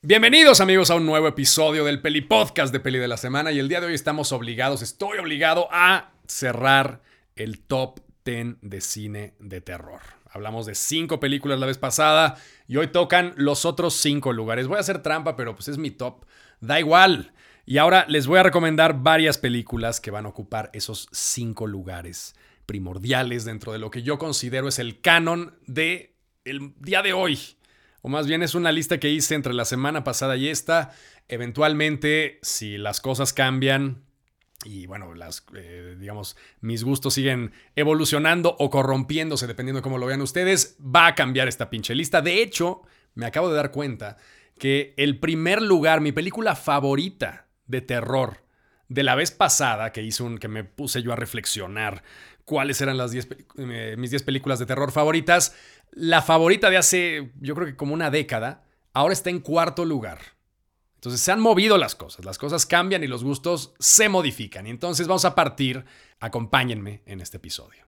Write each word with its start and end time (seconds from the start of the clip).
Bienvenidos 0.00 0.60
amigos 0.60 0.92
a 0.92 0.94
un 0.94 1.06
nuevo 1.06 1.26
episodio 1.26 1.84
del 1.84 2.00
Peli 2.00 2.20
Podcast 2.20 2.72
de 2.72 2.78
Peli 2.78 3.00
de 3.00 3.08
la 3.08 3.16
Semana 3.16 3.50
y 3.50 3.58
el 3.58 3.68
día 3.68 3.80
de 3.80 3.88
hoy 3.88 3.94
estamos 3.94 4.30
obligados, 4.30 4.80
estoy 4.80 5.18
obligado 5.18 5.66
a 5.72 6.12
cerrar 6.28 7.02
el 7.34 7.58
top 7.58 7.98
10 8.24 8.58
de 8.62 8.80
cine 8.80 9.34
de 9.40 9.60
terror. 9.60 10.00
Hablamos 10.30 10.66
de 10.66 10.76
cinco 10.76 11.18
películas 11.18 11.58
la 11.58 11.66
vez 11.66 11.78
pasada 11.78 12.36
y 12.68 12.76
hoy 12.76 12.86
tocan 12.86 13.34
los 13.36 13.64
otros 13.64 13.94
cinco 13.94 14.32
lugares. 14.32 14.68
Voy 14.68 14.76
a 14.76 14.82
hacer 14.82 15.02
trampa, 15.02 15.34
pero 15.34 15.56
pues 15.56 15.66
es 15.66 15.78
mi 15.78 15.90
top. 15.90 16.24
Da 16.60 16.78
igual. 16.78 17.32
Y 17.66 17.78
ahora 17.78 18.04
les 18.06 18.28
voy 18.28 18.38
a 18.38 18.44
recomendar 18.44 19.02
varias 19.02 19.36
películas 19.36 20.00
que 20.00 20.12
van 20.12 20.26
a 20.26 20.28
ocupar 20.28 20.70
esos 20.74 21.08
cinco 21.10 21.66
lugares 21.66 22.36
primordiales 22.66 23.44
dentro 23.44 23.72
de 23.72 23.80
lo 23.80 23.90
que 23.90 24.04
yo 24.04 24.16
considero 24.16 24.68
es 24.68 24.78
el 24.78 25.00
canon 25.00 25.58
de 25.66 26.14
el 26.44 26.72
día 26.78 27.02
de 27.02 27.14
hoy 27.14 27.57
más 28.08 28.26
bien 28.26 28.42
es 28.42 28.54
una 28.54 28.72
lista 28.72 28.98
que 28.98 29.10
hice 29.10 29.34
entre 29.34 29.54
la 29.54 29.64
semana 29.64 30.04
pasada 30.04 30.36
y 30.36 30.48
esta. 30.48 30.92
Eventualmente, 31.28 32.38
si 32.42 32.78
las 32.78 33.00
cosas 33.00 33.32
cambian 33.32 34.02
y 34.64 34.86
bueno, 34.86 35.14
las, 35.14 35.44
eh, 35.54 35.96
digamos, 35.98 36.36
mis 36.60 36.82
gustos 36.82 37.14
siguen 37.14 37.52
evolucionando 37.76 38.56
o 38.58 38.70
corrompiéndose, 38.70 39.46
dependiendo 39.46 39.78
de 39.78 39.82
cómo 39.82 39.98
lo 39.98 40.06
vean 40.06 40.20
ustedes, 40.20 40.76
va 40.80 41.06
a 41.06 41.14
cambiar 41.14 41.46
esta 41.46 41.70
pinche 41.70 41.94
lista. 41.94 42.22
De 42.22 42.42
hecho, 42.42 42.82
me 43.14 43.26
acabo 43.26 43.50
de 43.50 43.56
dar 43.56 43.70
cuenta 43.70 44.16
que 44.58 44.94
el 44.96 45.20
primer 45.20 45.62
lugar, 45.62 46.00
mi 46.00 46.10
película 46.10 46.56
favorita 46.56 47.46
de 47.66 47.80
terror 47.82 48.48
de 48.88 49.02
la 49.02 49.14
vez 49.14 49.30
pasada 49.30 49.92
que 49.92 50.02
hice 50.02 50.22
un 50.22 50.38
que 50.38 50.48
me 50.48 50.64
puse 50.64 51.02
yo 51.02 51.12
a 51.12 51.16
reflexionar 51.16 52.02
cuáles 52.48 52.80
eran 52.80 52.96
las 52.96 53.12
eh, 53.14 53.94
mis 53.98 54.10
10 54.10 54.22
películas 54.22 54.58
de 54.58 54.64
terror 54.64 54.90
favoritas, 54.90 55.54
la 55.92 56.22
favorita 56.22 56.70
de 56.70 56.78
hace, 56.78 57.30
yo 57.40 57.54
creo 57.54 57.66
que 57.66 57.76
como 57.76 57.92
una 57.92 58.10
década, 58.10 58.64
ahora 58.94 59.12
está 59.12 59.28
en 59.28 59.40
cuarto 59.40 59.84
lugar. 59.84 60.18
Entonces 60.94 61.20
se 61.20 61.30
han 61.30 61.40
movido 61.40 61.76
las 61.76 61.94
cosas, 61.94 62.24
las 62.24 62.38
cosas 62.38 62.64
cambian 62.64 63.04
y 63.04 63.06
los 63.06 63.22
gustos 63.22 63.74
se 63.78 64.08
modifican. 64.08 64.66
Y 64.66 64.70
entonces 64.70 65.06
vamos 65.06 65.26
a 65.26 65.34
partir, 65.34 65.84
acompáñenme 66.20 67.02
en 67.04 67.20
este 67.20 67.36
episodio. 67.36 67.84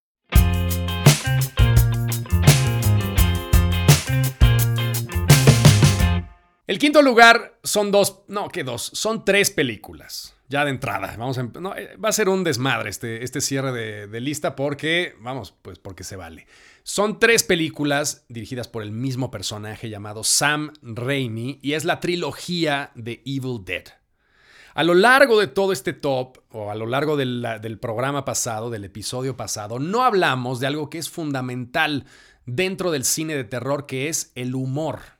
El 6.68 6.78
quinto 6.78 7.02
lugar 7.02 7.60
son 7.64 7.92
dos, 7.92 8.24
no, 8.28 8.50
¿qué 8.50 8.66
dos? 8.66 8.92
Son 8.94 9.24
tres 9.24 9.52
películas 9.52 10.36
ya 10.50 10.66
de 10.66 10.72
entrada. 10.72 11.16
Vamos 11.18 11.38
a, 11.38 11.44
no, 11.44 11.76
eh, 11.76 11.96
va 12.04 12.10
a 12.10 12.14
ser 12.14 12.28
un 12.28 12.44
desmadre 12.44 12.90
este, 12.90 13.24
este 13.24 13.40
cierre 13.40 13.72
de, 14.08 14.20
lista 14.20 14.56
porque, 14.56 15.16
vamos, 15.22 15.54
pues 15.62 15.80
porque 15.80 16.04
se 16.04 16.16
vale. 16.16 16.48
Son 16.84 17.20
tres 17.20 17.44
películas 17.44 18.26
dirigidas 18.30 18.68
por 18.68 18.82
el 18.82 18.92
mismo 18.92 19.30
personaje 19.30 19.90
llamado 19.90 20.24
Sam 20.24 20.74
Raimi 20.82 21.60
y 21.62 21.74
es 21.74 21.86
la 21.86 22.00
trilogía 22.00 22.92
de 22.96 23.22
Evil 23.26 23.64
Dead. 23.64 23.84
A 24.74 24.84
lo 24.84 24.96
largo 24.96 25.40
de 25.40 25.48
todo 25.48 25.72
este 25.72 25.94
top, 25.94 26.38
o 26.52 26.72
a 26.72 26.76
lo 26.76 26.86
largo 26.86 27.18
del 27.18 27.80
programa 27.80 28.24
pasado, 28.26 28.70
del 28.70 28.86
episodio 28.86 29.36
pasado, 29.36 29.78
no 29.78 30.04
hablamos 30.04 30.60
de 30.60 30.68
algo 30.68 30.90
que 30.90 31.00
es 31.00 31.10
fundamental 31.10 32.06
dentro 32.46 32.90
del 32.92 33.04
cine 33.04 33.36
de 33.36 33.44
terror, 33.44 33.86
que 33.86 34.10
es 34.10 34.32
el 34.36 34.56
humor. 34.56 35.19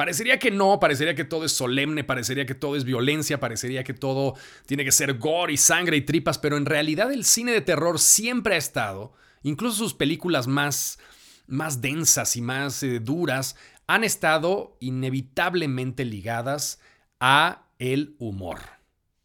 Parecería 0.00 0.38
que 0.38 0.50
no, 0.50 0.80
parecería 0.80 1.14
que 1.14 1.26
todo 1.26 1.44
es 1.44 1.52
solemne, 1.52 2.04
parecería 2.04 2.46
que 2.46 2.54
todo 2.54 2.74
es 2.74 2.84
violencia, 2.84 3.38
parecería 3.38 3.84
que 3.84 3.92
todo 3.92 4.34
tiene 4.64 4.82
que 4.82 4.92
ser 4.92 5.18
gore 5.18 5.52
y 5.52 5.58
sangre 5.58 5.98
y 5.98 6.00
tripas, 6.00 6.38
pero 6.38 6.56
en 6.56 6.64
realidad 6.64 7.12
el 7.12 7.22
cine 7.22 7.52
de 7.52 7.60
terror 7.60 7.98
siempre 7.98 8.54
ha 8.54 8.56
estado, 8.56 9.12
incluso 9.42 9.76
sus 9.76 9.92
películas 9.92 10.46
más, 10.46 10.98
más 11.46 11.82
densas 11.82 12.34
y 12.36 12.40
más 12.40 12.82
eh, 12.82 12.98
duras, 12.98 13.56
han 13.88 14.02
estado 14.02 14.78
inevitablemente 14.80 16.06
ligadas 16.06 16.80
a 17.20 17.66
el 17.78 18.16
humor, 18.18 18.60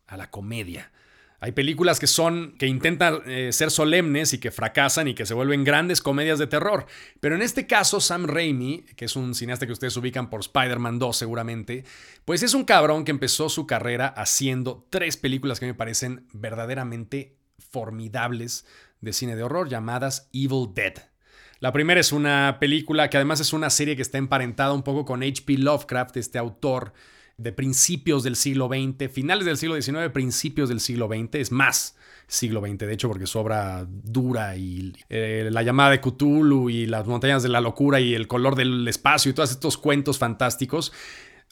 a 0.07 0.17
la 0.17 0.29
comedia. 0.29 0.91
Hay 1.39 1.51
películas 1.51 1.99
que 1.99 2.07
son 2.07 2.55
que 2.57 2.67
intentan 2.67 3.19
eh, 3.25 3.51
ser 3.51 3.71
solemnes 3.71 4.33
y 4.33 4.39
que 4.39 4.51
fracasan 4.51 5.07
y 5.07 5.13
que 5.13 5.25
se 5.25 5.33
vuelven 5.33 5.63
grandes 5.63 6.01
comedias 6.01 6.39
de 6.39 6.47
terror. 6.47 6.85
Pero 7.19 7.35
en 7.35 7.41
este 7.41 7.67
caso 7.67 7.99
Sam 7.99 8.25
Raimi, 8.25 8.85
que 8.95 9.05
es 9.05 9.15
un 9.15 9.35
cineasta 9.35 9.65
que 9.65 9.73
ustedes 9.73 9.97
ubican 9.97 10.29
por 10.29 10.41
Spider-Man 10.41 10.99
2 10.99 11.17
seguramente, 11.17 11.83
pues 12.23 12.43
es 12.43 12.53
un 12.53 12.63
cabrón 12.63 13.05
que 13.05 13.11
empezó 13.11 13.49
su 13.49 13.67
carrera 13.67 14.07
haciendo 14.07 14.87
tres 14.89 15.17
películas 15.17 15.59
que 15.59 15.65
me 15.65 15.73
parecen 15.73 16.27
verdaderamente 16.33 17.37
formidables 17.71 18.65
de 19.01 19.13
cine 19.13 19.35
de 19.35 19.43
horror 19.43 19.69
llamadas 19.69 20.29
Evil 20.33 20.73
Dead. 20.73 20.93
La 21.59 21.71
primera 21.71 21.99
es 21.99 22.11
una 22.11 22.57
película 22.59 23.09
que 23.09 23.17
además 23.17 23.39
es 23.39 23.53
una 23.53 23.69
serie 23.69 23.95
que 23.95 24.01
está 24.01 24.17
emparentada 24.17 24.73
un 24.73 24.83
poco 24.83 25.05
con 25.05 25.23
H.P. 25.23 25.57
Lovecraft, 25.57 26.17
este 26.17 26.37
autor 26.37 26.93
de 27.37 27.51
principios 27.51 28.23
del 28.23 28.35
siglo 28.35 28.67
XX, 28.67 29.11
finales 29.11 29.45
del 29.45 29.57
siglo 29.57 29.79
XIX, 29.79 30.09
principios 30.13 30.69
del 30.69 30.79
siglo 30.79 31.07
XX, 31.07 31.35
es 31.35 31.51
más 31.51 31.97
siglo 32.27 32.61
XX, 32.61 32.79
de 32.79 32.93
hecho, 32.93 33.07
porque 33.07 33.27
su 33.27 33.39
obra 33.39 33.85
dura 33.87 34.55
y 34.55 34.93
eh, 35.09 35.49
la 35.51 35.61
llamada 35.61 35.91
de 35.91 36.01
Cthulhu 36.01 36.69
y 36.69 36.85
las 36.85 37.05
montañas 37.05 37.43
de 37.43 37.49
la 37.49 37.61
locura 37.61 37.99
y 37.99 38.15
el 38.15 38.27
color 38.27 38.55
del 38.55 38.87
espacio 38.87 39.29
y 39.29 39.33
todos 39.33 39.51
estos 39.51 39.77
cuentos 39.77 40.17
fantásticos 40.17 40.91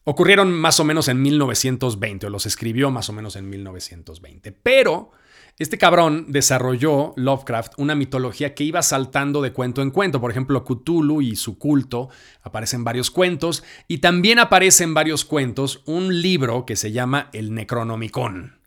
ocurrieron 0.06 0.52
más 0.52 0.80
o 0.80 0.84
menos 0.84 1.08
en 1.08 1.22
1920, 1.22 2.28
o 2.28 2.30
los 2.30 2.46
escribió 2.46 2.92
más 2.92 3.10
o 3.10 3.14
menos 3.14 3.36
en 3.36 3.50
1920. 3.50 4.52
Pero 4.52 5.12
este 5.60 5.78
cabrón 5.78 6.26
desarrolló, 6.30 7.14
Lovecraft, 7.16 7.74
una 7.78 7.94
mitología 7.94 8.56
que 8.56 8.64
iba 8.64 8.82
saltando 8.82 9.42
de 9.42 9.54
cuento 9.54 9.82
en 9.84 9.92
cuento. 9.92 10.20
Por 10.20 10.32
ejemplo, 10.32 10.64
Cthulhu 10.64 11.22
y 11.22 11.36
su 11.36 11.60
culto 11.60 12.10
aparecen 12.42 12.84
varios 12.84 13.12
cuentos 13.12 13.64
y 13.88 14.00
también 14.00 14.40
aparece 14.40 14.84
en 14.84 14.96
varios 14.96 15.26
cuentos 15.26 15.84
un 15.86 16.22
libro 16.22 16.66
que 16.66 16.76
se 16.76 16.92
llama 16.92 17.30
El 17.34 17.54
Necronomicon 17.54 18.63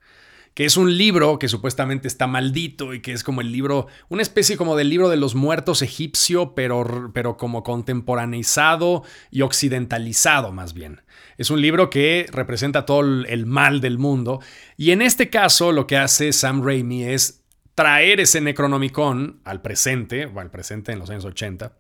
que 0.57 0.65
es 0.65 0.79
un 0.79 0.97
libro 0.97 1.39
que 1.39 1.51
supuestamente 1.51 2.09
está 2.09 2.27
maldito 2.27 2.95
y 2.95 3.03
que 3.03 3.13
es 3.13 3.23
como 3.23 3.43
el 3.43 3.53
libro, 3.53 3.89
una 4.09 4.23
especie 4.23 4.57
como 4.57 4.75
del 4.75 4.89
libro 4.89 5.11
de 5.11 5.19
los 5.19 5.35
muertos 5.35 5.83
egipcio, 5.83 6.55
pero, 6.55 7.11
pero 7.13 7.37
como 7.37 7.63
contemporaneizado 7.63 9.03
y 9.31 9.43
occidentalizado 9.43 10.53
más 10.53 10.73
bien. 10.73 11.03
Es 11.37 11.51
un 11.51 11.61
libro 11.61 11.91
que 11.91 12.25
representa 12.33 12.87
todo 12.87 13.03
el 13.03 13.45
mal 13.45 13.83
del 13.83 13.99
mundo 13.99 14.41
y 14.79 14.93
en 14.93 15.03
este 15.03 15.29
caso 15.29 15.73
lo 15.73 15.87
que 15.87 15.99
hace 15.99 16.33
Sam 16.33 16.63
Raimi 16.65 17.05
es 17.05 17.45
traer 17.75 18.21
ese 18.21 18.41
Necronomicon 18.41 19.43
al 19.45 19.61
presente, 19.61 20.25
o 20.25 20.41
al 20.41 20.51
presente 20.51 20.91
en 20.91 21.01
los 21.01 21.11
años 21.11 21.27
80, 21.27 21.77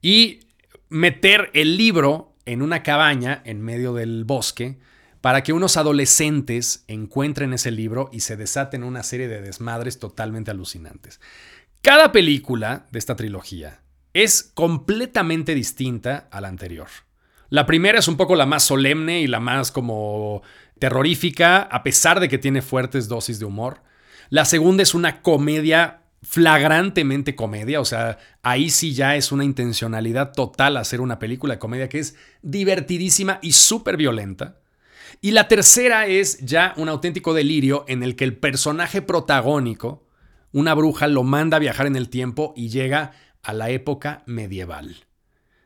y 0.00 0.46
meter 0.90 1.50
el 1.54 1.76
libro 1.76 2.36
en 2.46 2.62
una 2.62 2.84
cabaña 2.84 3.42
en 3.44 3.62
medio 3.62 3.94
del 3.94 4.22
bosque, 4.22 4.78
para 5.28 5.42
que 5.42 5.52
unos 5.52 5.76
adolescentes 5.76 6.84
encuentren 6.88 7.52
ese 7.52 7.70
libro 7.70 8.08
y 8.14 8.20
se 8.20 8.38
desaten 8.38 8.82
una 8.82 9.02
serie 9.02 9.28
de 9.28 9.42
desmadres 9.42 9.98
totalmente 9.98 10.50
alucinantes. 10.50 11.20
Cada 11.82 12.12
película 12.12 12.86
de 12.92 12.98
esta 12.98 13.14
trilogía 13.14 13.82
es 14.14 14.42
completamente 14.54 15.54
distinta 15.54 16.28
a 16.30 16.40
la 16.40 16.48
anterior. 16.48 16.88
La 17.50 17.66
primera 17.66 17.98
es 17.98 18.08
un 18.08 18.16
poco 18.16 18.36
la 18.36 18.46
más 18.46 18.62
solemne 18.62 19.20
y 19.20 19.26
la 19.26 19.38
más 19.38 19.70
como 19.70 20.40
terrorífica, 20.78 21.60
a 21.60 21.82
pesar 21.82 22.20
de 22.20 22.30
que 22.30 22.38
tiene 22.38 22.62
fuertes 22.62 23.06
dosis 23.06 23.38
de 23.38 23.44
humor. 23.44 23.82
La 24.30 24.46
segunda 24.46 24.82
es 24.82 24.94
una 24.94 25.20
comedia 25.20 26.04
flagrantemente 26.22 27.36
comedia, 27.36 27.82
o 27.82 27.84
sea, 27.84 28.16
ahí 28.42 28.70
sí 28.70 28.94
ya 28.94 29.14
es 29.14 29.30
una 29.30 29.44
intencionalidad 29.44 30.32
total 30.32 30.78
hacer 30.78 31.02
una 31.02 31.18
película 31.18 31.56
de 31.56 31.58
comedia 31.58 31.90
que 31.90 31.98
es 31.98 32.16
divertidísima 32.40 33.40
y 33.42 33.52
súper 33.52 33.98
violenta. 33.98 34.56
Y 35.20 35.32
la 35.32 35.48
tercera 35.48 36.06
es 36.06 36.38
ya 36.38 36.74
un 36.76 36.88
auténtico 36.88 37.34
delirio 37.34 37.84
en 37.88 38.02
el 38.02 38.16
que 38.16 38.24
el 38.24 38.36
personaje 38.36 39.02
protagónico, 39.02 40.06
una 40.52 40.74
bruja, 40.74 41.08
lo 41.08 41.22
manda 41.22 41.56
a 41.56 41.60
viajar 41.60 41.86
en 41.86 41.96
el 41.96 42.08
tiempo 42.08 42.52
y 42.56 42.68
llega 42.68 43.12
a 43.42 43.52
la 43.52 43.70
época 43.70 44.22
medieval. 44.26 44.96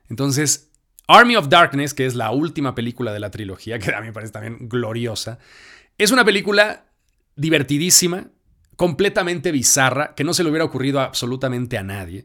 Entonces, 0.09 0.71
Army 1.07 1.37
of 1.37 1.49
Darkness, 1.49 1.95
que 1.95 2.07
es 2.07 2.15
la 2.15 2.31
última 2.31 2.75
película 2.75 3.13
de 3.13 3.21
la 3.21 3.31
trilogía, 3.31 3.79
que 3.81 3.95
a 3.95 4.01
mí 4.01 4.09
me 4.09 4.13
parece 4.13 4.33
también 4.33 4.69
gloriosa, 4.69 5.39
es 5.99 6.11
una 6.11 6.25
película 6.25 6.87
divertidísima, 7.37 8.29
completamente 8.77 9.53
bizarra, 9.53 10.15
que 10.15 10.25
no 10.25 10.35
se 10.35 10.43
le 10.43 10.51
hubiera 10.51 10.65
ocurrido 10.65 11.01
absolutamente 11.01 11.79
a 11.79 11.83
nadie, 11.83 12.25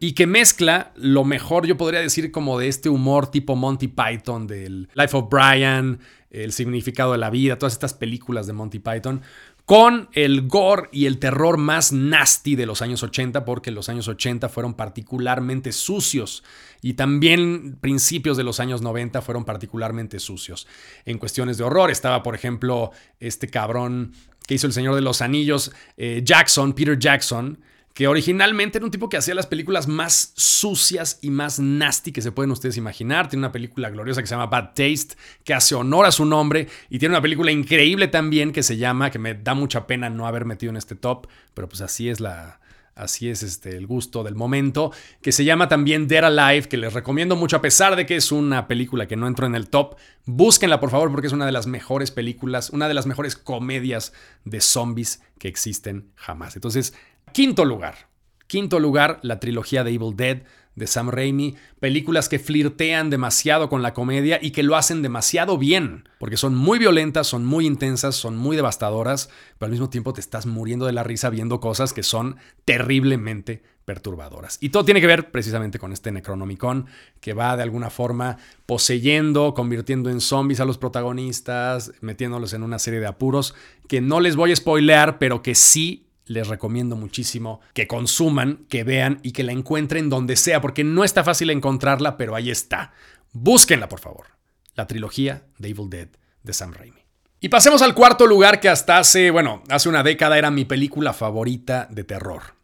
y 0.00 0.12
que 0.12 0.26
mezcla 0.26 0.92
lo 0.96 1.24
mejor, 1.24 1.66
yo 1.66 1.76
podría 1.76 2.00
decir, 2.00 2.30
como 2.30 2.58
de 2.58 2.68
este 2.68 2.88
humor 2.88 3.30
tipo 3.30 3.56
Monty 3.56 3.88
Python, 3.88 4.46
del 4.46 4.88
Life 4.94 5.16
of 5.16 5.28
Brian, 5.30 6.00
el 6.42 6.52
significado 6.52 7.12
de 7.12 7.18
la 7.18 7.30
vida, 7.30 7.58
todas 7.58 7.74
estas 7.74 7.94
películas 7.94 8.46
de 8.46 8.52
Monty 8.52 8.80
Python, 8.80 9.22
con 9.64 10.08
el 10.12 10.46
gore 10.46 10.88
y 10.92 11.06
el 11.06 11.18
terror 11.18 11.56
más 11.56 11.92
nasty 11.92 12.54
de 12.54 12.66
los 12.66 12.82
años 12.82 13.02
80, 13.02 13.44
porque 13.44 13.70
los 13.70 13.88
años 13.88 14.08
80 14.08 14.48
fueron 14.48 14.74
particularmente 14.74 15.72
sucios 15.72 16.44
y 16.82 16.94
también 16.94 17.78
principios 17.80 18.36
de 18.36 18.44
los 18.44 18.60
años 18.60 18.82
90 18.82 19.22
fueron 19.22 19.44
particularmente 19.44 20.18
sucios. 20.18 20.66
En 21.06 21.18
cuestiones 21.18 21.56
de 21.56 21.64
horror 21.64 21.90
estaba, 21.90 22.22
por 22.22 22.34
ejemplo, 22.34 22.90
este 23.20 23.48
cabrón 23.48 24.12
que 24.46 24.54
hizo 24.54 24.66
El 24.66 24.74
Señor 24.74 24.94
de 24.94 25.00
los 25.00 25.22
Anillos, 25.22 25.72
eh, 25.96 26.20
Jackson, 26.22 26.74
Peter 26.74 26.98
Jackson, 26.98 27.58
que 27.94 28.08
originalmente 28.08 28.78
era 28.78 28.84
un 28.84 28.90
tipo 28.90 29.08
que 29.08 29.16
hacía 29.16 29.36
las 29.36 29.46
películas 29.46 29.86
más 29.86 30.32
sucias 30.34 31.20
y 31.22 31.30
más 31.30 31.60
nasty 31.60 32.10
que 32.10 32.22
se 32.22 32.32
pueden 32.32 32.50
ustedes 32.50 32.76
imaginar. 32.76 33.28
Tiene 33.28 33.46
una 33.46 33.52
película 33.52 33.88
gloriosa 33.88 34.20
que 34.20 34.26
se 34.26 34.34
llama 34.34 34.46
Bad 34.46 34.74
Taste, 34.74 35.14
que 35.44 35.54
hace 35.54 35.76
honor 35.76 36.04
a 36.04 36.12
su 36.12 36.24
nombre, 36.24 36.68
y 36.90 36.98
tiene 36.98 37.14
una 37.14 37.22
película 37.22 37.52
increíble 37.52 38.08
también 38.08 38.52
que 38.52 38.64
se 38.64 38.76
llama, 38.76 39.10
que 39.10 39.20
me 39.20 39.34
da 39.34 39.54
mucha 39.54 39.86
pena 39.86 40.10
no 40.10 40.26
haber 40.26 40.44
metido 40.44 40.70
en 40.70 40.76
este 40.76 40.96
top, 40.96 41.28
pero 41.54 41.68
pues 41.68 41.80
así 41.82 42.08
es 42.08 42.18
la, 42.18 42.58
Así 42.94 43.28
es 43.28 43.42
este, 43.42 43.76
el 43.76 43.88
gusto 43.88 44.22
del 44.22 44.36
momento, 44.36 44.92
que 45.20 45.32
se 45.32 45.44
llama 45.44 45.68
también 45.68 46.06
Dead 46.06 46.24
Alive, 46.24 46.68
que 46.68 46.76
les 46.76 46.92
recomiendo 46.92 47.34
mucho 47.34 47.56
a 47.56 47.60
pesar 47.60 47.96
de 47.96 48.06
que 48.06 48.14
es 48.14 48.30
una 48.30 48.68
película 48.68 49.08
que 49.08 49.16
no 49.16 49.26
entró 49.26 49.46
en 49.46 49.56
el 49.56 49.68
top. 49.68 49.96
Búsquenla 50.26 50.78
por 50.78 50.90
favor 50.90 51.10
porque 51.10 51.26
es 51.26 51.32
una 51.32 51.46
de 51.46 51.50
las 51.50 51.66
mejores 51.66 52.12
películas, 52.12 52.70
una 52.70 52.86
de 52.86 52.94
las 52.94 53.06
mejores 53.06 53.34
comedias 53.34 54.12
de 54.44 54.60
zombies 54.60 55.22
que 55.38 55.48
existen 55.48 56.12
jamás. 56.14 56.54
Entonces, 56.54 56.94
quinto 57.32 57.64
lugar. 57.64 58.08
Quinto 58.46 58.78
lugar, 58.78 59.18
la 59.22 59.40
trilogía 59.40 59.84
de 59.84 59.92
Evil 59.92 60.16
Dead 60.16 60.42
de 60.74 60.86
Sam 60.86 61.10
Raimi, 61.10 61.54
películas 61.78 62.28
que 62.28 62.38
flirtean 62.38 63.10
demasiado 63.10 63.68
con 63.68 63.82
la 63.82 63.94
comedia 63.94 64.38
y 64.42 64.50
que 64.50 64.62
lo 64.62 64.76
hacen 64.76 65.02
demasiado 65.02 65.56
bien, 65.56 66.08
porque 66.18 66.36
son 66.36 66.54
muy 66.54 66.78
violentas, 66.78 67.26
son 67.26 67.44
muy 67.44 67.66
intensas, 67.66 68.16
son 68.16 68.36
muy 68.36 68.56
devastadoras, 68.56 69.30
pero 69.58 69.66
al 69.66 69.72
mismo 69.72 69.90
tiempo 69.90 70.12
te 70.12 70.20
estás 70.20 70.46
muriendo 70.46 70.86
de 70.86 70.92
la 70.92 71.04
risa 71.04 71.30
viendo 71.30 71.60
cosas 71.60 71.92
que 71.92 72.02
son 72.02 72.36
terriblemente 72.64 73.62
perturbadoras. 73.84 74.58
Y 74.60 74.70
todo 74.70 74.84
tiene 74.84 75.00
que 75.00 75.06
ver 75.06 75.30
precisamente 75.30 75.78
con 75.78 75.92
este 75.92 76.10
Necronomicon, 76.10 76.86
que 77.20 77.34
va 77.34 77.56
de 77.56 77.62
alguna 77.62 77.90
forma 77.90 78.38
poseyendo, 78.66 79.54
convirtiendo 79.54 80.10
en 80.10 80.20
zombies 80.20 80.60
a 80.60 80.64
los 80.64 80.78
protagonistas, 80.78 81.92
metiéndolos 82.00 82.54
en 82.54 82.62
una 82.62 82.78
serie 82.78 83.00
de 83.00 83.06
apuros 83.06 83.54
que 83.86 84.00
no 84.00 84.20
les 84.20 84.36
voy 84.36 84.52
a 84.52 84.56
spoilear, 84.56 85.18
pero 85.18 85.42
que 85.42 85.54
sí 85.54 86.03
les 86.26 86.48
recomiendo 86.48 86.96
muchísimo 86.96 87.60
que 87.72 87.86
consuman, 87.86 88.66
que 88.68 88.84
vean 88.84 89.20
y 89.22 89.32
que 89.32 89.42
la 89.42 89.52
encuentren 89.52 90.08
donde 90.08 90.36
sea, 90.36 90.60
porque 90.60 90.84
no 90.84 91.04
está 91.04 91.24
fácil 91.24 91.50
encontrarla, 91.50 92.16
pero 92.16 92.34
ahí 92.34 92.50
está. 92.50 92.92
Búsquenla, 93.32 93.88
por 93.88 94.00
favor. 94.00 94.26
La 94.74 94.86
trilogía 94.86 95.44
de 95.58 95.68
Evil 95.68 95.90
Dead 95.90 96.08
de 96.42 96.52
Sam 96.52 96.72
Raimi. 96.72 97.00
Y 97.40 97.50
pasemos 97.50 97.82
al 97.82 97.94
cuarto 97.94 98.26
lugar 98.26 98.58
que 98.58 98.70
hasta 98.70 98.98
hace, 98.98 99.30
bueno, 99.30 99.62
hace 99.68 99.88
una 99.88 100.02
década 100.02 100.38
era 100.38 100.50
mi 100.50 100.64
película 100.64 101.12
favorita 101.12 101.86
de 101.90 102.04
terror. 102.04 102.54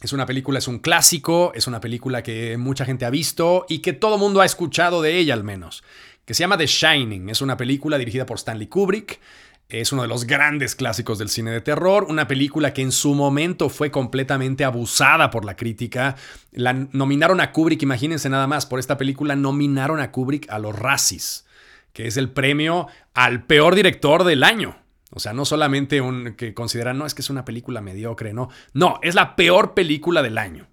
Es 0.00 0.12
una 0.12 0.26
película, 0.26 0.60
es 0.60 0.68
un 0.68 0.78
clásico, 0.78 1.52
es 1.54 1.66
una 1.66 1.80
película 1.80 2.22
que 2.22 2.56
mucha 2.56 2.84
gente 2.84 3.04
ha 3.04 3.10
visto 3.10 3.66
y 3.68 3.80
que 3.80 3.92
todo 3.92 4.16
mundo 4.16 4.40
ha 4.40 4.46
escuchado 4.46 5.02
de 5.02 5.18
ella 5.18 5.34
al 5.34 5.44
menos, 5.44 5.82
que 6.24 6.34
se 6.34 6.40
llama 6.40 6.56
The 6.56 6.66
Shining. 6.66 7.28
Es 7.28 7.42
una 7.42 7.56
película 7.56 7.98
dirigida 7.98 8.24
por 8.24 8.38
Stanley 8.38 8.68
Kubrick 8.68 9.20
es 9.68 9.92
uno 9.92 10.02
de 10.02 10.08
los 10.08 10.24
grandes 10.24 10.74
clásicos 10.74 11.18
del 11.18 11.28
cine 11.28 11.50
de 11.50 11.60
terror, 11.60 12.06
una 12.08 12.26
película 12.26 12.72
que 12.72 12.80
en 12.80 12.90
su 12.90 13.14
momento 13.14 13.68
fue 13.68 13.90
completamente 13.90 14.64
abusada 14.64 15.30
por 15.30 15.44
la 15.44 15.56
crítica. 15.56 16.16
La 16.52 16.72
nominaron 16.72 17.40
a 17.42 17.52
Kubrick, 17.52 17.82
imagínense 17.82 18.30
nada 18.30 18.46
más, 18.46 18.64
por 18.64 18.78
esta 18.78 18.96
película 18.96 19.36
nominaron 19.36 20.00
a 20.00 20.10
Kubrick 20.10 20.50
a 20.50 20.58
los 20.58 20.74
Razzies, 20.74 21.46
que 21.92 22.06
es 22.06 22.16
el 22.16 22.30
premio 22.30 22.86
al 23.12 23.44
peor 23.44 23.74
director 23.74 24.24
del 24.24 24.42
año. 24.42 24.78
O 25.10 25.20
sea, 25.20 25.34
no 25.34 25.44
solamente 25.44 26.00
un 26.00 26.34
que 26.34 26.54
consideran, 26.54 26.96
no, 26.96 27.04
es 27.04 27.14
que 27.14 27.22
es 27.22 27.30
una 27.30 27.44
película 27.44 27.82
mediocre, 27.82 28.32
no. 28.32 28.48
No, 28.72 28.98
es 29.02 29.14
la 29.14 29.36
peor 29.36 29.74
película 29.74 30.22
del 30.22 30.38
año. 30.38 30.66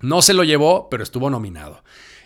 No 0.00 0.22
se 0.22 0.34
lo 0.34 0.44
llevó, 0.44 0.88
pero 0.90 1.02
estuvo 1.02 1.28
nominado. 1.28 1.82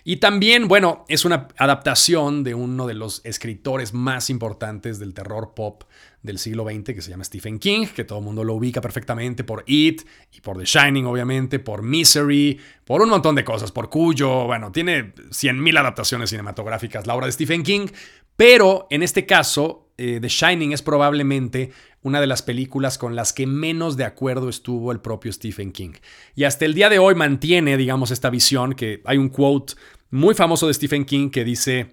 Y 0.08 0.18
también, 0.18 0.68
bueno, 0.68 1.04
es 1.08 1.24
una 1.24 1.48
adaptación 1.58 2.44
de 2.44 2.54
uno 2.54 2.86
de 2.86 2.94
los 2.94 3.22
escritores 3.24 3.92
más 3.92 4.30
importantes 4.30 5.00
del 5.00 5.14
terror 5.14 5.52
pop 5.52 5.82
del 6.22 6.38
siglo 6.38 6.64
XX, 6.64 6.94
que 6.94 7.02
se 7.02 7.10
llama 7.10 7.24
Stephen 7.24 7.58
King, 7.58 7.88
que 7.88 8.04
todo 8.04 8.20
el 8.20 8.24
mundo 8.24 8.44
lo 8.44 8.54
ubica 8.54 8.80
perfectamente 8.80 9.42
por 9.42 9.64
It 9.66 10.02
y 10.30 10.40
por 10.42 10.58
The 10.58 10.64
Shining, 10.64 11.06
obviamente, 11.06 11.58
por 11.58 11.82
Misery, 11.82 12.56
por 12.84 13.02
un 13.02 13.08
montón 13.08 13.34
de 13.34 13.44
cosas, 13.44 13.72
por 13.72 13.90
Cuyo, 13.90 14.44
bueno, 14.44 14.70
tiene 14.70 15.12
100.000 15.12 15.76
adaptaciones 15.76 16.30
cinematográficas 16.30 17.08
la 17.08 17.16
obra 17.16 17.26
de 17.26 17.32
Stephen 17.32 17.64
King, 17.64 17.88
pero 18.36 18.86
en 18.90 19.02
este 19.02 19.26
caso, 19.26 19.88
eh, 19.98 20.18
The 20.20 20.28
Shining 20.28 20.72
es 20.72 20.82
probablemente 20.82 21.72
una 22.02 22.20
de 22.20 22.28
las 22.28 22.42
películas 22.42 22.98
con 22.98 23.16
las 23.16 23.32
que 23.32 23.48
menos 23.48 23.96
de 23.96 24.04
acuerdo 24.04 24.48
estuvo 24.48 24.92
el 24.92 25.00
propio 25.00 25.32
Stephen 25.32 25.72
King. 25.72 25.94
Y 26.36 26.44
hasta 26.44 26.64
el 26.64 26.74
día 26.74 26.88
de 26.88 27.00
hoy 27.00 27.16
mantiene, 27.16 27.76
digamos, 27.76 28.12
esta 28.12 28.30
visión 28.30 28.74
que 28.74 29.02
hay 29.04 29.18
un 29.18 29.30
quote 29.30 29.74
muy 30.10 30.34
famoso 30.34 30.66
de 30.66 30.74
Stephen 30.74 31.04
King 31.04 31.30
que 31.30 31.44
dice 31.44 31.90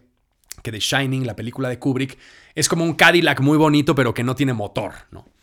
que 0.62 0.72
The 0.72 0.80
Shining, 0.80 1.26
la 1.26 1.36
película 1.36 1.70
de 1.70 1.80
Kubrick, 1.80 2.18
es 2.56 2.70
como 2.70 2.84
un 2.84 2.94
Cadillac 2.94 3.42
muy 3.42 3.58
bonito 3.58 3.96
pero 3.96 4.14
que 4.14 4.24
no 4.24 4.36
tiene 4.36 4.54
motor, 4.54 4.94
¿no? 5.12 5.34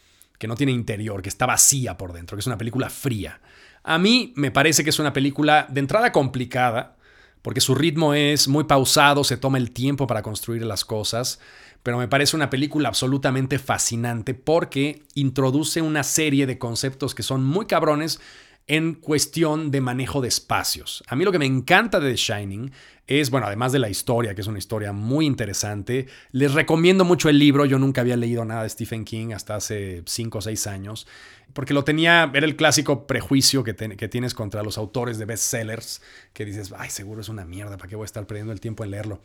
que 0.40 0.48
no 0.48 0.56
tiene 0.56 0.72
interior, 0.72 1.20
que 1.20 1.28
está 1.28 1.44
vacía 1.44 1.98
por 1.98 2.14
dentro, 2.14 2.34
que 2.34 2.40
es 2.40 2.46
una 2.46 2.56
película 2.56 2.88
fría. 2.88 3.42
A 3.84 3.98
mí 3.98 4.32
me 4.36 4.50
parece 4.50 4.82
que 4.82 4.90
es 4.90 4.98
una 4.98 5.12
película 5.12 5.66
de 5.68 5.80
entrada 5.80 6.12
complicada, 6.12 6.96
porque 7.42 7.60
su 7.60 7.74
ritmo 7.74 8.14
es 8.14 8.48
muy 8.48 8.64
pausado, 8.64 9.22
se 9.22 9.36
toma 9.36 9.58
el 9.58 9.70
tiempo 9.70 10.06
para 10.06 10.22
construir 10.22 10.64
las 10.64 10.86
cosas, 10.86 11.40
pero 11.82 11.98
me 11.98 12.08
parece 12.08 12.36
una 12.36 12.48
película 12.48 12.88
absolutamente 12.88 13.58
fascinante 13.58 14.32
porque 14.32 15.02
introduce 15.14 15.82
una 15.82 16.04
serie 16.04 16.46
de 16.46 16.58
conceptos 16.58 17.14
que 17.14 17.22
son 17.22 17.44
muy 17.44 17.66
cabrones 17.66 18.18
en 18.70 18.94
cuestión 18.94 19.72
de 19.72 19.80
manejo 19.80 20.20
de 20.20 20.28
espacios. 20.28 21.02
A 21.08 21.16
mí 21.16 21.24
lo 21.24 21.32
que 21.32 21.40
me 21.40 21.44
encanta 21.44 21.98
de 21.98 22.12
The 22.12 22.16
Shining 22.16 22.70
es, 23.08 23.28
bueno, 23.28 23.48
además 23.48 23.72
de 23.72 23.80
la 23.80 23.90
historia, 23.90 24.32
que 24.32 24.42
es 24.42 24.46
una 24.46 24.60
historia 24.60 24.92
muy 24.92 25.26
interesante, 25.26 26.06
les 26.30 26.54
recomiendo 26.54 27.04
mucho 27.04 27.28
el 27.28 27.40
libro. 27.40 27.64
Yo 27.64 27.80
nunca 27.80 28.02
había 28.02 28.16
leído 28.16 28.44
nada 28.44 28.62
de 28.62 28.68
Stephen 28.68 29.04
King 29.04 29.32
hasta 29.32 29.56
hace 29.56 30.04
5 30.06 30.38
o 30.38 30.40
6 30.40 30.68
años, 30.68 31.08
porque 31.52 31.74
lo 31.74 31.82
tenía, 31.82 32.30
era 32.32 32.46
el 32.46 32.54
clásico 32.54 33.08
prejuicio 33.08 33.64
que, 33.64 33.74
que 33.74 34.08
tienes 34.08 34.34
contra 34.34 34.62
los 34.62 34.78
autores 34.78 35.18
de 35.18 35.24
bestsellers, 35.24 36.00
que 36.32 36.44
dices, 36.44 36.72
ay, 36.78 36.90
seguro 36.90 37.22
es 37.22 37.28
una 37.28 37.44
mierda, 37.44 37.76
¿para 37.76 37.88
qué 37.88 37.96
voy 37.96 38.04
a 38.04 38.06
estar 38.06 38.24
perdiendo 38.28 38.52
el 38.52 38.60
tiempo 38.60 38.84
en 38.84 38.92
leerlo? 38.92 39.20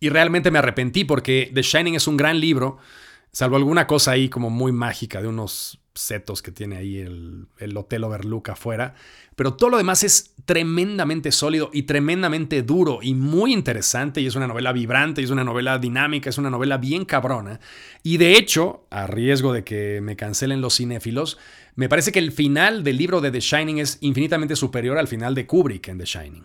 Y 0.00 0.08
realmente 0.08 0.50
me 0.50 0.58
arrepentí 0.58 1.04
porque 1.04 1.52
The 1.54 1.62
Shining 1.62 1.94
es 1.94 2.08
un 2.08 2.16
gran 2.16 2.40
libro, 2.40 2.78
salvo 3.32 3.56
alguna 3.56 3.86
cosa 3.86 4.12
ahí 4.12 4.28
como 4.28 4.50
muy 4.50 4.72
mágica 4.72 5.20
de 5.22 5.28
unos 5.28 5.80
setos 5.94 6.40
que 6.40 6.52
tiene 6.52 6.76
ahí 6.76 6.98
el, 6.98 7.46
el, 7.58 7.76
Hotel 7.76 8.04
Overlook 8.04 8.50
afuera. 8.50 8.94
Pero 9.36 9.54
todo 9.54 9.70
lo 9.70 9.78
demás 9.78 10.02
es 10.02 10.34
tremendamente 10.44 11.32
sólido 11.32 11.70
y 11.72 11.82
tremendamente 11.82 12.62
duro 12.62 13.00
y 13.02 13.14
muy 13.14 13.52
interesante. 13.52 14.20
Y 14.20 14.26
es 14.26 14.34
una 14.34 14.46
novela 14.46 14.72
vibrante, 14.72 15.20
y 15.20 15.24
es 15.24 15.30
una 15.30 15.44
novela 15.44 15.78
dinámica, 15.78 16.30
es 16.30 16.38
una 16.38 16.50
novela 16.50 16.78
bien 16.78 17.04
cabrona. 17.04 17.60
Y 18.02 18.16
de 18.16 18.36
hecho, 18.36 18.86
a 18.90 19.06
riesgo 19.06 19.52
de 19.52 19.64
que 19.64 20.00
me 20.00 20.16
cancelen 20.16 20.60
los 20.60 20.76
cinéfilos, 20.76 21.38
me 21.74 21.88
parece 21.88 22.12
que 22.12 22.18
el 22.18 22.32
final 22.32 22.84
del 22.84 22.96
libro 22.96 23.20
de 23.20 23.30
The 23.30 23.40
Shining 23.40 23.78
es 23.78 23.98
infinitamente 24.00 24.56
superior 24.56 24.98
al 24.98 25.08
final 25.08 25.34
de 25.34 25.46
Kubrick 25.46 25.88
en 25.88 25.98
The 25.98 26.04
Shining. 26.04 26.44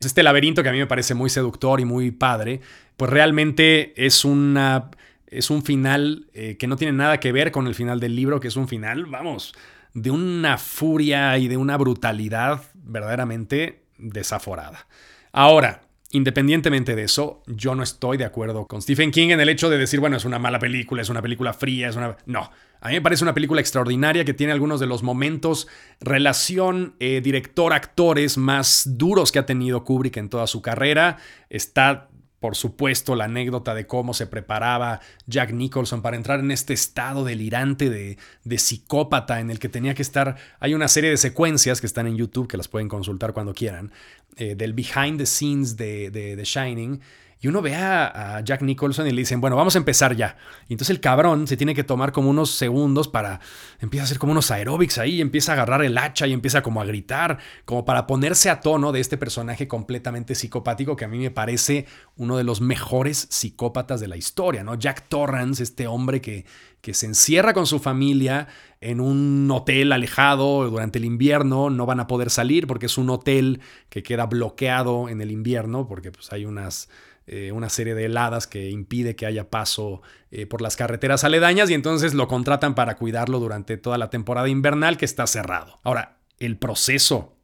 Este 0.00 0.24
laberinto 0.24 0.62
que 0.64 0.68
a 0.68 0.72
mí 0.72 0.78
me 0.78 0.86
parece 0.86 1.14
muy 1.14 1.30
seductor 1.30 1.78
y 1.80 1.84
muy 1.84 2.10
padre, 2.10 2.60
pues 2.96 3.10
realmente 3.10 3.92
es 4.04 4.24
una 4.24 4.90
es 5.32 5.50
un 5.50 5.64
final 5.64 6.26
eh, 6.34 6.56
que 6.58 6.66
no 6.66 6.76
tiene 6.76 6.92
nada 6.92 7.18
que 7.20 7.32
ver 7.32 7.50
con 7.50 7.66
el 7.66 7.74
final 7.74 8.00
del 8.00 8.14
libro, 8.14 8.40
que 8.40 8.48
es 8.48 8.56
un 8.56 8.68
final, 8.68 9.06
vamos, 9.06 9.54
de 9.94 10.10
una 10.10 10.58
furia 10.58 11.36
y 11.38 11.48
de 11.48 11.56
una 11.56 11.76
brutalidad 11.76 12.62
verdaderamente 12.74 13.82
desaforada. 13.98 14.86
Ahora, 15.32 15.82
independientemente 16.10 16.94
de 16.94 17.04
eso, 17.04 17.42
yo 17.46 17.74
no 17.74 17.82
estoy 17.82 18.18
de 18.18 18.24
acuerdo 18.24 18.66
con 18.66 18.82
Stephen 18.82 19.10
King 19.10 19.30
en 19.30 19.40
el 19.40 19.48
hecho 19.48 19.70
de 19.70 19.78
decir, 19.78 20.00
bueno, 20.00 20.16
es 20.16 20.24
una 20.24 20.38
mala 20.38 20.58
película, 20.58 21.02
es 21.02 21.08
una 21.08 21.22
película 21.22 21.52
fría, 21.52 21.88
es 21.88 21.96
una... 21.96 22.16
No, 22.26 22.50
a 22.80 22.88
mí 22.88 22.94
me 22.94 23.00
parece 23.00 23.22
una 23.22 23.32
película 23.32 23.60
extraordinaria 23.60 24.24
que 24.24 24.34
tiene 24.34 24.52
algunos 24.52 24.80
de 24.80 24.86
los 24.86 25.02
momentos, 25.02 25.68
relación 26.00 26.96
eh, 26.98 27.20
director-actores 27.22 28.36
más 28.38 28.82
duros 28.98 29.30
que 29.30 29.38
ha 29.38 29.46
tenido 29.46 29.84
Kubrick 29.84 30.16
en 30.16 30.28
toda 30.28 30.46
su 30.46 30.62
carrera. 30.62 31.18
Está 31.48 32.08
por 32.42 32.56
supuesto, 32.56 33.14
la 33.14 33.26
anécdota 33.26 33.72
de 33.72 33.86
cómo 33.86 34.14
se 34.14 34.26
preparaba 34.26 35.00
Jack 35.28 35.52
Nicholson 35.52 36.02
para 36.02 36.16
entrar 36.16 36.40
en 36.40 36.50
este 36.50 36.74
estado 36.74 37.24
delirante 37.24 37.88
de, 37.88 38.18
de, 38.42 38.58
psicópata 38.58 39.38
en 39.38 39.52
el 39.52 39.60
que 39.60 39.68
tenía 39.68 39.94
que 39.94 40.02
estar. 40.02 40.36
Hay 40.58 40.74
una 40.74 40.88
serie 40.88 41.10
de 41.10 41.18
secuencias 41.18 41.80
que 41.80 41.86
están 41.86 42.08
en 42.08 42.16
YouTube, 42.16 42.48
que 42.48 42.56
las 42.56 42.66
pueden 42.66 42.88
consultar 42.88 43.32
cuando 43.32 43.54
quieran, 43.54 43.92
eh, 44.38 44.56
del 44.56 44.72
behind 44.72 45.18
the 45.18 45.26
scenes 45.26 45.76
de, 45.76 46.10
de 46.10 46.44
Shining, 46.44 47.00
y 47.42 47.48
uno 47.48 47.60
ve 47.60 47.74
a, 47.74 48.40
Jack 48.44 48.62
Nicholson 48.62 49.08
y 49.08 49.10
le 49.10 49.22
dicen, 49.22 49.40
bueno, 49.40 49.56
vamos 49.56 49.74
a 49.74 49.78
empezar 49.78 50.14
ya. 50.14 50.36
Y 50.68 50.74
entonces 50.74 50.90
el 50.90 51.00
cabrón 51.00 51.48
se 51.48 51.56
tiene 51.56 51.74
que 51.74 51.82
tomar 51.82 52.12
como 52.12 52.30
unos 52.30 52.52
segundos 52.52 53.08
para, 53.08 53.40
empieza 53.80 54.04
a 54.04 54.06
hacer 54.06 54.20
como 54.20 54.30
unos 54.30 54.52
aeróbics 54.52 54.98
ahí, 54.98 55.16
y 55.16 55.20
empieza 55.20 55.50
a 55.50 55.54
agarrar 55.54 55.82
el 55.82 55.98
hacha 55.98 56.28
y 56.28 56.32
empieza 56.32 56.62
como 56.62 56.80
a 56.80 56.84
gritar, 56.84 57.38
como 57.64 57.84
para 57.84 58.06
ponerse 58.06 58.48
a 58.48 58.60
tono 58.60 58.92
de 58.92 59.00
este 59.00 59.18
personaje 59.18 59.66
completamente 59.66 60.36
psicopático 60.36 60.94
que 60.94 61.04
a 61.04 61.08
mí 61.08 61.18
me 61.18 61.32
parece 61.32 61.86
uno 62.16 62.36
de 62.36 62.44
los 62.44 62.60
mejores 62.60 63.26
psicópatas 63.30 64.00
de 64.00 64.06
la 64.06 64.16
historia, 64.16 64.62
¿no? 64.62 64.76
Jack 64.76 65.08
Torrance, 65.08 65.64
este 65.64 65.88
hombre 65.88 66.20
que, 66.20 66.46
que 66.80 66.94
se 66.94 67.06
encierra 67.06 67.54
con 67.54 67.66
su 67.66 67.80
familia 67.80 68.46
en 68.80 69.00
un 69.00 69.50
hotel 69.50 69.90
alejado 69.90 70.70
durante 70.70 71.00
el 71.00 71.04
invierno, 71.04 71.70
no 71.70 71.86
van 71.86 71.98
a 71.98 72.06
poder 72.06 72.30
salir 72.30 72.68
porque 72.68 72.86
es 72.86 72.98
un 72.98 73.10
hotel 73.10 73.60
que 73.88 74.04
queda 74.04 74.26
bloqueado 74.26 75.08
en 75.08 75.20
el 75.20 75.32
invierno, 75.32 75.88
porque 75.88 76.12
pues 76.12 76.32
hay 76.32 76.44
unas 76.44 76.88
eh, 77.26 77.52
una 77.52 77.68
serie 77.68 77.94
de 77.94 78.06
heladas 78.06 78.46
que 78.46 78.70
impide 78.70 79.14
que 79.14 79.26
haya 79.26 79.48
paso 79.48 80.02
eh, 80.30 80.46
por 80.46 80.60
las 80.60 80.76
carreteras 80.76 81.24
aledañas 81.24 81.70
y 81.70 81.74
entonces 81.74 82.14
lo 82.14 82.26
contratan 82.26 82.74
para 82.74 82.96
cuidarlo 82.96 83.38
durante 83.38 83.76
toda 83.76 83.96
la 83.98 84.10
temporada 84.10 84.48
invernal 84.48 84.96
que 84.96 85.04
está 85.04 85.26
cerrado. 85.26 85.80
Ahora, 85.84 86.18
el 86.38 86.56
proceso. 86.56 87.36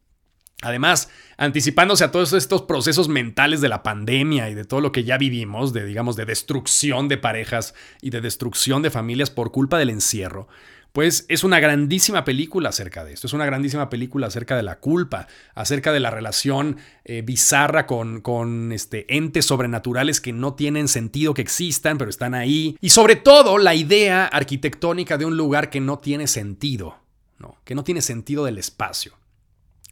Además, 0.63 1.09
anticipándose 1.37 2.03
a 2.03 2.11
todos 2.11 2.33
estos 2.33 2.63
procesos 2.63 3.09
mentales 3.09 3.61
de 3.61 3.69
la 3.69 3.85
pandemia 3.85 4.51
y 4.51 4.55
de 4.55 4.65
todo 4.65 4.81
lo 4.81 4.91
que 4.91 5.05
ya 5.05 5.17
vivimos, 5.17 5.73
de 5.73 5.85
digamos 5.85 6.17
de 6.17 6.25
destrucción 6.25 7.07
de 7.07 7.17
parejas 7.17 7.75
y 8.03 8.11
de 8.11 8.21
destrucción 8.21 8.83
de 8.83 8.91
familias 8.91 9.31
por 9.31 9.53
culpa 9.53 9.79
del 9.79 9.91
encierro, 9.91 10.49
pues 10.92 11.26
es 11.28 11.45
una 11.45 11.61
grandísima 11.61 12.25
película 12.25 12.71
acerca 12.71 13.04
de 13.04 13.12
esto, 13.12 13.26
es 13.26 13.33
una 13.33 13.47
grandísima 13.47 13.88
película 13.88 14.26
acerca 14.26 14.57
de 14.57 14.62
la 14.62 14.78
culpa, 14.78 15.26
acerca 15.54 15.92
de 15.92 16.00
la 16.00 16.11
relación 16.11 16.78
eh, 17.04 17.23
bizarra 17.23 17.87
con, 17.87 18.73
este, 18.73 19.07
entes 19.14 19.47
sobrenaturales 19.47 20.21
que 20.21 20.33
no 20.33 20.54
tienen 20.54 20.88
sentido 20.88 21.35
que 21.35 21.42
existan, 21.42 21.99
pero 21.99 22.11
están 22.11 22.35
ahí, 22.35 22.76
y 22.80 22.90
sobre 22.90 23.16
todo 23.16 23.59
la 23.59 23.75
idea 23.75 24.26
arquitectónica 24.26 25.18
de 25.18 25.26
un 25.26 25.37
lugar 25.37 25.71
que 25.71 25.80
no 25.80 25.99
tiene 25.99 26.26
sentido, 26.26 26.97
¿no? 27.38 27.59
que 27.64 27.75
no 27.75 27.85
tiene 27.85 28.02
sentido 28.02 28.45
del 28.45 28.59
espacio. 28.59 29.12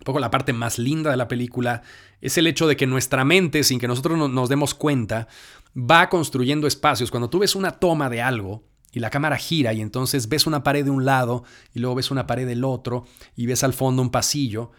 Un 0.01 0.05
poco 0.05 0.21
la 0.21 0.31
parte 0.31 0.53
más 0.53 0.79
linda 0.79 1.11
de 1.11 1.17
la 1.17 1.29
película 1.29 1.83
es 2.21 2.37
el 2.37 2.47
hecho 2.47 2.67
de 2.67 2.77
que 2.77 2.87
nuestra 2.87 3.25
mente, 3.25 3.65
sin 3.65 3.79
que 3.79 3.89
nosotros 3.89 4.31
nos 4.31 4.49
demos 4.49 4.75
cuenta, 4.75 5.27
va 5.77 6.09
construyendo 6.09 6.67
espacios. 6.67 7.11
Cuando 7.11 7.31
tú 7.31 7.39
ves 7.39 7.55
una 7.55 7.73
toma 7.73 8.11
de 8.11 8.21
algo, 8.23 8.63
y 8.97 9.01
la 9.01 9.11
cámara 9.11 9.37
gira 9.37 9.75
y 9.75 9.83
entonces 9.83 10.31
ves 10.31 10.47
una 10.47 10.63
pared 10.63 10.83
de 10.83 10.91
un 10.91 11.05
lado 11.05 11.45
y 11.75 11.81
luego 11.81 11.97
ves 11.97 12.11
una 12.11 12.27
pared 12.27 12.47
del 12.47 12.65
otro 12.65 13.05
y 13.37 13.45
ves 13.45 13.63
al 13.63 13.75
fondo 13.75 14.01
un 14.01 14.09
pasillo. 14.09 14.71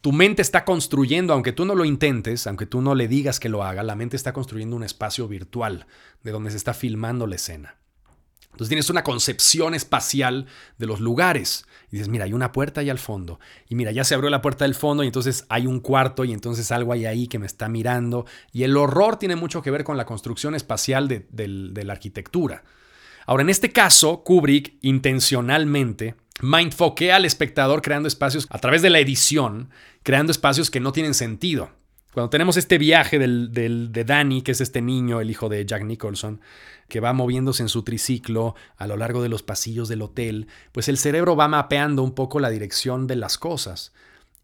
Tu 0.00 0.12
mente 0.12 0.42
está 0.42 0.64
construyendo, 0.64 1.32
aunque 1.32 1.50
tú 1.50 1.64
no 1.64 1.74
lo 1.74 1.84
intentes, 1.84 2.46
aunque 2.46 2.66
tú 2.66 2.80
no 2.80 2.94
le 2.94 3.08
digas 3.08 3.40
que 3.40 3.48
lo 3.48 3.64
haga, 3.64 3.82
la 3.82 3.96
mente 3.96 4.14
está 4.14 4.32
construyendo 4.32 4.76
un 4.76 4.84
espacio 4.84 5.26
virtual 5.26 5.88
de 6.22 6.30
donde 6.30 6.52
se 6.52 6.56
está 6.56 6.72
filmando 6.72 7.26
la 7.26 7.34
escena. 7.34 7.74
Entonces 8.44 8.68
tienes 8.68 8.90
una 8.90 9.02
concepción 9.02 9.74
espacial 9.74 10.46
de 10.78 10.86
los 10.86 11.00
lugares. 11.00 11.66
Y 11.88 11.96
dices, 11.96 12.06
mira, 12.08 12.26
hay 12.26 12.32
una 12.32 12.52
puerta 12.52 12.80
ahí 12.80 12.90
al 12.90 13.00
fondo. 13.00 13.40
Y 13.68 13.74
mira, 13.74 13.90
ya 13.90 14.04
se 14.04 14.14
abrió 14.14 14.30
la 14.30 14.40
puerta 14.40 14.64
del 14.64 14.76
fondo 14.76 15.02
y 15.02 15.08
entonces 15.08 15.46
hay 15.48 15.66
un 15.66 15.80
cuarto 15.80 16.24
y 16.24 16.32
entonces 16.32 16.70
algo 16.70 16.92
hay 16.92 17.06
ahí 17.06 17.26
que 17.26 17.40
me 17.40 17.46
está 17.46 17.68
mirando. 17.68 18.24
Y 18.52 18.62
el 18.62 18.76
horror 18.76 19.16
tiene 19.16 19.34
mucho 19.34 19.62
que 19.62 19.72
ver 19.72 19.82
con 19.82 19.96
la 19.96 20.06
construcción 20.06 20.54
espacial 20.54 21.08
de, 21.08 21.26
de 21.32 21.84
la 21.84 21.92
arquitectura. 21.92 22.62
Ahora, 23.26 23.42
en 23.42 23.50
este 23.50 23.72
caso, 23.72 24.22
Kubrick 24.22 24.76
intencionalmente 24.82 26.14
mindfoquea 26.42 27.16
al 27.16 27.24
espectador 27.24 27.80
creando 27.80 28.08
espacios 28.08 28.46
a 28.50 28.58
través 28.58 28.82
de 28.82 28.90
la 28.90 28.98
edición, 28.98 29.70
creando 30.02 30.32
espacios 30.32 30.70
que 30.70 30.80
no 30.80 30.92
tienen 30.92 31.14
sentido. 31.14 31.70
Cuando 32.12 32.30
tenemos 32.30 32.56
este 32.56 32.78
viaje 32.78 33.18
del, 33.18 33.50
de 33.52 34.04
Danny, 34.04 34.42
que 34.42 34.52
es 34.52 34.60
este 34.60 34.80
niño, 34.80 35.20
el 35.20 35.30
hijo 35.30 35.48
de 35.48 35.66
Jack 35.66 35.84
Nicholson, 35.84 36.40
que 36.88 37.00
va 37.00 37.12
moviéndose 37.12 37.62
en 37.62 37.68
su 37.68 37.82
triciclo 37.82 38.54
a 38.76 38.86
lo 38.86 38.96
largo 38.96 39.20
de 39.20 39.28
los 39.28 39.42
pasillos 39.42 39.88
del 39.88 40.02
hotel, 40.02 40.46
pues 40.70 40.88
el 40.88 40.96
cerebro 40.96 41.34
va 41.34 41.48
mapeando 41.48 42.04
un 42.04 42.14
poco 42.14 42.38
la 42.38 42.50
dirección 42.50 43.08
de 43.08 43.16
las 43.16 43.36
cosas. 43.36 43.92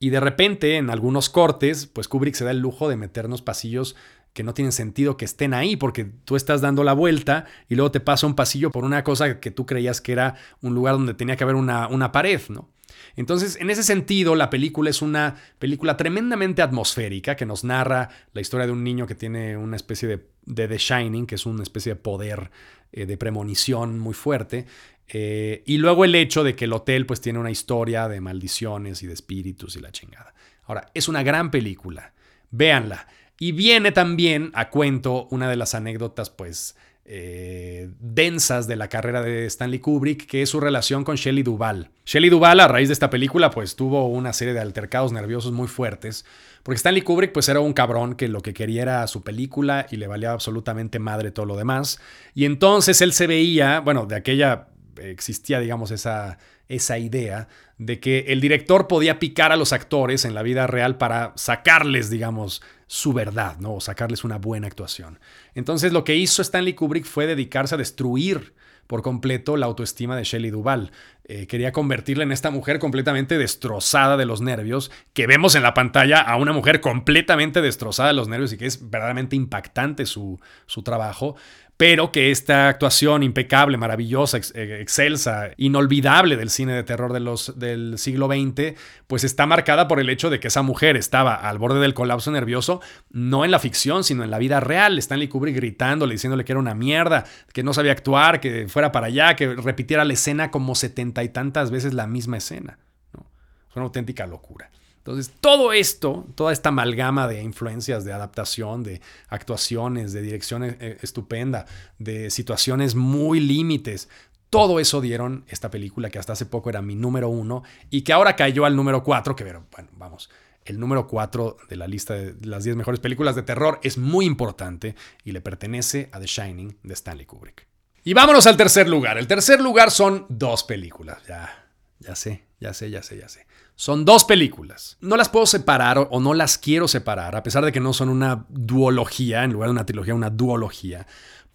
Y 0.01 0.11
de 0.11 0.19
repente, 0.19 0.79
en 0.79 0.91
algunos 0.91 1.29
cortes, 1.29 1.87
pues 1.87 2.09
Kubrick 2.09 2.35
se 2.35 2.45
da 2.45 2.51
el 2.51 2.59
lujo 2.59 2.89
de 2.89 2.97
meternos 2.97 3.43
pasillos 3.43 3.95
que 4.33 4.43
no 4.43 4.55
tienen 4.55 4.73
sentido 4.73 5.17
que 5.17 5.25
estén 5.25 5.55
ahí 5.55 5.77
porque 5.77 6.05
tú 6.05 6.37
estás 6.37 6.61
dando 6.61 6.85
la 6.85 6.93
vuelta 6.93 7.47
y 7.69 7.75
luego 7.75 7.91
te 7.91 8.01
pasa 8.01 8.27
un 8.27 8.35
pasillo 8.35 8.71
por 8.71 8.85
una 8.85 9.03
cosa 9.03 9.41
que 9.41 9.51
tú 9.51 9.67
creías 9.67 10.01
que 10.01 10.13
era 10.13 10.37
un 10.61 10.75
lugar 10.75 10.95
donde 10.95 11.15
tenía 11.15 11.37
que 11.37 11.45
haber 11.45 11.57
una, 11.57 11.89
una 11.89 12.13
pared, 12.13 12.41
¿no? 12.49 12.69
Entonces, 13.17 13.57
en 13.61 13.71
ese 13.71 13.83
sentido, 13.83 14.35
la 14.35 14.51
película 14.51 14.91
es 14.91 15.03
una 15.03 15.37
película 15.59 15.97
tremendamente 15.97 16.63
atmosférica 16.63 17.37
que 17.37 17.47
nos 17.47 17.65
narra 17.65 18.09
la 18.33 18.41
historia 18.41 18.67
de 18.67 18.73
un 18.73 18.85
niño 18.85 19.07
que 19.07 19.15
tiene 19.15 19.57
una 19.57 19.77
especie 19.77 20.09
de, 20.09 20.27
de 20.45 20.69
The 20.69 20.79
Shining, 20.79 21.27
que 21.27 21.35
es 21.35 21.47
una 21.47 21.63
especie 21.63 21.95
de 21.95 21.97
poder 21.97 22.51
eh, 22.93 23.07
de 23.07 23.17
premonición 23.17 23.99
muy 23.99 24.15
fuerte. 24.15 24.67
Eh, 25.09 25.63
y 25.67 25.79
luego 25.79 26.05
el 26.05 26.15
hecho 26.15 26.45
de 26.45 26.55
que 26.55 26.67
el 26.67 26.73
hotel 26.73 27.05
pues 27.05 27.21
tiene 27.21 27.39
una 27.39 27.51
historia 27.51 28.09
de 28.09 28.21
maldiciones 28.21 29.03
y 29.03 29.07
de 29.07 29.15
espíritus 29.15 29.77
y 29.77 29.81
la 29.81 29.91
chingada. 29.91 30.35
Ahora, 30.65 30.91
es 30.95 31.09
una 31.09 31.23
gran 31.23 31.51
película. 31.51 32.13
Véanla. 32.51 33.09
Y 33.43 33.53
viene 33.53 33.91
también 33.91 34.51
a 34.53 34.69
cuento 34.69 35.27
una 35.31 35.49
de 35.49 35.57
las 35.57 35.75
anécdotas, 35.75 36.29
pues, 36.29 36.77
eh, 37.07 37.89
densas 37.99 38.69
de 38.69 38.77
la 38.77 38.89
carrera 38.89 39.23
de 39.23 39.47
Stanley 39.47 39.79
Kubrick, 39.79 40.27
que 40.27 40.43
es 40.43 40.51
su 40.51 40.61
relación 40.61 41.05
con 41.05 41.17
Shelley 41.17 41.43
Duvall. 41.43 41.89
Shelley 42.05 42.29
Duvall, 42.29 42.61
a 42.61 42.69
raíz 42.69 42.89
de 42.89 42.93
esta 42.93 43.09
película, 43.09 43.51
pues 43.51 43.77
tuvo 43.77 44.09
una 44.09 44.35
serie 44.35 44.53
de 44.53 44.61
altercados 44.61 45.11
nerviosos 45.13 45.53
muy 45.53 45.69
fuertes, 45.69 46.27
porque 46.63 46.77
Stanley 46.77 47.01
Kubrick, 47.01 47.33
pues 47.33 47.49
era 47.49 47.61
un 47.61 47.73
cabrón 47.73 48.15
que 48.15 48.29
lo 48.29 48.43
que 48.43 48.53
quería 48.53 48.83
era 48.83 49.07
su 49.07 49.23
película 49.23 49.87
y 49.91 49.97
le 49.97 50.07
valía 50.07 50.33
absolutamente 50.33 50.99
madre 50.99 51.31
todo 51.31 51.47
lo 51.47 51.57
demás. 51.57 51.99
Y 52.35 52.45
entonces 52.45 53.01
él 53.01 53.15
se 53.15 53.27
veía, 53.27 53.81
bueno, 53.81 54.05
de 54.05 54.17
aquella 54.17 54.69
existía, 55.01 55.61
digamos, 55.61 55.91
esa, 55.91 56.39
esa 56.69 56.99
idea 56.99 57.49
de 57.79 57.99
que 57.99 58.27
el 58.29 58.41
director 58.41 58.87
podía 58.87 59.19
picar 59.19 59.53
a 59.53 59.57
los 59.57 59.73
actores 59.73 60.25
en 60.25 60.35
la 60.35 60.43
vida 60.43 60.67
real 60.67 60.99
para 60.99 61.33
sacarles, 61.37 62.11
digamos, 62.11 62.63
su 62.87 63.13
verdad, 63.13 63.57
¿no? 63.59 63.75
O 63.75 63.81
sacarles 63.81 64.25
una 64.25 64.39
buena 64.39 64.67
actuación. 64.67 65.19
Entonces 65.55 65.93
lo 65.93 66.05
que 66.05 66.17
hizo 66.17 66.43
Stanley 66.43 66.75
Kubrick 66.75 67.05
fue 67.05 67.27
dedicarse 67.27 67.75
a 67.75 67.79
destruir 67.79 68.55
por 68.91 69.03
completo 69.03 69.57
la 69.57 69.67
autoestima 69.67 70.17
de 70.17 70.25
Shelley 70.25 70.51
Duvall. 70.51 70.91
Eh, 71.23 71.47
quería 71.47 71.71
convertirla 71.71 72.25
en 72.25 72.33
esta 72.33 72.51
mujer 72.51 72.81
completamente 72.81 73.39
destrozada 73.39 74.17
de 74.17 74.27
los 74.27 74.41
nervios, 74.41 74.91
que 75.13 75.29
vemos 75.29 75.55
en 75.55 75.63
la 75.63 75.75
pantalla 75.75 76.21
a 76.21 76.35
una 76.35 76.53
mujer 76.53 76.81
completamente 76.81 77.63
destrozada 77.63 78.09
de 78.09 78.15
los 78.15 78.27
nervios 78.27 78.53
y 78.53 78.59
que 78.59 78.67
es 78.67 78.91
verdaderamente 78.91 79.37
impactante 79.37 80.07
su, 80.07 80.41
su 80.67 80.83
trabajo 80.83 81.37
pero 81.81 82.13
que 82.13 82.31
esta 82.31 82.69
actuación 82.69 83.23
impecable, 83.23 83.79
maravillosa, 83.79 84.37
eh, 84.53 84.81
excelsa, 84.83 85.53
inolvidable 85.57 86.37
del 86.37 86.51
cine 86.51 86.75
de 86.75 86.83
terror 86.83 87.11
de 87.15 87.21
los, 87.21 87.59
del 87.59 87.97
siglo 87.97 88.27
XX, 88.27 88.79
pues 89.07 89.25
está 89.25 89.47
marcada 89.47 89.89
por 89.89 89.99
el 89.99 90.11
hecho 90.11 90.29
de 90.29 90.41
que 90.41 90.49
esa 90.49 90.61
mujer 90.61 90.99
estaba 90.99 91.35
al 91.37 91.57
borde 91.57 91.81
del 91.81 91.95
colapso 91.95 92.31
nervioso, 92.33 92.83
no 93.09 93.47
en 93.47 93.51
la 93.51 93.59
ficción, 93.59 94.05
sino 94.05 94.23
en 94.23 94.31
la 94.31 94.37
vida 94.37 94.61
real. 94.61 94.99
Stanley 94.99 95.29
Kubrick 95.29 95.57
gritándole, 95.57 96.13
diciéndole 96.13 96.45
que 96.45 96.53
era 96.53 96.59
una 96.59 96.75
mierda, 96.75 97.25
que 97.55 97.63
no 97.63 97.73
sabía 97.73 97.93
actuar, 97.93 98.41
que 98.41 98.69
fuera 98.69 98.93
para 98.93 99.07
allá, 99.07 99.35
que 99.35 99.55
repitiera 99.55 100.05
la 100.05 100.13
escena 100.13 100.51
como 100.51 100.75
setenta 100.75 101.25
y 101.25 101.31
tantas 101.31 101.71
veces 101.71 101.95
la 101.95 102.07
misma 102.07 102.37
escena. 102.37 102.79
¿no? 103.15 103.25
Es 103.71 103.77
una 103.77 103.87
auténtica 103.87 104.27
locura. 104.27 104.71
Entonces, 105.01 105.33
todo 105.41 105.73
esto, 105.73 106.27
toda 106.35 106.53
esta 106.53 106.69
amalgama 106.69 107.27
de 107.27 107.43
influencias, 107.43 108.05
de 108.05 108.13
adaptación, 108.13 108.83
de 108.83 109.01
actuaciones, 109.29 110.13
de 110.13 110.21
dirección 110.21 110.63
eh, 110.63 110.99
estupenda, 111.01 111.65
de 111.99 112.31
situaciones 112.31 112.95
muy 112.95 113.41
límites, 113.41 114.11
todo 114.51 114.79
eso 114.79 115.01
dieron 115.01 115.45
esta 115.49 115.71
película 115.71 116.11
que 116.11 116.19
hasta 116.19 116.35
hace 116.35 116.45
poco 116.45 116.69
era 116.69 116.83
mi 116.83 116.97
número 116.97 117.29
uno 117.29 117.63
y 117.89 118.03
que 118.03 118.13
ahora 118.13 118.37
cayó 118.37 118.67
al 118.67 118.77
número 118.77 119.03
cuatro, 119.03 119.35
que 119.35 119.45
bueno, 119.45 119.89
vamos, 119.93 120.29
el 120.65 120.79
número 120.79 121.07
cuatro 121.07 121.57
de 121.69 121.77
la 121.77 121.87
lista 121.87 122.15
de 122.15 122.35
las 122.47 122.65
10 122.65 122.77
mejores 122.77 123.01
películas 123.01 123.35
de 123.37 123.43
terror 123.43 123.81
es 123.83 123.97
muy 123.97 124.27
importante 124.27 124.95
y 125.25 125.33
le 125.33 125.41
pertenece 125.41 126.11
a 126.13 126.21
The 126.21 126.27
Shining 126.27 126.79
de 126.83 126.95
Stanley 126.95 127.27
Kubrick. 127.27 127.67
Y 128.05 128.13
vámonos 128.13 128.47
al 128.47 128.57
tercer 128.57 128.89
lugar. 128.89 129.19
El 129.19 129.27
tercer 129.27 129.61
lugar 129.61 129.91
son 129.91 130.27
dos 130.29 130.65
películas. 130.65 131.23
Ya, 131.27 131.69
ya 131.99 132.15
sé, 132.17 132.45
ya 132.61 132.75
sé, 132.75 132.91
ya 132.91 133.03
sé, 133.03 133.19
ya 133.19 133.29
sé. 133.29 133.47
Son 133.75 134.05
dos 134.05 134.25
películas. 134.25 134.99
No 135.01 135.17
las 135.17 135.31
puedo 135.31 135.47
separar 135.47 136.09
o 136.11 136.21
no 136.21 136.35
las 136.35 136.59
quiero 136.59 136.87
separar, 136.89 137.35
a 137.35 137.43
pesar 137.43 137.65
de 137.65 137.73
que 137.73 137.81
no 137.81 137.95
son 137.95 138.11
una 138.11 138.45
duología, 138.51 139.45
en 139.45 139.53
lugar 139.53 139.69
de 139.69 139.73
una 139.73 139.87
trilogía, 139.87 140.15
una 140.15 140.29
duología. 140.29 141.07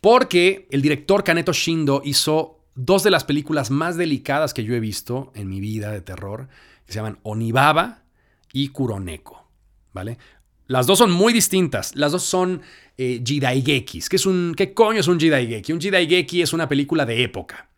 Porque 0.01 0.67
el 0.71 0.81
director 0.81 1.23
Kaneto 1.23 1.53
Shindo 1.53 2.01
hizo 2.03 2.59
dos 2.73 3.03
de 3.03 3.11
las 3.11 3.23
películas 3.23 3.69
más 3.69 3.97
delicadas 3.97 4.53
que 4.55 4.63
yo 4.63 4.73
he 4.73 4.79
visto 4.79 5.31
en 5.35 5.47
mi 5.47 5.59
vida 5.59 5.91
de 5.91 6.01
terror, 6.01 6.47
que 6.87 6.93
se 6.93 6.97
llaman 6.97 7.19
Onibaba 7.21 8.03
y 8.51 8.69
Kuroneko. 8.69 9.47
¿Vale? 9.93 10.17
Las 10.65 10.87
dos 10.87 10.97
son 10.97 11.11
muy 11.11 11.33
distintas. 11.33 11.95
Las 11.95 12.11
dos 12.11 12.23
son 12.23 12.63
eh, 12.97 13.21
Jidaigekis. 13.23 14.09
¿Qué, 14.09 14.15
es 14.15 14.25
un, 14.25 14.55
¿Qué 14.57 14.73
coño 14.73 14.99
es 14.99 15.07
un 15.07 15.19
Jidaigeki? 15.19 15.71
Un 15.71 15.79
Jidaigeki 15.79 16.41
es 16.41 16.51
una 16.51 16.67
película 16.67 17.05
de 17.05 17.23
época 17.23 17.69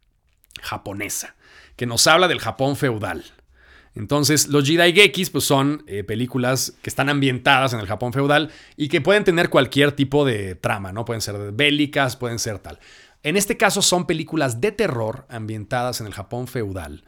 japonesa 0.62 1.37
que 1.78 1.86
nos 1.86 2.06
habla 2.08 2.28
del 2.28 2.40
Japón 2.40 2.76
feudal. 2.76 3.24
Entonces, 3.96 4.50
los 4.50 4.66
Jidaigekis 4.66 5.30
pues, 5.30 5.46
son 5.46 5.84
eh, 5.88 6.04
películas 6.04 6.74
que 6.82 6.90
están 6.90 7.10
ambientadas 7.10 7.74
en 7.74 7.80
el 7.80 7.88
Japón 7.88 8.14
feudal 8.14 8.52
y 8.76 8.90
que 8.90 9.02
pueden 9.02 9.24
tener 9.24 9.50
cualquier 9.50 9.94
tipo 9.94 10.26
de 10.26 10.54
trama, 10.56 10.92
¿no? 10.92 11.06
Pueden 11.06 11.22
ser 11.22 11.52
bélicas, 11.54 12.16
pueden 12.16 12.38
ser 12.38 12.60
tal. 12.60 12.80
En 13.24 13.38
este 13.38 13.58
caso 13.58 13.82
son 13.82 14.06
películas 14.06 14.62
de 14.62 14.72
terror 14.72 15.26
ambientadas 15.30 16.00
en 16.02 16.08
el 16.08 16.14
Japón 16.14 16.48
feudal. 16.48 17.06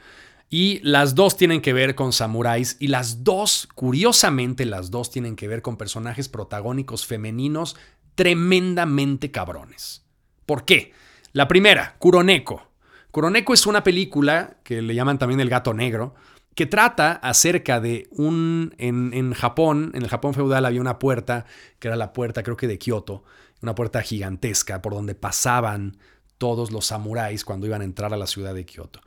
Y 0.49 0.79
las 0.81 1.13
dos 1.13 1.37
tienen 1.37 1.61
que 1.61 1.73
ver 1.73 1.93
con 1.93 2.11
samuráis 2.11 2.75
y 2.79 2.87
las 2.87 3.23
dos, 3.23 3.69
curiosamente, 3.75 4.65
las 4.65 4.89
dos 4.89 5.11
tienen 5.11 5.35
que 5.35 5.47
ver 5.47 5.61
con 5.61 5.77
personajes 5.77 6.27
protagónicos 6.27 7.05
femeninos 7.05 7.75
tremendamente 8.15 9.29
cabrones. 9.29 10.03
¿Por 10.47 10.65
qué? 10.65 10.93
La 11.33 11.47
primera, 11.47 11.95
Kuroneko. 11.99 12.68
Kuroneko 13.11 13.53
es 13.53 13.65
una 13.65 13.83
película 13.83 14.57
que 14.63 14.81
le 14.81 14.93
llaman 14.93 15.17
también 15.17 15.39
El 15.39 15.49
gato 15.49 15.73
negro, 15.73 16.15
que 16.55 16.65
trata 16.65 17.13
acerca 17.13 17.79
de 17.79 18.07
un... 18.11 18.75
En, 18.77 19.33
Japón, 19.33 19.91
en 19.93 20.03
el 20.03 20.09
Japón 20.09 20.33
feudal 20.33 20.65
había 20.65 20.81
una 20.81 20.99
puerta, 20.99 21.45
que 21.79 21.87
era 21.87 21.97
la 21.97 22.13
puerta 22.13 22.43
creo 22.43 22.57
que 22.57 22.67
de 22.67 22.77
Kioto, 22.77 23.23
una 23.61 23.75
puerta 23.75 24.01
gigantesca 24.01 24.81
por 24.81 24.93
donde 24.93 25.15
pasaban 25.15 25.97
todos 26.37 26.71
los 26.71 26.85
samuráis 26.85 27.43
cuando 27.43 27.65
iban 27.65 27.81
a 27.81 27.85
entrar 27.85 28.13
a 28.13 28.17
la 28.17 28.27
ciudad 28.27 28.53
de 28.53 28.65
Kioto. 28.65 29.01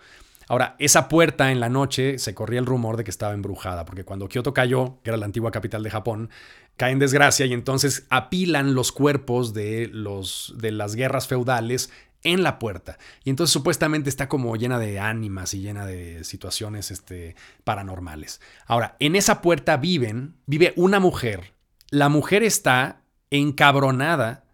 Ahora, 0.48 0.76
esa 0.78 1.08
puerta 1.08 1.50
en 1.52 1.60
la 1.60 1.68
noche 1.68 2.18
se 2.18 2.34
corría 2.34 2.60
el 2.60 2.66
rumor 2.66 2.96
de 2.96 3.04
que 3.04 3.10
estaba 3.10 3.32
embrujada, 3.32 3.84
porque 3.84 4.04
cuando 4.04 4.28
Kioto 4.28 4.52
cayó, 4.52 4.98
que 5.02 5.10
era 5.10 5.16
la 5.16 5.24
antigua 5.24 5.50
capital 5.50 5.82
de 5.82 5.90
Japón, 5.90 6.30
cae 6.76 6.92
en 6.92 6.98
desgracia 6.98 7.46
y 7.46 7.52
entonces 7.52 8.06
apilan 8.10 8.74
los 8.74 8.92
cuerpos 8.92 9.54
de, 9.54 9.88
los, 9.92 10.54
de 10.58 10.72
las 10.72 10.94
guerras 10.94 11.28
feudales 11.28 11.90
en 12.24 12.42
la 12.42 12.58
puerta. 12.58 12.98
Y 13.24 13.30
entonces 13.30 13.52
supuestamente 13.52 14.08
está 14.08 14.28
como 14.28 14.56
llena 14.56 14.78
de 14.78 15.00
ánimas 15.00 15.54
y 15.54 15.60
llena 15.60 15.86
de 15.86 16.24
situaciones 16.24 16.90
este, 16.90 17.36
paranormales. 17.64 18.40
Ahora, 18.66 18.96
en 18.98 19.16
esa 19.16 19.40
puerta 19.42 19.76
viven, 19.76 20.36
vive 20.46 20.72
una 20.76 21.00
mujer. 21.00 21.54
La 21.90 22.08
mujer 22.08 22.42
está 22.42 23.02
encabronada 23.30 24.44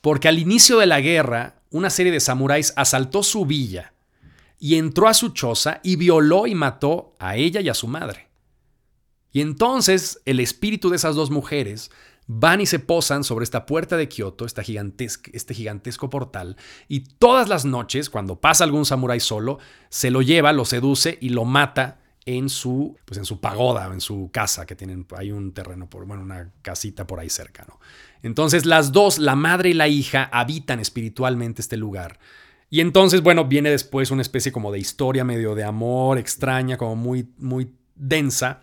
porque 0.00 0.28
al 0.28 0.38
inicio 0.38 0.78
de 0.78 0.86
la 0.86 1.00
guerra 1.00 1.62
una 1.70 1.90
serie 1.90 2.12
de 2.12 2.20
samuráis 2.20 2.72
asaltó 2.76 3.22
su 3.22 3.44
villa 3.44 3.92
y 4.58 4.76
entró 4.76 5.08
a 5.08 5.14
su 5.14 5.30
choza 5.30 5.80
y 5.82 5.96
violó 5.96 6.46
y 6.46 6.54
mató 6.54 7.14
a 7.18 7.36
ella 7.36 7.60
y 7.60 7.68
a 7.68 7.74
su 7.74 7.88
madre. 7.88 8.28
Y 9.30 9.40
entonces 9.40 10.20
el 10.24 10.40
espíritu 10.40 10.90
de 10.90 10.96
esas 10.96 11.14
dos 11.14 11.30
mujeres 11.30 11.90
van 12.28 12.60
y 12.60 12.66
se 12.66 12.78
posan 12.78 13.24
sobre 13.24 13.42
esta 13.42 13.66
puerta 13.66 13.96
de 13.96 14.06
Kioto, 14.06 14.44
esta 14.44 14.62
este 14.62 15.54
gigantesco 15.54 16.10
portal, 16.10 16.56
y 16.86 17.00
todas 17.00 17.48
las 17.48 17.64
noches, 17.64 18.10
cuando 18.10 18.40
pasa 18.40 18.64
algún 18.64 18.84
samurái 18.84 19.18
solo, 19.18 19.58
se 19.88 20.10
lo 20.10 20.22
lleva, 20.22 20.52
lo 20.52 20.64
seduce 20.64 21.18
y 21.20 21.30
lo 21.30 21.44
mata 21.44 22.00
en 22.26 22.50
su, 22.50 22.98
pues 23.06 23.16
en 23.16 23.24
su 23.24 23.40
pagoda, 23.40 23.86
en 23.86 24.02
su 24.02 24.28
casa, 24.30 24.66
que 24.66 24.76
tienen, 24.76 25.06
hay 25.16 25.32
un 25.32 25.52
terreno, 25.52 25.88
por, 25.88 26.04
bueno, 26.04 26.22
una 26.22 26.52
casita 26.60 27.06
por 27.06 27.18
ahí 27.18 27.30
cerca, 27.30 27.64
¿no? 27.66 27.80
Entonces 28.22 28.66
las 28.66 28.92
dos, 28.92 29.18
la 29.18 29.34
madre 29.34 29.70
y 29.70 29.74
la 29.74 29.88
hija, 29.88 30.28
habitan 30.30 30.80
espiritualmente 30.80 31.62
este 31.62 31.78
lugar. 31.78 32.18
Y 32.68 32.80
entonces, 32.80 33.22
bueno, 33.22 33.46
viene 33.46 33.70
después 33.70 34.10
una 34.10 34.20
especie 34.20 34.52
como 34.52 34.70
de 34.70 34.78
historia 34.78 35.24
medio 35.24 35.54
de 35.54 35.64
amor 35.64 36.18
extraña, 36.18 36.76
como 36.76 36.94
muy, 36.94 37.30
muy 37.38 37.72
densa, 37.94 38.60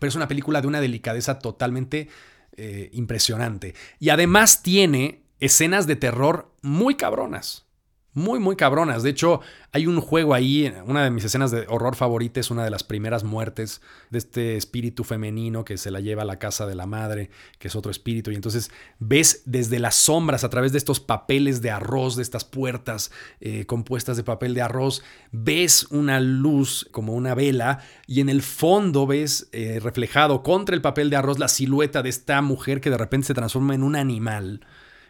pero 0.00 0.08
es 0.08 0.16
una 0.16 0.26
película 0.26 0.60
de 0.60 0.66
una 0.66 0.80
delicadeza 0.80 1.38
totalmente 1.38 2.08
eh, 2.56 2.90
impresionante. 2.92 3.74
Y 3.98 4.10
además 4.10 4.62
tiene 4.62 5.22
escenas 5.40 5.86
de 5.86 5.96
terror 5.96 6.52
muy 6.62 6.96
cabronas 6.96 7.69
muy, 8.12 8.40
muy 8.40 8.56
cabronas. 8.56 9.02
De 9.02 9.10
hecho, 9.10 9.40
hay 9.72 9.86
un 9.86 10.00
juego 10.00 10.34
ahí, 10.34 10.72
una 10.84 11.04
de 11.04 11.10
mis 11.10 11.24
escenas 11.24 11.50
de 11.50 11.66
horror 11.68 11.94
favorita 11.94 12.40
es 12.40 12.50
una 12.50 12.64
de 12.64 12.70
las 12.70 12.82
primeras 12.82 13.22
muertes 13.22 13.80
de 14.10 14.18
este 14.18 14.56
espíritu 14.56 15.04
femenino 15.04 15.64
que 15.64 15.76
se 15.76 15.90
la 15.90 16.00
lleva 16.00 16.22
a 16.22 16.24
la 16.24 16.38
casa 16.38 16.66
de 16.66 16.74
la 16.74 16.86
madre, 16.86 17.30
que 17.58 17.68
es 17.68 17.76
otro 17.76 17.90
espíritu. 17.90 18.30
Y 18.30 18.34
entonces 18.34 18.70
ves 18.98 19.42
desde 19.44 19.78
las 19.78 19.94
sombras, 19.94 20.42
a 20.42 20.50
través 20.50 20.72
de 20.72 20.78
estos 20.78 20.98
papeles 20.98 21.62
de 21.62 21.70
arroz, 21.70 22.16
de 22.16 22.22
estas 22.22 22.44
puertas 22.44 23.12
eh, 23.40 23.64
compuestas 23.66 24.16
de 24.16 24.24
papel 24.24 24.54
de 24.54 24.62
arroz, 24.62 25.04
ves 25.30 25.86
una 25.90 26.20
luz 26.20 26.88
como 26.90 27.14
una 27.14 27.34
vela 27.34 27.80
y 28.06 28.20
en 28.20 28.28
el 28.28 28.42
fondo 28.42 29.06
ves 29.06 29.48
eh, 29.52 29.78
reflejado 29.80 30.42
contra 30.42 30.74
el 30.74 30.82
papel 30.82 31.10
de 31.10 31.16
arroz 31.16 31.38
la 31.38 31.48
silueta 31.48 32.02
de 32.02 32.08
esta 32.08 32.42
mujer 32.42 32.80
que 32.80 32.90
de 32.90 32.98
repente 32.98 33.28
se 33.28 33.34
transforma 33.34 33.74
en 33.74 33.84
un 33.84 33.94
animal 33.94 34.60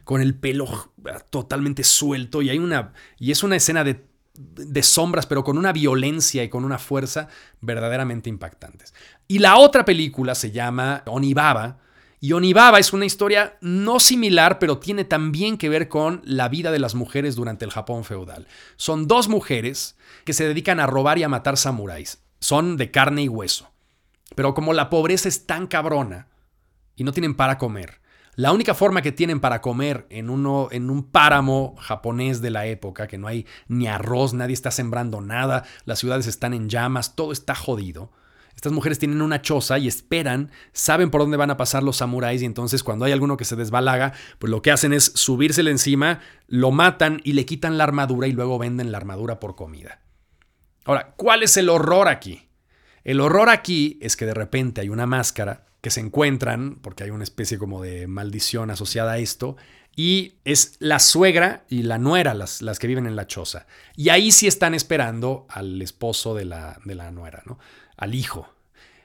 con 0.04 0.20
el 0.20 0.34
pelo 0.34 0.92
totalmente 1.30 1.84
suelto 1.84 2.42
y 2.42 2.50
hay 2.50 2.58
una 2.58 2.92
y 3.18 3.30
es 3.30 3.42
una 3.42 3.56
escena 3.56 3.84
de, 3.84 4.04
de 4.34 4.82
sombras 4.82 5.26
pero 5.26 5.44
con 5.44 5.58
una 5.58 5.72
violencia 5.72 6.42
y 6.42 6.48
con 6.48 6.64
una 6.64 6.78
fuerza 6.78 7.28
verdaderamente 7.60 8.28
impactantes. 8.28 8.94
Y 9.28 9.38
la 9.38 9.56
otra 9.56 9.84
película 9.84 10.34
se 10.34 10.50
llama 10.50 11.02
Onibaba 11.06 11.78
y 12.22 12.34
Onibaba 12.34 12.78
es 12.78 12.92
una 12.92 13.06
historia 13.06 13.56
no 13.62 13.98
similar, 13.98 14.58
pero 14.58 14.78
tiene 14.78 15.04
también 15.04 15.56
que 15.56 15.70
ver 15.70 15.88
con 15.88 16.20
la 16.24 16.50
vida 16.50 16.70
de 16.70 16.78
las 16.78 16.94
mujeres 16.94 17.34
durante 17.34 17.64
el 17.64 17.70
Japón 17.70 18.04
feudal. 18.04 18.46
Son 18.76 19.08
dos 19.08 19.28
mujeres 19.28 19.96
que 20.26 20.34
se 20.34 20.46
dedican 20.46 20.80
a 20.80 20.86
robar 20.86 21.16
y 21.16 21.22
a 21.22 21.30
matar 21.30 21.56
samuráis. 21.56 22.22
Son 22.38 22.76
de 22.76 22.90
carne 22.90 23.22
y 23.22 23.28
hueso. 23.28 23.70
Pero 24.34 24.52
como 24.52 24.74
la 24.74 24.90
pobreza 24.90 25.28
es 25.28 25.46
tan 25.46 25.66
cabrona 25.66 26.28
y 26.94 27.04
no 27.04 27.12
tienen 27.12 27.34
para 27.34 27.56
comer, 27.56 27.99
la 28.40 28.52
única 28.52 28.72
forma 28.72 29.02
que 29.02 29.12
tienen 29.12 29.38
para 29.38 29.60
comer 29.60 30.06
en, 30.08 30.30
uno, 30.30 30.68
en 30.70 30.88
un 30.88 31.02
páramo 31.02 31.76
japonés 31.78 32.40
de 32.40 32.48
la 32.48 32.64
época, 32.64 33.06
que 33.06 33.18
no 33.18 33.26
hay 33.26 33.44
ni 33.68 33.86
arroz, 33.86 34.32
nadie 34.32 34.54
está 34.54 34.70
sembrando 34.70 35.20
nada, 35.20 35.64
las 35.84 35.98
ciudades 35.98 36.26
están 36.26 36.54
en 36.54 36.70
llamas, 36.70 37.14
todo 37.16 37.32
está 37.32 37.54
jodido. 37.54 38.12
Estas 38.56 38.72
mujeres 38.72 38.98
tienen 38.98 39.20
una 39.20 39.42
choza 39.42 39.78
y 39.78 39.88
esperan, 39.88 40.50
saben 40.72 41.10
por 41.10 41.20
dónde 41.20 41.36
van 41.36 41.50
a 41.50 41.58
pasar 41.58 41.82
los 41.82 41.98
samuráis 41.98 42.40
y 42.40 42.46
entonces 42.46 42.82
cuando 42.82 43.04
hay 43.04 43.12
alguno 43.12 43.36
que 43.36 43.44
se 43.44 43.56
desbalaga, 43.56 44.14
pues 44.38 44.50
lo 44.50 44.62
que 44.62 44.70
hacen 44.70 44.94
es 44.94 45.12
subírsele 45.14 45.70
encima, 45.70 46.20
lo 46.46 46.70
matan 46.70 47.20
y 47.24 47.34
le 47.34 47.44
quitan 47.44 47.76
la 47.76 47.84
armadura 47.84 48.26
y 48.26 48.32
luego 48.32 48.58
venden 48.58 48.90
la 48.90 48.96
armadura 48.96 49.38
por 49.38 49.54
comida. 49.54 50.00
Ahora, 50.86 51.12
¿cuál 51.18 51.42
es 51.42 51.58
el 51.58 51.68
horror 51.68 52.08
aquí? 52.08 52.48
El 53.04 53.20
horror 53.20 53.50
aquí 53.50 53.98
es 54.00 54.16
que 54.16 54.24
de 54.24 54.32
repente 54.32 54.80
hay 54.80 54.88
una 54.88 55.04
máscara 55.04 55.66
que 55.80 55.90
se 55.90 56.00
encuentran, 56.00 56.76
porque 56.76 57.04
hay 57.04 57.10
una 57.10 57.24
especie 57.24 57.58
como 57.58 57.82
de 57.82 58.06
maldición 58.06 58.70
asociada 58.70 59.12
a 59.12 59.18
esto, 59.18 59.56
y 59.96 60.34
es 60.44 60.76
la 60.78 60.98
suegra 60.98 61.64
y 61.68 61.82
la 61.82 61.98
nuera 61.98 62.34
las, 62.34 62.62
las 62.62 62.78
que 62.78 62.86
viven 62.86 63.06
en 63.06 63.16
la 63.16 63.26
choza. 63.26 63.66
Y 63.96 64.10
ahí 64.10 64.30
sí 64.32 64.46
están 64.46 64.74
esperando 64.74 65.46
al 65.48 65.82
esposo 65.82 66.34
de 66.34 66.44
la, 66.44 66.78
de 66.84 66.94
la 66.94 67.10
nuera, 67.10 67.42
¿no? 67.46 67.58
Al 67.96 68.14
hijo. 68.14 68.48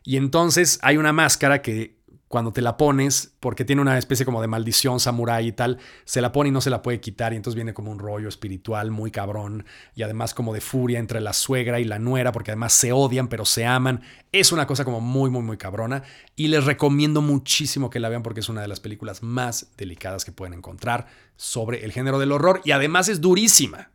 Y 0.03 0.17
entonces 0.17 0.79
hay 0.81 0.97
una 0.97 1.11
máscara 1.11 1.61
que 1.61 1.94
cuando 2.27 2.51
te 2.51 2.61
la 2.61 2.75
pones, 2.75 3.35
porque 3.39 3.65
tiene 3.65 3.81
una 3.81 3.97
especie 3.97 4.25
como 4.25 4.41
de 4.41 4.47
maldición 4.47 4.99
samurái 4.99 5.47
y 5.47 5.51
tal, 5.51 5.77
se 6.05 6.21
la 6.21 6.31
pone 6.31 6.49
y 6.49 6.51
no 6.51 6.59
se 6.59 6.71
la 6.71 6.81
puede 6.81 6.99
quitar 6.99 7.33
y 7.33 7.35
entonces 7.35 7.55
viene 7.55 7.73
como 7.73 7.91
un 7.91 7.99
rollo 7.99 8.27
espiritual 8.27 8.89
muy 8.89 9.11
cabrón 9.11 9.65
y 9.95 10.01
además 10.01 10.33
como 10.33 10.53
de 10.53 10.61
furia 10.61 10.99
entre 10.99 11.21
la 11.21 11.33
suegra 11.33 11.79
y 11.79 11.83
la 11.83 11.99
nuera, 11.99 12.31
porque 12.31 12.51
además 12.51 12.73
se 12.73 12.91
odian 12.91 13.27
pero 13.27 13.45
se 13.45 13.65
aman. 13.65 14.01
Es 14.31 14.51
una 14.51 14.65
cosa 14.65 14.83
como 14.83 15.01
muy, 15.01 15.29
muy, 15.29 15.43
muy 15.43 15.57
cabrona 15.57 16.03
y 16.35 16.47
les 16.47 16.65
recomiendo 16.65 17.21
muchísimo 17.21 17.89
que 17.89 17.99
la 17.99 18.09
vean 18.09 18.23
porque 18.23 18.39
es 18.39 18.49
una 18.49 18.61
de 18.61 18.67
las 18.67 18.79
películas 18.79 19.21
más 19.21 19.71
delicadas 19.77 20.25
que 20.25 20.31
pueden 20.31 20.55
encontrar 20.55 21.07
sobre 21.35 21.85
el 21.85 21.91
género 21.91 22.17
del 22.17 22.31
horror 22.31 22.61
y 22.65 22.71
además 22.71 23.07
es 23.07 23.21
durísima. 23.21 23.91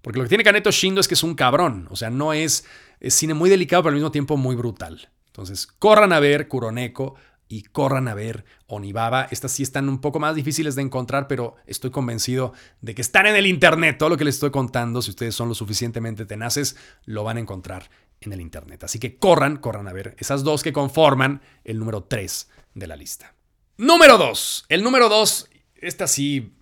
Porque 0.00 0.18
lo 0.18 0.24
que 0.24 0.28
tiene 0.28 0.44
Kaneto 0.44 0.70
Shindo 0.70 1.00
es 1.00 1.08
que 1.08 1.14
es 1.14 1.22
un 1.22 1.34
cabrón, 1.34 1.88
o 1.90 1.96
sea, 1.96 2.10
no 2.10 2.34
es, 2.34 2.66
es 3.00 3.14
cine 3.14 3.34
muy 3.34 3.50
delicado 3.50 3.82
pero 3.82 3.94
al 3.94 3.96
mismo 3.96 4.12
tiempo 4.12 4.36
muy 4.36 4.54
brutal. 4.54 5.08
Entonces, 5.26 5.66
corran 5.66 6.12
a 6.12 6.20
ver 6.20 6.46
Kuroneko 6.46 7.16
y 7.48 7.62
corran 7.62 8.08
a 8.08 8.14
ver 8.14 8.44
Onibaba. 8.66 9.28
Estas 9.30 9.52
sí 9.52 9.62
están 9.62 9.88
un 9.88 10.00
poco 10.00 10.18
más 10.18 10.34
difíciles 10.34 10.74
de 10.74 10.82
encontrar, 10.82 11.28
pero 11.28 11.56
estoy 11.66 11.90
convencido 11.90 12.52
de 12.80 12.94
que 12.94 13.02
están 13.02 13.26
en 13.26 13.36
el 13.36 13.46
Internet. 13.46 13.98
Todo 13.98 14.08
lo 14.08 14.16
que 14.16 14.24
les 14.24 14.36
estoy 14.36 14.50
contando, 14.50 15.02
si 15.02 15.10
ustedes 15.10 15.34
son 15.34 15.48
lo 15.48 15.54
suficientemente 15.54 16.26
tenaces, 16.26 16.76
lo 17.04 17.24
van 17.24 17.36
a 17.36 17.40
encontrar 17.40 17.90
en 18.20 18.32
el 18.32 18.40
Internet. 18.40 18.84
Así 18.84 18.98
que 18.98 19.18
corran, 19.18 19.58
corran 19.58 19.88
a 19.88 19.92
ver 19.92 20.16
esas 20.18 20.44
dos 20.44 20.62
que 20.62 20.72
conforman 20.72 21.42
el 21.64 21.78
número 21.78 22.04
3 22.04 22.48
de 22.74 22.86
la 22.86 22.96
lista. 22.96 23.34
Número 23.76 24.18
2. 24.18 24.66
El 24.68 24.82
número 24.82 25.08
2, 25.08 25.50
esta 25.76 26.06
sí, 26.06 26.54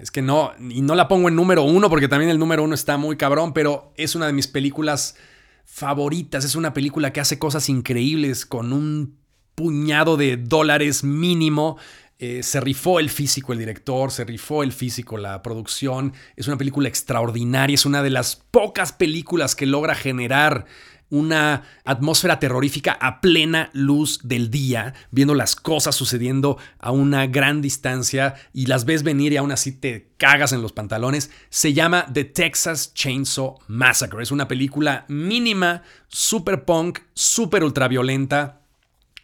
es 0.00 0.10
que 0.10 0.22
no, 0.22 0.52
y 0.58 0.82
no 0.82 0.94
la 0.94 1.08
pongo 1.08 1.28
en 1.28 1.36
número 1.36 1.62
1 1.62 1.90
porque 1.90 2.08
también 2.08 2.30
el 2.30 2.38
número 2.38 2.62
1 2.62 2.74
está 2.74 2.96
muy 2.96 3.16
cabrón, 3.16 3.52
pero 3.52 3.92
es 3.96 4.14
una 4.14 4.26
de 4.26 4.32
mis 4.32 4.48
películas 4.48 5.16
favoritas. 5.64 6.44
Es 6.44 6.54
una 6.54 6.72
película 6.72 7.12
que 7.12 7.20
hace 7.20 7.38
cosas 7.38 7.68
increíbles 7.68 8.46
con 8.46 8.72
un 8.72 9.18
puñado 9.54 10.16
de 10.16 10.36
dólares 10.36 11.04
mínimo. 11.04 11.76
Eh, 12.18 12.42
se 12.42 12.60
rifó 12.60 13.00
el 13.00 13.10
físico 13.10 13.52
el 13.52 13.58
director, 13.58 14.10
se 14.10 14.24
rifó 14.24 14.62
el 14.62 14.72
físico 14.72 15.18
la 15.18 15.42
producción. 15.42 16.12
Es 16.36 16.46
una 16.46 16.56
película 16.56 16.88
extraordinaria, 16.88 17.74
es 17.74 17.86
una 17.86 18.02
de 18.02 18.10
las 18.10 18.36
pocas 18.36 18.92
películas 18.92 19.54
que 19.54 19.66
logra 19.66 19.94
generar 19.94 20.66
una 21.10 21.62
atmósfera 21.84 22.40
terrorífica 22.40 22.96
a 23.00 23.20
plena 23.20 23.70
luz 23.72 24.20
del 24.24 24.50
día, 24.50 24.94
viendo 25.10 25.34
las 25.34 25.54
cosas 25.54 25.94
sucediendo 25.94 26.58
a 26.78 26.90
una 26.90 27.26
gran 27.26 27.62
distancia 27.62 28.34
y 28.52 28.66
las 28.66 28.84
ves 28.84 29.02
venir 29.02 29.32
y 29.32 29.36
aún 29.36 29.52
así 29.52 29.72
te 29.72 30.12
cagas 30.16 30.52
en 30.52 30.62
los 30.62 30.72
pantalones. 30.72 31.30
Se 31.50 31.72
llama 31.72 32.06
The 32.12 32.24
Texas 32.24 32.94
Chainsaw 32.94 33.58
Massacre. 33.68 34.22
Es 34.22 34.32
una 34.32 34.48
película 34.48 35.04
mínima, 35.08 35.82
super 36.08 36.64
punk, 36.64 37.00
super 37.12 37.62
ultraviolenta 37.62 38.63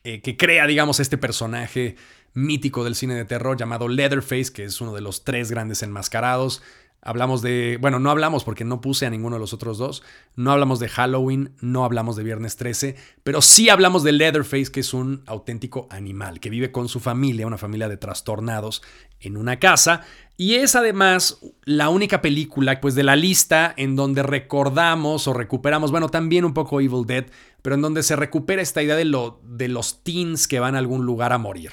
eh, 0.05 0.21
que 0.21 0.37
crea, 0.37 0.67
digamos, 0.67 1.01
este 1.01 1.19
personaje 1.19 1.97
mítico 2.33 2.85
del 2.85 2.95
cine 2.95 3.15
de 3.15 3.25
terror 3.25 3.57
llamado 3.57 3.89
Leatherface, 3.89 4.53
que 4.53 4.65
es 4.65 4.81
uno 4.81 4.95
de 4.95 5.01
los 5.01 5.25
tres 5.25 5.51
grandes 5.51 5.83
enmascarados. 5.83 6.63
Hablamos 7.03 7.41
de, 7.41 7.79
bueno, 7.81 7.99
no 7.99 8.11
hablamos 8.11 8.45
porque 8.45 8.65
no 8.65 8.83
puse 8.83 9.07
a 9.07 9.11
ninguno 9.11 9.37
de 9.37 9.41
los 9.41 9.55
otros 9.55 9.79
dos, 9.79 10.03
no 10.37 10.53
hablamos 10.53 10.81
de 10.81 10.89
Halloween, 10.89 11.55
no 11.61 11.87
hablamos 11.87 12.15
de 12.15 12.25
Viernes 12.25 12.57
13, 12.57 12.95
pero 13.23 13.41
sí 13.41 13.71
hablamos 13.71 14.05
de 14.05 14.13
Leatherface, 14.13 14.71
que 14.71 14.81
es 14.81 14.93
un 14.93 15.23
auténtico 15.25 15.89
animal, 15.91 16.41
que 16.41 16.51
vive 16.51 16.73
con 16.73 16.91
su 16.91 17.01
familia, 17.01 17.47
una 17.47 17.57
familia 17.57 17.89
de 17.89 17.97
trastornados, 17.97 18.83
en 19.19 19.37
una 19.39 19.59
casa, 19.59 20.03
y 20.37 20.55
es 20.55 20.75
además 20.75 21.39
la 21.65 21.91
única 21.91 22.23
película 22.23 22.81
pues, 22.81 22.95
de 22.95 23.03
la 23.03 23.17
lista 23.17 23.75
en 23.77 23.97
donde 23.97 24.23
recordamos 24.23 25.29
o 25.29 25.35
recuperamos, 25.35 25.91
bueno, 25.91 26.09
también 26.09 26.47
un 26.47 26.55
poco 26.55 26.81
Evil 26.81 27.07
Dead, 27.07 27.27
pero 27.63 27.75
en 27.75 27.83
donde 27.83 28.03
se 28.03 28.17
recupera 28.17 28.63
esta 28.63 28.83
idea 28.83 28.97
de, 28.97 29.05
lo, 29.05 29.41
de 29.45 29.69
los 29.69 30.03
teens 30.03 30.49
que 30.49 30.61
van 30.61 30.75
a 30.75 30.79
algún 30.79 31.07
lugar 31.07 31.33
a 31.33 31.39
morir, 31.39 31.73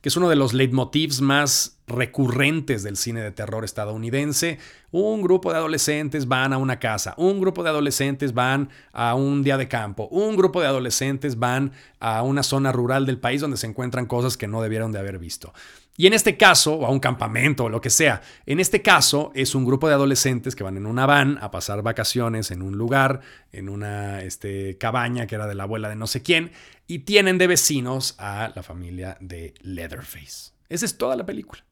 que 0.00 0.08
es 0.08 0.16
uno 0.16 0.28
de 0.28 0.36
los 0.36 0.54
leitmotivs 0.54 1.20
más 1.20 1.78
recurrentes 1.86 2.82
del 2.82 2.96
cine 2.96 3.20
de 3.20 3.32
terror 3.32 3.64
estadounidense. 3.64 4.58
Un 4.90 5.20
grupo 5.20 5.50
de 5.52 5.58
adolescentes 5.58 6.26
van 6.26 6.52
a 6.52 6.58
una 6.58 6.78
casa, 6.78 7.14
un 7.18 7.38
grupo 7.40 7.62
de 7.62 7.68
adolescentes 7.68 8.32
van 8.32 8.70
a 8.92 9.14
un 9.14 9.42
día 9.42 9.58
de 9.58 9.68
campo, 9.68 10.08
un 10.10 10.36
grupo 10.36 10.60
de 10.60 10.68
adolescentes 10.68 11.38
van 11.38 11.72
a 11.98 12.22
una 12.22 12.42
zona 12.42 12.72
rural 12.72 13.04
del 13.04 13.18
país 13.18 13.40
donde 13.40 13.58
se 13.58 13.66
encuentran 13.66 14.06
cosas 14.06 14.36
que 14.36 14.46
no 14.46 14.62
debieron 14.62 14.92
de 14.92 15.00
haber 15.00 15.18
visto. 15.18 15.52
Y 16.00 16.06
en 16.06 16.14
este 16.14 16.38
caso, 16.38 16.76
o 16.76 16.86
a 16.86 16.90
un 16.90 16.98
campamento 16.98 17.64
o 17.64 17.68
lo 17.68 17.82
que 17.82 17.90
sea, 17.90 18.22
en 18.46 18.58
este 18.58 18.80
caso 18.80 19.32
es 19.34 19.54
un 19.54 19.66
grupo 19.66 19.86
de 19.86 19.92
adolescentes 19.92 20.56
que 20.56 20.64
van 20.64 20.78
en 20.78 20.86
una 20.86 21.04
van 21.04 21.36
a 21.42 21.50
pasar 21.50 21.82
vacaciones 21.82 22.50
en 22.50 22.62
un 22.62 22.78
lugar, 22.78 23.20
en 23.52 23.68
una 23.68 24.22
este, 24.22 24.78
cabaña 24.78 25.26
que 25.26 25.34
era 25.34 25.46
de 25.46 25.54
la 25.54 25.64
abuela 25.64 25.90
de 25.90 25.96
no 25.96 26.06
sé 26.06 26.22
quién, 26.22 26.52
y 26.86 27.00
tienen 27.00 27.36
de 27.36 27.48
vecinos 27.48 28.14
a 28.16 28.50
la 28.56 28.62
familia 28.62 29.18
de 29.20 29.52
Leatherface. 29.60 30.52
Esa 30.70 30.86
es 30.86 30.96
toda 30.96 31.16
la 31.16 31.26
película. 31.26 31.66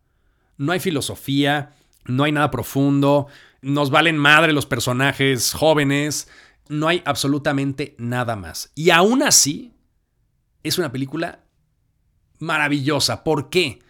No 0.59 0.73
hay 0.73 0.81
filosofía, 0.81 1.71
no 2.05 2.25
hay 2.25 2.33
nada 2.33 2.51
profundo, 2.51 3.29
nos 3.63 3.89
valen 3.89 4.19
madre 4.19 4.53
los 4.53 4.67
personajes 4.67 5.55
jóvenes, 5.55 6.29
no 6.69 6.87
hay 6.87 7.01
absolutamente 7.07 7.95
nada 7.97 8.37
más. 8.37 8.73
Y 8.75 8.91
aún 8.91 9.23
así, 9.23 9.73
es 10.63 10.77
una 10.77 10.93
película 10.93 11.47
maravillosa. 12.41 13.25
¿Por 13.25 13.49
qué? 13.49 13.88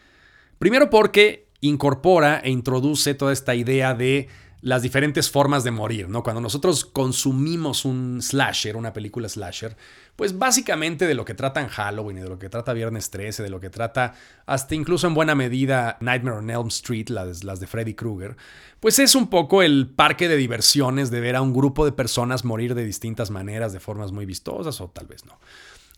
Primero 0.58 0.90
porque 0.90 1.48
incorpora 1.60 2.40
e 2.40 2.50
introduce 2.50 3.14
toda 3.14 3.32
esta 3.32 3.54
idea 3.54 3.94
de 3.94 4.28
las 4.60 4.82
diferentes 4.82 5.30
formas 5.30 5.62
de 5.62 5.70
morir, 5.70 6.08
¿no? 6.08 6.24
Cuando 6.24 6.40
nosotros 6.40 6.84
consumimos 6.84 7.84
un 7.84 8.20
slasher, 8.20 8.76
una 8.76 8.92
película 8.92 9.28
slasher, 9.28 9.76
pues 10.16 10.36
básicamente 10.36 11.06
de 11.06 11.14
lo 11.14 11.24
que 11.24 11.34
trata 11.34 11.68
Halloween, 11.68 12.16
de 12.16 12.28
lo 12.28 12.40
que 12.40 12.48
trata 12.48 12.72
Viernes 12.72 13.10
13, 13.10 13.44
de 13.44 13.50
lo 13.50 13.60
que 13.60 13.70
trata 13.70 14.14
hasta 14.46 14.74
incluso 14.74 15.06
en 15.06 15.14
buena 15.14 15.36
medida 15.36 15.96
Nightmare 16.00 16.38
on 16.38 16.50
Elm 16.50 16.68
Street, 16.68 17.08
las, 17.08 17.44
las 17.44 17.60
de 17.60 17.68
Freddy 17.68 17.94
Krueger, 17.94 18.36
pues 18.80 18.98
es 18.98 19.14
un 19.14 19.28
poco 19.28 19.62
el 19.62 19.88
parque 19.88 20.28
de 20.28 20.36
diversiones 20.36 21.12
de 21.12 21.20
ver 21.20 21.36
a 21.36 21.42
un 21.42 21.54
grupo 21.54 21.84
de 21.84 21.92
personas 21.92 22.44
morir 22.44 22.74
de 22.74 22.84
distintas 22.84 23.30
maneras, 23.30 23.72
de 23.72 23.78
formas 23.78 24.10
muy 24.10 24.26
vistosas 24.26 24.80
o 24.80 24.88
tal 24.88 25.06
vez 25.06 25.24
no. 25.24 25.38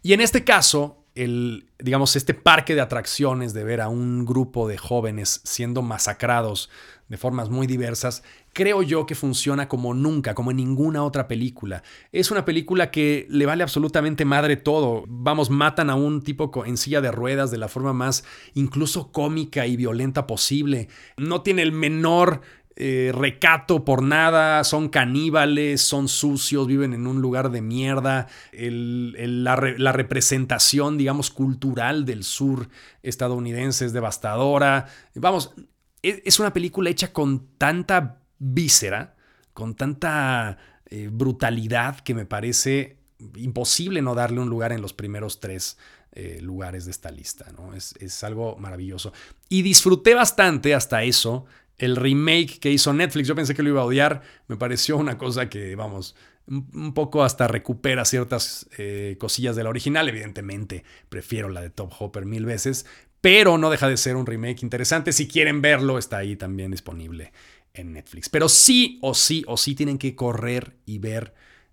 Y 0.02 0.12
en 0.12 0.20
este 0.20 0.44
caso, 0.44 1.04
el, 1.14 1.66
digamos, 1.78 2.16
este 2.16 2.34
parque 2.34 2.74
de 2.74 2.80
atracciones 2.80 3.52
de 3.52 3.64
ver 3.64 3.80
a 3.80 3.88
un 3.88 4.24
grupo 4.24 4.68
de 4.68 4.78
jóvenes 4.78 5.40
siendo 5.44 5.82
masacrados 5.82 6.70
de 7.08 7.16
formas 7.16 7.50
muy 7.50 7.66
diversas, 7.66 8.22
creo 8.52 8.82
yo 8.82 9.04
que 9.04 9.16
funciona 9.16 9.68
como 9.68 9.94
nunca, 9.94 10.34
como 10.34 10.52
en 10.52 10.58
ninguna 10.58 11.02
otra 11.02 11.26
película. 11.26 11.82
Es 12.12 12.30
una 12.30 12.44
película 12.44 12.92
que 12.92 13.26
le 13.28 13.46
vale 13.46 13.64
absolutamente 13.64 14.24
madre 14.24 14.56
todo. 14.56 15.04
Vamos, 15.08 15.50
matan 15.50 15.90
a 15.90 15.96
un 15.96 16.22
tipo 16.22 16.52
en 16.64 16.76
silla 16.76 17.00
de 17.00 17.10
ruedas 17.10 17.50
de 17.50 17.58
la 17.58 17.66
forma 17.66 17.92
más 17.92 18.24
incluso 18.54 19.10
cómica 19.10 19.66
y 19.66 19.76
violenta 19.76 20.28
posible. 20.28 20.88
No 21.16 21.42
tiene 21.42 21.62
el 21.62 21.72
menor 21.72 22.42
eh, 22.82 23.12
recato 23.14 23.84
por 23.84 24.02
nada, 24.02 24.64
son 24.64 24.88
caníbales, 24.88 25.82
son 25.82 26.08
sucios, 26.08 26.66
viven 26.66 26.94
en 26.94 27.06
un 27.06 27.20
lugar 27.20 27.50
de 27.50 27.60
mierda. 27.60 28.26
la, 28.52 29.92
representación, 29.92 30.96
digamos, 30.96 31.30
cultural 31.30 32.06
del 32.06 32.24
sur 32.24 32.70
estadounidense 33.02 33.84
es 33.84 33.92
devastadora. 33.92 34.86
Vamos, 35.14 35.52
es, 36.00 36.22
es 36.24 36.40
una 36.40 36.54
película 36.54 36.88
hecha 36.88 37.12
con 37.12 37.48
tanta 37.58 38.22
víscera, 38.38 39.14
con 39.52 39.74
tanta 39.74 40.56
eh, 40.86 41.10
brutalidad 41.12 42.00
que 42.00 42.14
me 42.14 42.24
parece 42.24 42.96
imposible 43.36 44.00
no 44.00 44.14
darle 44.14 44.40
un 44.40 44.48
lugar 44.48 44.72
en 44.72 44.80
los 44.80 44.94
primeros 44.94 45.38
tres 45.38 45.76
eh, 46.12 46.38
lugares 46.40 46.86
de 46.86 46.92
esta 46.92 47.10
lista. 47.10 47.52
¿no? 47.56 47.74
Es, 47.74 47.94
es, 48.00 48.24
algo 48.24 48.56
maravilloso. 48.56 49.12
Y 49.50 49.60
disfruté 49.60 50.14
bastante 50.14 50.74
hasta 50.74 51.02
eso 51.02 51.44
el 51.80 51.96
remake 51.96 52.58
que 52.60 52.70
hizo 52.70 52.92
Netflix. 52.92 53.26
Yo 53.26 53.34
pensé 53.34 53.54
que 53.54 53.62
lo 53.62 53.70
iba 53.70 53.80
a 53.80 53.86
odiar. 53.86 54.22
Me 54.48 54.56
pareció 54.56 54.98
una 54.98 55.16
cosa 55.16 55.48
que, 55.48 55.74
vamos, 55.76 56.14
un 56.46 56.92
poco 56.92 57.24
hasta 57.24 57.48
recupera 57.48 58.04
ciertas 58.04 58.68
eh, 58.76 59.16
cosillas 59.18 59.56
de 59.56 59.64
la 59.64 59.70
original. 59.70 60.08
Evidentemente, 60.08 60.84
prefiero 61.08 61.48
la 61.48 61.62
de 61.62 61.70
Top 61.70 61.92
Hopper 61.98 62.26
mil 62.26 62.44
veces. 62.44 62.84
Pero 63.22 63.56
no 63.56 63.70
deja 63.70 63.88
de 63.88 63.96
ser 63.96 64.16
un 64.16 64.26
remake 64.26 64.62
interesante. 64.62 65.12
Si 65.12 65.26
quieren 65.26 65.62
verlo, 65.62 65.96
está 65.96 66.18
ahí 66.18 66.36
también 66.36 66.70
disponible 66.70 67.32
en 67.72 67.94
Netflix. 67.94 68.28
Pero 68.28 68.50
sí 68.50 68.98
o 69.00 69.14
sí 69.14 69.42
o 69.46 69.56
sí 69.56 69.74
tienen 69.74 69.96
que 69.96 70.14
correr 70.14 70.76
y 70.84 70.98
ver 70.98 71.32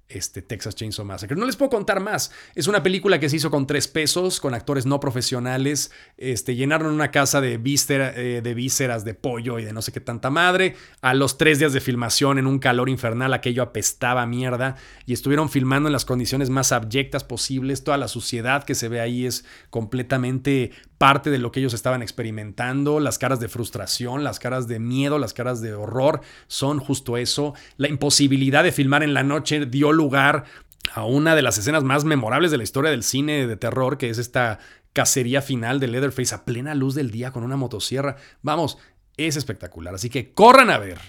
este 0.09 0.41
Texas 0.41 0.75
Chainsaw 0.75 1.05
Massacre. 1.05 1.35
No 1.35 1.45
les 1.45 1.55
puedo 1.55 1.69
contar 1.69 1.99
más. 1.99 2.31
Es 2.55 2.67
una 2.67 2.81
película 2.81 3.19
que 3.19 3.29
se 3.29 3.37
hizo 3.37 3.51
con 3.51 3.67
tres 3.67 3.87
pesos, 3.87 4.39
con 4.39 4.53
actores 4.53 4.85
no 4.85 4.99
profesionales. 4.99 5.91
Este, 6.17 6.55
llenaron 6.55 6.93
una 6.93 7.11
casa 7.11 7.41
de, 7.41 7.59
eh, 7.59 8.41
de 8.43 8.53
vísceras 8.53 9.03
de 9.03 9.13
pollo 9.13 9.59
y 9.59 9.65
de 9.65 9.73
no 9.73 9.81
sé 9.81 9.91
qué 9.91 9.99
tanta 9.99 10.29
madre. 10.29 10.75
A 11.01 11.13
los 11.13 11.37
tres 11.37 11.59
días 11.59 11.73
de 11.73 11.81
filmación, 11.81 12.39
en 12.39 12.47
un 12.47 12.59
calor 12.59 12.89
infernal, 12.89 13.33
aquello 13.33 13.63
apestaba 13.63 14.25
mierda. 14.25 14.75
Y 15.05 15.13
estuvieron 15.13 15.49
filmando 15.49 15.89
en 15.89 15.93
las 15.93 16.05
condiciones 16.05 16.49
más 16.49 16.71
abyectas 16.71 17.23
posibles. 17.23 17.83
Toda 17.83 17.97
la 17.97 18.07
suciedad 18.07 18.63
que 18.63 18.75
se 18.75 18.87
ve 18.87 19.01
ahí 19.01 19.25
es 19.25 19.45
completamente 19.69 20.71
parte 20.97 21.29
de 21.29 21.37
lo 21.37 21.51
que 21.51 21.59
ellos 21.59 21.73
estaban 21.73 22.01
experimentando. 22.01 22.99
Las 22.99 23.17
caras 23.17 23.39
de 23.39 23.47
frustración, 23.49 24.23
las 24.23 24.39
caras 24.39 24.67
de 24.67 24.79
miedo, 24.79 25.19
las 25.19 25.33
caras 25.33 25.61
de 25.61 25.73
horror 25.73 26.21
son 26.47 26.79
justo 26.79 27.17
eso. 27.17 27.53
La 27.77 27.87
imposibilidad 27.87 28.63
de 28.63 28.71
filmar 28.71 29.03
en 29.03 29.13
la 29.13 29.23
noche 29.23 29.65
dio 29.65 29.91
lugar 29.97 30.45
a 30.93 31.03
una 31.03 31.35
de 31.35 31.41
las 31.41 31.57
escenas 31.57 31.83
más 31.83 32.05
memorables 32.05 32.51
de 32.51 32.57
la 32.57 32.63
historia 32.63 32.91
del 32.91 33.03
cine 33.03 33.47
de 33.47 33.57
terror, 33.57 33.97
que 33.97 34.09
es 34.09 34.17
esta 34.17 34.59
cacería 34.93 35.41
final 35.41 35.79
de 35.79 35.87
Leatherface 35.87 36.33
a 36.33 36.45
plena 36.45 36.73
luz 36.73 36.95
del 36.95 37.11
día 37.11 37.31
con 37.31 37.43
una 37.43 37.57
motosierra. 37.57 38.15
Vamos, 38.41 38.77
es 39.17 39.35
espectacular. 39.35 39.93
Así 39.93 40.09
que 40.09 40.33
corran 40.33 40.69
a 40.69 40.77
ver. 40.77 40.99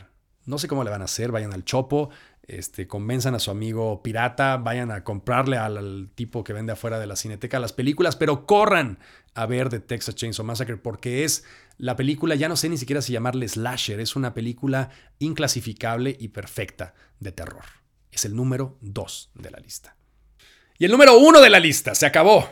No 0.47 0.59
sé 0.59 0.67
cómo 0.67 0.83
le 0.83 0.91
van 0.91 1.03
a 1.03 1.05
hacer, 1.05 1.31
vayan 1.31 1.53
al 1.53 1.65
Chopo, 1.65 2.09
este, 2.49 2.87
convenzan 2.89 3.35
a 3.35 3.39
su 3.39 3.51
amigo 3.51 4.03
pirata, 4.03 4.57
vayan 4.57 4.91
a 4.91 5.05
comprarle 5.05 5.59
al, 5.59 6.09
tipo 6.15 6.43
que 6.43 6.55
vende 6.55 6.73
afuera 6.73 6.99
de 6.99 7.07
la 7.07 7.17
cineteca 7.17 7.61
las 7.61 7.75
películas, 7.75 8.17
pero 8.17 8.47
corran 8.47 8.99
a 9.35 9.45
ver 9.45 9.69
The 9.69 9.81
Texas 9.81 10.15
Chainsaw 10.15 10.47
Massacre 10.47 10.79
porque 10.79 11.25
es 11.25 11.45
la 11.77 11.95
película, 11.97 12.35
ya 12.35 12.49
no 12.49 12.57
sé 12.57 12.71
ni 12.71 12.79
siquiera 12.79 13.03
si 13.03 13.13
llamarle 13.13 13.47
slasher, 13.47 14.01
es 14.01 14.17
una 14.17 14.33
película 14.33 14.89
inclasificable 15.19 16.17
y 16.19 16.29
perfecta 16.29 16.95
de 17.21 17.33
terror. 17.33 17.65
Es 18.19 18.25
el 18.25 18.35
número 18.35 18.77
2 18.81 19.31
de 19.35 19.51
la 19.53 19.61
lista. 19.61 19.95
Y 20.77 20.87
el 20.87 20.91
número 20.91 21.17
1 21.19 21.41
de 21.41 21.51
la 21.51 21.61
lista, 21.61 21.95
se 21.95 22.05
acabó. 22.05 22.51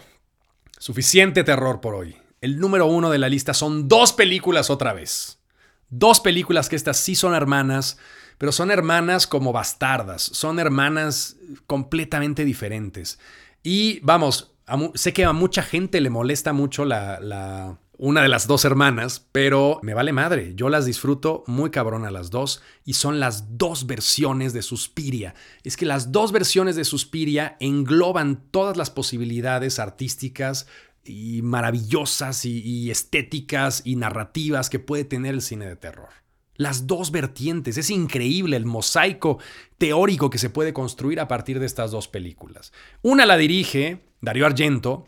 Suficiente 0.78 1.42
terror 1.42 1.80
por 1.80 1.96
hoy. 1.96 2.16
El 2.40 2.60
número 2.60 2.86
1 2.86 3.10
de 3.10 3.18
la 3.18 3.28
lista 3.28 3.52
son 3.52 3.88
dos 3.88 4.12
películas 4.12 4.70
otra 4.70 4.92
vez. 4.92 5.40
Dos 5.88 6.20
películas 6.20 6.68
que 6.68 6.76
estas 6.76 6.98
sí 6.98 7.16
son 7.16 7.34
hermanas 7.34 7.98
pero 8.38 8.52
son 8.52 8.70
hermanas 8.70 9.26
como 9.26 9.52
bastardas, 9.52 10.22
son 10.22 10.58
hermanas 10.58 11.36
completamente 11.66 12.44
diferentes. 12.44 13.18
Y 13.62 14.00
vamos, 14.00 14.52
sé 14.94 15.12
que 15.12 15.24
a 15.24 15.32
mucha 15.32 15.62
gente 15.62 16.00
le 16.00 16.10
molesta 16.10 16.52
mucho 16.52 16.84
la, 16.84 17.78
una 17.98 18.22
de 18.22 18.28
las 18.28 18.46
dos 18.46 18.64
hermanas, 18.64 19.26
pero 19.32 19.80
me 19.82 19.94
vale 19.94 20.12
madre. 20.12 20.52
Yo 20.54 20.68
las 20.68 20.86
disfruto 20.86 21.44
muy 21.46 21.70
cabrón 21.70 22.04
a 22.04 22.10
las 22.10 22.30
dos 22.30 22.62
y 22.84 22.94
son 22.94 23.20
las 23.20 23.58
dos 23.58 23.86
versiones 23.86 24.52
de 24.52 24.62
Suspiria. 24.62 25.34
Es 25.64 25.76
que 25.76 25.86
las 25.86 26.12
dos 26.12 26.32
versiones 26.32 26.76
de 26.76 26.84
Suspiria 26.84 27.56
engloban 27.60 28.50
todas 28.50 28.76
las 28.76 28.90
posibilidades 28.90 29.78
artísticas 29.78 30.66
y 31.04 31.42
maravillosas 31.42 32.44
y 32.44 32.90
estéticas 32.90 33.82
y 33.84 33.96
narrativas 33.96 34.70
que 34.70 34.78
puede 34.78 35.04
tener 35.04 35.34
el 35.34 35.42
cine 35.42 35.66
de 35.66 35.76
terror 35.76 36.10
las 36.56 36.86
dos 36.86 37.10
vertientes. 37.10 37.76
Es 37.78 37.90
increíble 37.90 38.56
el 38.56 38.64
mosaico 38.64 39.38
teórico 39.78 40.30
que 40.30 40.38
se 40.38 40.50
puede 40.50 40.72
construir 40.72 41.20
a 41.20 41.28
partir 41.28 41.60
de 41.60 41.66
estas 41.66 41.90
dos 41.90 42.08
películas. 42.08 42.72
Una 43.02 43.26
la 43.26 43.36
dirige 43.36 44.04
Dario 44.20 44.46
Argento, 44.46 45.06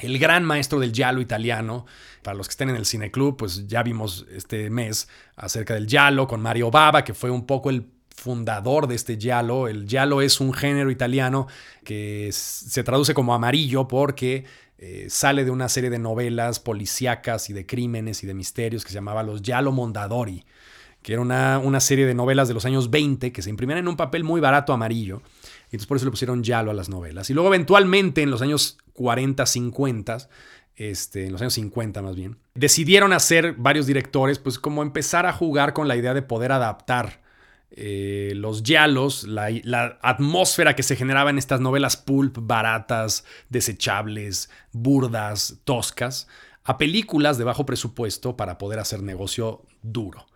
el 0.00 0.18
gran 0.18 0.44
maestro 0.44 0.78
del 0.78 0.92
giallo 0.92 1.20
italiano. 1.20 1.86
Para 2.22 2.36
los 2.36 2.48
que 2.48 2.52
estén 2.52 2.70
en 2.70 2.76
el 2.76 2.86
cineclub, 2.86 3.36
pues 3.36 3.66
ya 3.66 3.82
vimos 3.82 4.26
este 4.30 4.68
mes 4.70 5.08
acerca 5.36 5.74
del 5.74 5.86
giallo 5.86 6.26
con 6.26 6.40
Mario 6.40 6.70
Bava, 6.70 7.04
que 7.04 7.14
fue 7.14 7.30
un 7.30 7.46
poco 7.46 7.70
el 7.70 7.86
fundador 8.14 8.88
de 8.88 8.94
este 8.94 9.16
giallo. 9.16 9.68
El 9.68 9.86
giallo 9.86 10.20
es 10.20 10.40
un 10.40 10.52
género 10.52 10.90
italiano 10.90 11.46
que 11.84 12.30
se 12.32 12.82
traduce 12.82 13.14
como 13.14 13.34
amarillo 13.34 13.86
porque 13.86 14.44
eh, 14.78 15.06
sale 15.08 15.44
de 15.44 15.50
una 15.50 15.68
serie 15.68 15.90
de 15.90 15.98
novelas 15.98 16.58
policíacas 16.60 17.48
y 17.50 17.52
de 17.52 17.64
crímenes 17.64 18.22
y 18.24 18.26
de 18.26 18.34
misterios 18.34 18.84
que 18.84 18.90
se 18.90 18.96
llamaba 18.96 19.22
Los 19.22 19.42
Giallo 19.42 19.72
Mondadori 19.72 20.44
que 21.06 21.12
era 21.12 21.22
una, 21.22 21.78
serie 21.78 22.04
de 22.04 22.14
novelas 22.14 22.48
de 22.48 22.54
los 22.54 22.64
años 22.64 22.90
20 22.90 23.30
que 23.30 23.40
se 23.40 23.48
imprimían 23.48 23.78
en 23.78 23.86
un 23.86 23.96
papel 23.96 24.24
muy 24.24 24.40
barato 24.40 24.72
amarillo. 24.72 25.22
Y 25.70 25.76
entonces 25.76 25.86
por 25.86 25.96
eso 25.96 26.06
le 26.06 26.10
pusieron 26.10 26.42
Yalo 26.42 26.70
a 26.70 26.74
las 26.74 26.88
novelas. 26.88 27.28
Y 27.30 27.34
luego 27.34 27.48
eventualmente 27.48 28.22
en 28.22 28.30
los 28.30 28.42
años 28.42 28.78
40, 28.92 29.44
50, 29.44 30.18
este, 30.76 31.26
en 31.26 31.32
los 31.32 31.40
años 31.40 31.54
50 31.54 32.02
más 32.02 32.16
bien, 32.16 32.38
decidieron 32.54 33.12
hacer 33.12 33.54
varios 33.54 33.86
directores, 33.86 34.38
pues 34.38 34.58
como 34.58 34.82
empezar 34.82 35.26
a 35.26 35.32
jugar 35.32 35.72
con 35.72 35.88
la 35.88 35.96
idea 35.96 36.14
de 36.14 36.22
poder 36.22 36.52
adaptar 36.52 37.22
eh, 37.70 38.32
los 38.36 38.62
yalos, 38.62 39.24
la, 39.24 39.48
la, 39.64 39.98
atmósfera 40.02 40.76
que 40.76 40.82
se 40.82 40.96
generaba 40.96 41.30
en 41.30 41.38
estas 41.38 41.60
novelas 41.60 41.96
pulp 41.96 42.38
baratas, 42.40 43.24
desechables, 43.48 44.50
burdas, 44.72 45.58
toscas, 45.64 46.28
a 46.62 46.78
películas 46.78 47.38
de 47.38 47.44
bajo 47.44 47.66
presupuesto 47.66 48.36
para 48.36 48.56
poder 48.56 48.78
hacer 48.78 49.02
negocio 49.02 49.62
duro. 49.82 50.26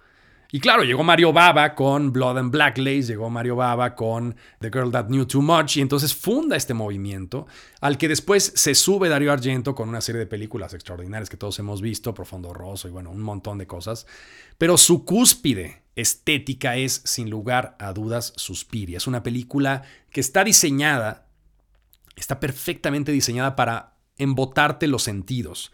Y 0.53 0.59
claro, 0.59 0.83
llegó 0.83 1.05
Mario 1.05 1.33
Baba 1.33 1.75
con 1.75 2.13
Blood 2.13 2.39
and 2.39 2.51
Black 2.51 2.79
Lace, 2.79 3.05
llegó 3.05 3.31
Mario 3.31 3.57
Baba 3.57 3.95
con 3.95 4.35
The 4.59 4.71
Girl 4.71 4.91
That 4.91 5.07
Knew 5.07 5.25
Too 5.25 5.43
Much, 5.43 5.77
y 5.77 5.81
entonces 5.81 6.15
funda 6.15 6.57
este 6.57 6.75
movimiento, 6.75 7.47
al 7.81 7.97
que 7.99 8.09
después 8.09 8.53
se 8.57 8.75
sube 8.75 9.09
Dario 9.09 9.33
Argento 9.33 9.75
con 9.75 9.89
una 9.89 10.01
serie 10.01 10.19
de 10.19 10.27
películas 10.27 10.75
extraordinarias 10.75 11.31
que 11.31 11.37
todos 11.37 11.59
hemos 11.61 11.81
visto, 11.81 12.15
Profundo 12.15 12.53
Rosso 12.53 12.89
y 12.89 12.91
bueno, 12.91 13.11
un 13.11 13.21
montón 13.21 13.59
de 13.59 13.67
cosas. 13.67 14.07
Pero 14.59 14.77
su 14.77 15.05
cúspide 15.05 15.83
estética 15.95 16.77
es, 16.77 17.03
sin 17.05 17.31
lugar 17.31 17.77
a 17.79 17.93
dudas, 17.93 18.33
Suspiria. 18.37 18.97
Es 18.97 19.07
una 19.07 19.23
película 19.23 19.83
que 20.11 20.21
está 20.21 20.43
diseñada, 20.43 21.29
está 22.17 22.41
perfectamente 22.41 23.13
diseñada 23.13 23.55
para 23.55 23.95
embotarte 24.17 24.89
los 24.89 25.03
sentidos 25.03 25.73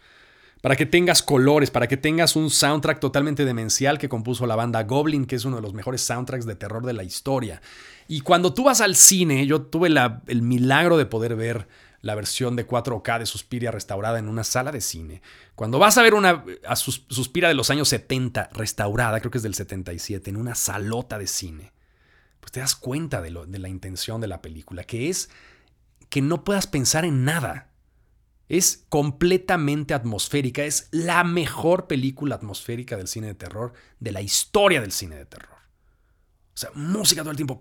para 0.61 0.75
que 0.75 0.85
tengas 0.85 1.21
colores, 1.21 1.71
para 1.71 1.87
que 1.87 1.97
tengas 1.97 2.35
un 2.35 2.49
soundtrack 2.49 2.99
totalmente 2.99 3.45
demencial 3.45 3.99
que 3.99 4.09
compuso 4.09 4.47
la 4.47 4.55
banda 4.55 4.83
Goblin, 4.83 5.25
que 5.25 5.35
es 5.35 5.45
uno 5.45 5.57
de 5.57 5.61
los 5.61 5.73
mejores 5.73 6.01
soundtracks 6.01 6.45
de 6.45 6.55
terror 6.55 6.85
de 6.85 6.93
la 6.93 7.03
historia. 7.03 7.61
Y 8.07 8.21
cuando 8.21 8.53
tú 8.53 8.63
vas 8.63 8.81
al 8.81 8.95
cine, 8.95 9.45
yo 9.45 9.61
tuve 9.61 9.89
el 10.27 10.41
milagro 10.41 10.97
de 10.97 11.05
poder 11.05 11.35
ver 11.35 11.67
la 12.01 12.15
versión 12.15 12.55
de 12.55 12.67
4K 12.67 13.19
de 13.19 13.25
Suspiria 13.25 13.71
restaurada 13.71 14.19
en 14.19 14.29
una 14.29 14.43
sala 14.43 14.71
de 14.71 14.81
cine. 14.81 15.21
Cuando 15.55 15.79
vas 15.79 15.97
a 15.97 16.03
ver 16.03 16.13
una 16.13 16.43
Suspiria 16.75 17.49
de 17.49 17.55
los 17.55 17.69
años 17.69 17.89
70 17.89 18.49
restaurada, 18.53 19.19
creo 19.19 19.31
que 19.31 19.39
es 19.39 19.43
del 19.43 19.55
77, 19.55 20.29
en 20.29 20.37
una 20.37 20.55
salota 20.55 21.17
de 21.17 21.27
cine, 21.27 21.73
pues 22.39 22.51
te 22.51 22.59
das 22.59 22.75
cuenta 22.75 23.21
de, 23.21 23.31
de 23.47 23.59
la 23.59 23.67
intención 23.67 24.21
de 24.21 24.27
la 24.27 24.41
película, 24.41 24.83
que 24.83 25.09
es 25.09 25.29
que 26.09 26.21
no 26.21 26.43
puedas 26.43 26.67
pensar 26.67 27.03
en 27.03 27.25
nada. 27.25 27.66
Es 28.49 28.85
completamente 28.89 29.93
atmosférica, 29.93 30.63
es 30.63 30.87
la 30.91 31.23
mejor 31.23 31.87
película 31.87 32.35
atmosférica 32.35 32.95
del 32.95 33.07
cine 33.07 33.27
de 33.27 33.35
terror 33.35 33.73
de 33.99 34.11
la 34.11 34.21
historia 34.21 34.81
del 34.81 34.91
cine 34.91 35.15
de 35.17 35.25
terror. 35.25 35.57
O 36.57 36.59
sea, 36.59 36.71
música 36.73 37.21
todo 37.21 37.29
el 37.29 37.37
tiempo, 37.37 37.59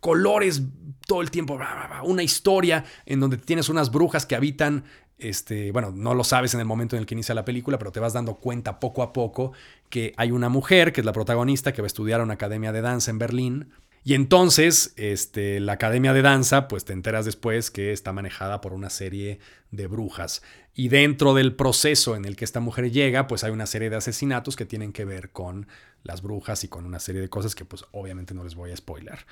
colores 0.00 0.62
todo 1.06 1.20
el 1.20 1.30
tiempo, 1.30 1.58
una 2.04 2.22
historia 2.22 2.86
en 3.04 3.20
donde 3.20 3.36
tienes 3.36 3.68
unas 3.68 3.90
brujas 3.90 4.24
que 4.24 4.34
habitan, 4.34 4.84
este, 5.18 5.72
bueno, 5.72 5.92
no 5.94 6.14
lo 6.14 6.24
sabes 6.24 6.54
en 6.54 6.60
el 6.60 6.66
momento 6.66 6.96
en 6.96 7.00
el 7.00 7.06
que 7.06 7.14
inicia 7.14 7.34
la 7.34 7.44
película, 7.44 7.76
pero 7.76 7.92
te 7.92 8.00
vas 8.00 8.14
dando 8.14 8.36
cuenta 8.36 8.80
poco 8.80 9.02
a 9.02 9.12
poco 9.12 9.52
que 9.90 10.14
hay 10.16 10.30
una 10.30 10.48
mujer, 10.48 10.94
que 10.94 11.02
es 11.02 11.04
la 11.04 11.12
protagonista, 11.12 11.74
que 11.74 11.82
va 11.82 11.86
a 11.86 11.88
estudiar 11.88 12.20
a 12.20 12.24
una 12.24 12.32
academia 12.32 12.72
de 12.72 12.80
danza 12.80 13.10
en 13.10 13.18
Berlín, 13.18 13.72
y 14.04 14.14
entonces, 14.14 14.94
este, 14.96 15.60
la 15.60 15.74
Academia 15.74 16.12
de 16.12 16.22
Danza, 16.22 16.66
pues 16.66 16.84
te 16.84 16.92
enteras 16.92 17.24
después 17.24 17.70
que 17.70 17.92
está 17.92 18.12
manejada 18.12 18.60
por 18.60 18.72
una 18.72 18.90
serie 18.90 19.38
de 19.70 19.86
brujas. 19.86 20.42
Y 20.74 20.88
dentro 20.88 21.34
del 21.34 21.54
proceso 21.54 22.16
en 22.16 22.24
el 22.24 22.34
que 22.34 22.44
esta 22.44 22.58
mujer 22.58 22.90
llega, 22.90 23.28
pues 23.28 23.44
hay 23.44 23.52
una 23.52 23.66
serie 23.66 23.90
de 23.90 23.96
asesinatos 23.96 24.56
que 24.56 24.66
tienen 24.66 24.92
que 24.92 25.04
ver 25.04 25.30
con 25.30 25.68
las 26.02 26.20
brujas 26.20 26.64
y 26.64 26.68
con 26.68 26.84
una 26.84 26.98
serie 26.98 27.20
de 27.20 27.28
cosas 27.28 27.54
que 27.54 27.64
pues 27.64 27.84
obviamente 27.92 28.34
no 28.34 28.42
les 28.42 28.56
voy 28.56 28.72
a 28.72 28.76
spoiler. 28.76 29.24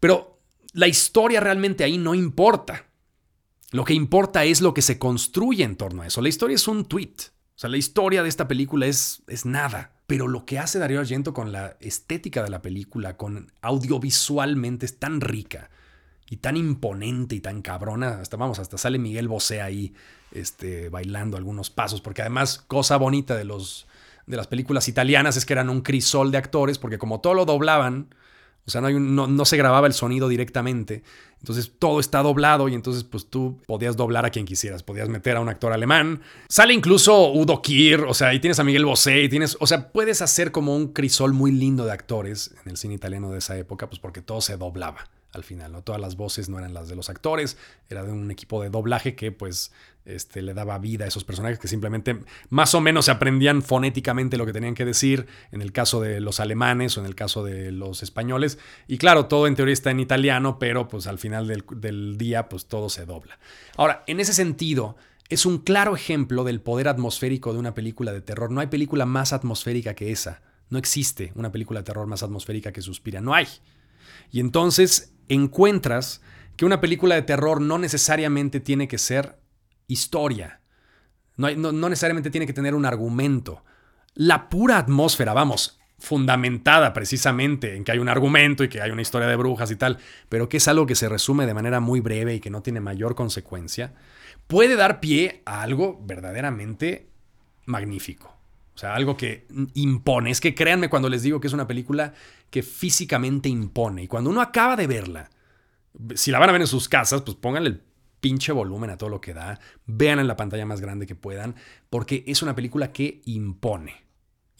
Pero 0.00 0.40
la 0.72 0.88
historia 0.88 1.38
realmente 1.38 1.84
ahí 1.84 1.96
no 1.96 2.14
importa. 2.16 2.86
Lo 3.70 3.84
que 3.84 3.94
importa 3.94 4.44
es 4.44 4.60
lo 4.60 4.74
que 4.74 4.82
se 4.82 4.98
construye 4.98 5.62
en 5.62 5.76
torno 5.76 6.02
a 6.02 6.08
eso. 6.08 6.20
La 6.20 6.28
historia 6.28 6.56
es 6.56 6.66
un 6.66 6.86
tweet. 6.86 7.14
O 7.54 7.58
sea, 7.62 7.70
la 7.70 7.76
historia 7.76 8.24
de 8.24 8.28
esta 8.28 8.48
película 8.48 8.86
es, 8.86 9.22
es 9.28 9.46
nada. 9.46 9.91
Pero 10.12 10.28
lo 10.28 10.44
que 10.44 10.58
hace 10.58 10.78
Darío 10.78 11.00
Argento 11.00 11.32
con 11.32 11.52
la 11.52 11.78
estética 11.80 12.42
de 12.42 12.50
la 12.50 12.60
película, 12.60 13.16
con 13.16 13.50
audiovisualmente, 13.62 14.84
es 14.84 14.98
tan 14.98 15.22
rica 15.22 15.70
y 16.28 16.36
tan 16.36 16.58
imponente 16.58 17.34
y 17.34 17.40
tan 17.40 17.62
cabrona. 17.62 18.20
Hasta 18.20 18.36
vamos, 18.36 18.58
hasta 18.58 18.76
sale 18.76 18.98
Miguel 18.98 19.26
Bosé 19.26 19.62
ahí 19.62 19.94
este, 20.30 20.90
bailando 20.90 21.38
algunos 21.38 21.70
pasos, 21.70 22.02
porque 22.02 22.20
además, 22.20 22.58
cosa 22.58 22.98
bonita 22.98 23.36
de, 23.36 23.46
los, 23.46 23.86
de 24.26 24.36
las 24.36 24.48
películas 24.48 24.86
italianas 24.86 25.38
es 25.38 25.46
que 25.46 25.54
eran 25.54 25.70
un 25.70 25.80
crisol 25.80 26.30
de 26.30 26.36
actores, 26.36 26.76
porque 26.76 26.98
como 26.98 27.22
todo 27.22 27.32
lo 27.32 27.46
doblaban, 27.46 28.14
o 28.66 28.70
sea, 28.70 28.82
no, 28.82 28.88
hay 28.88 28.94
no, 28.98 29.44
se 29.46 29.56
grababa 29.56 29.86
el 29.86 29.94
sonido 29.94 30.28
directamente. 30.28 31.04
Entonces 31.42 31.72
todo 31.76 31.98
está 31.98 32.22
doblado 32.22 32.68
y 32.68 32.74
entonces 32.74 33.02
pues 33.02 33.26
tú 33.26 33.58
podías 33.66 33.96
doblar 33.96 34.24
a 34.24 34.30
quien 34.30 34.46
quisieras. 34.46 34.84
Podías 34.84 35.08
meter 35.08 35.36
a 35.36 35.40
un 35.40 35.48
actor 35.48 35.72
alemán. 35.72 36.22
Sale 36.48 36.72
incluso 36.72 37.32
Udo 37.32 37.60
Kier, 37.60 38.04
o 38.04 38.14
sea, 38.14 38.32
y 38.32 38.38
tienes 38.38 38.60
a 38.60 38.64
Miguel 38.64 38.84
Bosé, 38.84 39.22
y 39.22 39.28
tienes, 39.28 39.56
o 39.58 39.66
sea, 39.66 39.90
puedes 39.90 40.22
hacer 40.22 40.52
como 40.52 40.76
un 40.76 40.92
crisol 40.92 41.32
muy 41.32 41.50
lindo 41.50 41.84
de 41.84 41.90
actores 41.90 42.54
en 42.62 42.70
el 42.70 42.76
cine 42.76 42.94
italiano 42.94 43.32
de 43.32 43.38
esa 43.38 43.58
época, 43.58 43.88
pues 43.88 43.98
porque 43.98 44.22
todo 44.22 44.40
se 44.40 44.56
doblaba 44.56 45.08
al 45.32 45.44
final, 45.44 45.72
¿no? 45.72 45.82
Todas 45.82 46.00
las 46.00 46.16
voces 46.16 46.48
no 46.48 46.58
eran 46.58 46.74
las 46.74 46.88
de 46.88 46.96
los 46.96 47.08
actores, 47.08 47.56
era 47.88 48.04
de 48.04 48.12
un 48.12 48.30
equipo 48.30 48.62
de 48.62 48.70
doblaje 48.70 49.14
que 49.14 49.32
pues 49.32 49.72
este, 50.04 50.42
le 50.42 50.52
daba 50.52 50.78
vida 50.78 51.04
a 51.04 51.08
esos 51.08 51.24
personajes 51.24 51.58
que 51.58 51.68
simplemente 51.68 52.18
más 52.50 52.74
o 52.74 52.80
menos 52.80 53.06
se 53.06 53.10
aprendían 53.10 53.62
fonéticamente 53.62 54.36
lo 54.36 54.46
que 54.46 54.52
tenían 54.52 54.74
que 54.74 54.84
decir, 54.84 55.26
en 55.52 55.62
el 55.62 55.72
caso 55.72 56.00
de 56.00 56.20
los 56.20 56.40
alemanes 56.40 56.96
o 56.96 57.00
en 57.00 57.06
el 57.06 57.14
caso 57.14 57.44
de 57.44 57.72
los 57.72 58.02
españoles. 58.02 58.58
Y 58.88 58.98
claro, 58.98 59.26
todo 59.26 59.46
en 59.46 59.54
teoría 59.54 59.72
está 59.72 59.90
en 59.90 60.00
italiano, 60.00 60.58
pero 60.58 60.88
pues 60.88 61.06
al 61.06 61.18
final 61.18 61.46
del, 61.46 61.64
del 61.76 62.18
día 62.18 62.48
pues 62.48 62.66
todo 62.66 62.88
se 62.88 63.06
dobla. 63.06 63.38
Ahora, 63.76 64.04
en 64.06 64.20
ese 64.20 64.34
sentido, 64.34 64.96
es 65.28 65.46
un 65.46 65.58
claro 65.58 65.96
ejemplo 65.96 66.44
del 66.44 66.60
poder 66.60 66.88
atmosférico 66.88 67.52
de 67.52 67.58
una 67.58 67.74
película 67.74 68.12
de 68.12 68.20
terror. 68.20 68.50
No 68.50 68.60
hay 68.60 68.66
película 68.66 69.06
más 69.06 69.32
atmosférica 69.32 69.94
que 69.94 70.12
esa. 70.12 70.42
No 70.68 70.78
existe 70.78 71.32
una 71.34 71.52
película 71.52 71.80
de 71.80 71.84
terror 71.84 72.06
más 72.06 72.22
atmosférica 72.22 72.72
que 72.72 72.82
Suspira. 72.82 73.20
No 73.20 73.34
hay. 73.34 73.46
Y 74.30 74.40
entonces 74.40 75.14
encuentras 75.28 76.22
que 76.56 76.64
una 76.64 76.80
película 76.80 77.14
de 77.14 77.22
terror 77.22 77.60
no 77.60 77.78
necesariamente 77.78 78.60
tiene 78.60 78.88
que 78.88 78.98
ser 78.98 79.38
historia. 79.86 80.60
No, 81.36 81.50
no, 81.54 81.88
necesariamente 81.88 82.30
tiene 82.30 82.46
que 82.46 82.52
tener 82.52 82.74
un 82.74 82.84
argumento. 82.84 83.64
La 84.14 84.48
pura 84.48 84.78
atmósfera, 84.78 85.32
vamos, 85.32 85.80
fundamentada 85.98 86.92
precisamente 86.92 87.76
en 87.76 87.84
que 87.84 87.92
hay 87.92 87.98
un 87.98 88.08
argumento 88.08 88.64
y 88.64 88.68
que 88.68 88.82
hay 88.82 88.90
una 88.90 89.02
historia 89.02 89.28
de 89.28 89.36
brujas 89.36 89.70
y 89.70 89.76
tal, 89.76 89.98
pero 90.28 90.48
que 90.48 90.58
es 90.58 90.68
algo 90.68 90.86
que 90.86 90.94
se 90.94 91.08
resume 91.08 91.46
de 91.46 91.54
manera 91.54 91.80
muy 91.80 92.00
breve 92.00 92.34
y 92.34 92.40
que 92.40 92.50
no 92.50 92.62
tiene 92.62 92.80
mayor 92.80 93.14
consecuencia, 93.14 93.94
puede 94.46 94.76
dar 94.76 95.00
pie 95.00 95.42
a 95.46 95.62
algo 95.62 96.00
verdaderamente 96.04 97.08
magnífico. 97.64 98.36
Sea, 98.82 98.96
algo 98.96 99.16
que 99.16 99.46
impone. 99.74 100.32
Es 100.32 100.40
que 100.40 100.56
créanme 100.56 100.90
cuando 100.90 101.08
les 101.08 101.22
digo 101.22 101.40
que 101.40 101.46
es 101.46 101.52
una 101.52 101.68
película 101.68 102.14
que 102.50 102.64
físicamente 102.64 103.48
impone. 103.48 104.02
Y 104.02 104.08
cuando 104.08 104.28
uno 104.28 104.40
acaba 104.40 104.74
de 104.74 104.88
verla, 104.88 105.30
si 106.16 106.32
la 106.32 106.40
van 106.40 106.48
a 106.48 106.52
ver 106.52 106.62
en 106.62 106.66
sus 106.66 106.88
casas, 106.88 107.22
pues 107.22 107.36
pónganle 107.36 107.68
el 107.70 107.82
pinche 108.18 108.50
volumen 108.50 108.90
a 108.90 108.96
todo 108.96 109.08
lo 109.08 109.20
que 109.20 109.34
da. 109.34 109.60
Vean 109.86 110.18
en 110.18 110.26
la 110.26 110.34
pantalla 110.34 110.66
más 110.66 110.80
grande 110.80 111.06
que 111.06 111.14
puedan, 111.14 111.54
porque 111.90 112.24
es 112.26 112.42
una 112.42 112.56
película 112.56 112.92
que 112.92 113.22
impone. 113.24 114.01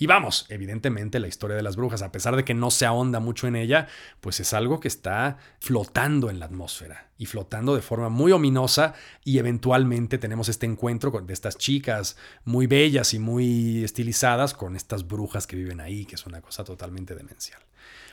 Y 0.03 0.07
vamos, 0.09 0.47
evidentemente 0.49 1.21
la 1.21 1.29
historia 1.29 1.57
de 1.57 1.63
las 1.63 1.77
brujas, 1.77 2.03
a 2.03 2.11
pesar 2.11 2.35
de 2.35 2.45
que 2.45 2.55
no 2.55 2.73
se 2.73 2.87
ahonda 2.87 3.21
mucho 3.21 3.47
en 3.47 3.55
ella, 3.55 3.87
pues 4.21 4.41
es 4.41 4.53
algo 4.53 4.81
que 4.81 4.89
está 4.89 5.37
flotando 5.61 6.29
en 6.29 6.41
la 6.41 6.47
atmósfera 6.47 7.13
y 7.19 7.27
flotando 7.27 7.77
de 7.77 7.83
forma 7.83 8.09
muy 8.09 8.33
ominosa 8.33 8.95
y 9.23 9.39
eventualmente 9.39 10.19
tenemos 10.19 10.49
este 10.49 10.67
encuentro 10.67 11.13
de 11.13 11.33
estas 11.33 11.57
chicas 11.57 12.17
muy 12.45 12.67
bellas 12.67 13.15
y 13.15 13.21
muy 13.21 13.85
estilizadas 13.85 14.55
con 14.55 14.75
estas 14.75 15.07
brujas 15.07 15.47
que 15.47 15.55
viven 15.55 15.81
ahí, 15.81 16.05
que 16.05 16.17
es 16.17 16.27
una 16.27 16.41
cosa 16.41 16.65
totalmente 16.65 17.15
demencial. 17.15 17.63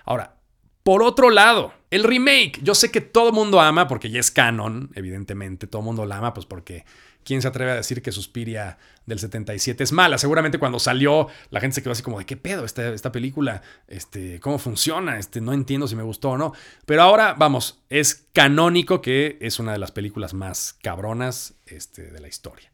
Ahora, 0.06 0.39
por 0.84 1.04
otro 1.04 1.30
lado, 1.30 1.74
el 1.92 2.04
remake, 2.04 2.60
yo 2.62 2.76
sé 2.76 2.92
que 2.92 3.02
todo 3.02 3.32
mundo 3.32 3.60
ama 3.60 3.88
porque 3.88 4.10
ya 4.10 4.20
es 4.20 4.32
canon, 4.32 4.92
evidentemente, 4.96 5.68
todo 5.68 5.82
mundo 5.82 6.06
la 6.06 6.18
ama, 6.18 6.34
pues 6.34 6.46
porque 6.46 6.86
¿quién 7.24 7.42
se 7.42 7.48
atreve 7.48 7.72
a 7.72 7.76
decir 7.76 8.02
que 8.02 8.12
Suspiria 8.12 8.78
del 9.06 9.20
77 9.20 9.84
es 9.84 9.92
mala? 9.92 10.18
Seguramente 10.18 10.58
cuando 10.58 10.80
salió 10.80 11.28
la 11.50 11.60
gente 11.60 11.76
se 11.76 11.84
quedó 11.84 11.92
así 11.92 12.04
como 12.04 12.20
de 12.20 12.26
qué 12.26 12.38
pedo 12.38 12.66
esta, 12.66 12.90
esta 12.90 13.12
película, 13.12 13.62
este, 13.88 14.40
cómo 14.40 14.58
funciona, 14.58 15.20
este, 15.20 15.42
no 15.42 15.54
entiendo 15.54 15.88
si 15.88 15.96
me 15.96 16.04
gustó 16.04 16.32
o 16.32 16.38
no. 16.38 16.54
Pero 16.86 17.02
ahora, 17.02 17.36
vamos, 17.38 17.84
es 17.90 18.28
canónico 18.34 19.02
que 19.02 19.38
es 19.42 19.60
una 19.60 19.74
de 19.74 19.80
las 19.80 19.92
películas 19.92 20.34
más 20.34 20.78
cabronas 20.82 21.56
este, 21.66 22.04
de 22.04 22.20
la 22.20 22.28
historia. 22.28 22.72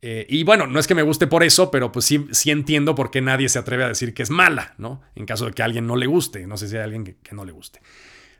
Eh, 0.00 0.26
y 0.28 0.44
bueno, 0.44 0.66
no 0.66 0.78
es 0.78 0.86
que 0.86 0.94
me 0.94 1.02
guste 1.02 1.26
por 1.26 1.42
eso, 1.42 1.70
pero 1.70 1.90
pues 1.90 2.04
sí, 2.04 2.26
sí, 2.30 2.50
entiendo 2.50 2.94
por 2.94 3.10
qué 3.10 3.20
nadie 3.20 3.48
se 3.48 3.58
atreve 3.58 3.84
a 3.84 3.88
decir 3.88 4.14
que 4.14 4.22
es 4.22 4.30
mala, 4.30 4.74
¿no? 4.78 5.00
En 5.16 5.26
caso 5.26 5.46
de 5.46 5.52
que 5.52 5.62
a 5.62 5.64
alguien 5.64 5.86
no 5.86 5.96
le 5.96 6.06
guste, 6.06 6.46
no 6.46 6.56
sé 6.56 6.68
si 6.68 6.76
hay 6.76 6.82
alguien 6.82 7.04
que, 7.04 7.34
no 7.34 7.44
le 7.44 7.52
guste. 7.52 7.80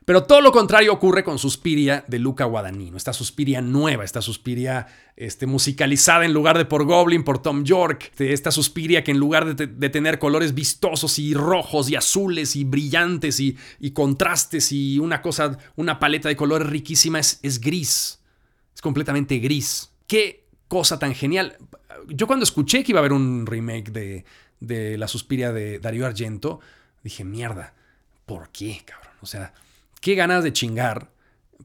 Pero 0.05 0.23
todo 0.23 0.41
lo 0.41 0.51
contrario 0.51 0.93
ocurre 0.93 1.23
con 1.23 1.37
Suspiria 1.37 2.05
de 2.07 2.17
Luca 2.17 2.45
Guadagnino, 2.45 2.97
esta 2.97 3.13
Suspiria 3.13 3.61
nueva, 3.61 4.05
esta 4.05 4.21
Suspiria 4.21 4.87
este, 5.17 5.45
musicalizada 5.45 6.25
en 6.25 6.33
lugar 6.33 6.57
de 6.57 6.65
por 6.65 6.85
Goblin, 6.85 7.23
por 7.23 7.41
Tom 7.41 7.63
York, 7.63 8.13
esta 8.17 8.49
Suspiria 8.49 9.03
que 9.03 9.11
en 9.11 9.19
lugar 9.19 9.55
de, 9.55 9.89
tener 9.89 10.17
colores 10.17 10.55
vistosos 10.55 11.19
y 11.19 11.33
rojos 11.33 11.91
y 11.91 11.95
azules 11.95 12.55
y 12.55 12.63
brillantes 12.63 13.39
y, 13.39 13.57
contrastes 13.91 14.71
y 14.71 14.97
una 14.97 15.21
cosa, 15.21 15.59
una 15.75 15.99
paleta 15.99 16.29
de 16.29 16.37
colores 16.37 16.69
riquísima, 16.69 17.19
es, 17.19 17.39
es 17.43 17.59
gris, 17.59 18.21
es 18.73 18.81
completamente 18.81 19.37
gris. 19.37 19.91
¿Qué 20.07 20.48
cosa 20.69 20.97
tan 20.97 21.13
genial. 21.13 21.57
Yo 22.07 22.25
cuando 22.27 22.43
escuché 22.43 22.85
que 22.85 22.93
iba 22.93 22.99
a 22.99 23.01
haber 23.01 23.11
un 23.11 23.45
remake 23.45 23.91
de, 23.91 24.23
de 24.61 24.97
La 24.97 25.09
Suspiria 25.09 25.51
de 25.51 25.79
Darío 25.79 26.05
Argento, 26.05 26.61
dije, 27.03 27.25
mierda, 27.25 27.73
¿por 28.25 28.47
qué, 28.49 28.81
cabrón? 28.85 29.13
O 29.21 29.25
sea, 29.25 29.53
qué 29.99 30.15
ganas 30.15 30.45
de 30.45 30.53
chingar 30.53 31.09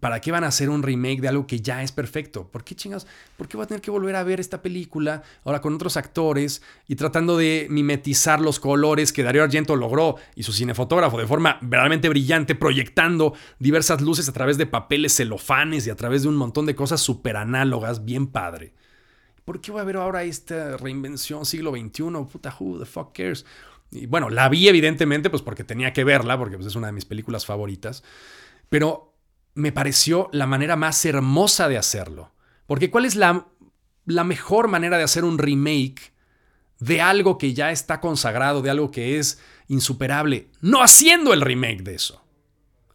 ¿Para 0.00 0.20
qué 0.20 0.32
van 0.32 0.42
a 0.42 0.48
hacer 0.48 0.70
un 0.70 0.82
remake 0.82 1.20
de 1.20 1.28
algo 1.28 1.46
que 1.46 1.60
ya 1.60 1.82
es 1.84 1.92
perfecto? 1.92 2.48
¿Por 2.48 2.64
qué 2.64 2.74
chingados? 2.74 3.06
¿Por 3.36 3.46
qué 3.46 3.56
voy 3.56 3.64
a 3.64 3.68
tener 3.68 3.80
que 3.80 3.92
volver 3.92 4.16
a 4.16 4.24
ver 4.24 4.40
esta 4.40 4.60
película 4.60 5.22
ahora 5.44 5.60
con 5.60 5.72
otros 5.72 5.96
actores 5.96 6.62
y 6.88 6.96
tratando 6.96 7.36
de 7.36 7.68
mimetizar 7.70 8.40
los 8.40 8.58
colores 8.58 9.12
que 9.12 9.22
Darío 9.22 9.44
Argento 9.44 9.76
logró 9.76 10.16
y 10.34 10.42
su 10.42 10.52
cinefotógrafo 10.52 11.16
de 11.16 11.28
forma 11.28 11.58
verdaderamente 11.62 12.08
brillante, 12.08 12.56
proyectando 12.56 13.34
diversas 13.60 14.00
luces 14.00 14.28
a 14.28 14.32
través 14.32 14.58
de 14.58 14.66
papeles 14.66 15.14
celofanes 15.14 15.86
y 15.86 15.90
a 15.90 15.96
través 15.96 16.22
de 16.22 16.28
un 16.28 16.36
montón 16.36 16.66
de 16.66 16.74
cosas 16.74 17.00
súper 17.00 17.36
análogas, 17.36 18.04
bien 18.04 18.26
padre? 18.26 18.74
¿Por 19.44 19.60
qué 19.60 19.70
voy 19.72 19.82
a 19.82 19.84
ver 19.84 19.96
ahora 19.96 20.22
esta 20.24 20.76
reinvención 20.76 21.44
siglo 21.44 21.70
XXI? 21.72 22.02
Puta, 22.30 22.54
who 22.58 22.78
the 22.78 22.86
fuck 22.86 23.14
cares? 23.14 23.44
Y 23.90 24.06
bueno, 24.06 24.30
la 24.30 24.48
vi 24.48 24.68
evidentemente 24.68 25.30
pues 25.30 25.42
porque 25.42 25.64
tenía 25.64 25.92
que 25.92 26.04
verla, 26.04 26.38
porque 26.38 26.56
pues, 26.56 26.66
es 26.66 26.76
una 26.76 26.86
de 26.88 26.94
mis 26.94 27.04
películas 27.04 27.44
favoritas. 27.44 28.02
Pero 28.70 29.14
me 29.54 29.70
pareció 29.70 30.28
la 30.32 30.46
manera 30.46 30.76
más 30.76 31.04
hermosa 31.04 31.68
de 31.68 31.78
hacerlo. 31.78 32.32
Porque 32.66 32.90
¿cuál 32.90 33.04
es 33.04 33.16
la 33.16 33.44
mejor 34.06 34.68
manera 34.68 34.96
de 34.96 35.04
hacer 35.04 35.24
un 35.24 35.38
remake 35.38 36.14
de 36.80 37.02
algo 37.02 37.38
que 37.38 37.54
ya 37.54 37.70
está 37.70 38.00
consagrado, 38.00 38.62
de 38.62 38.70
algo 38.70 38.90
que 38.90 39.18
es 39.18 39.40
insuperable? 39.68 40.48
No 40.62 40.82
haciendo 40.82 41.34
el 41.34 41.42
remake 41.42 41.82
de 41.82 41.94
eso. 41.94 42.24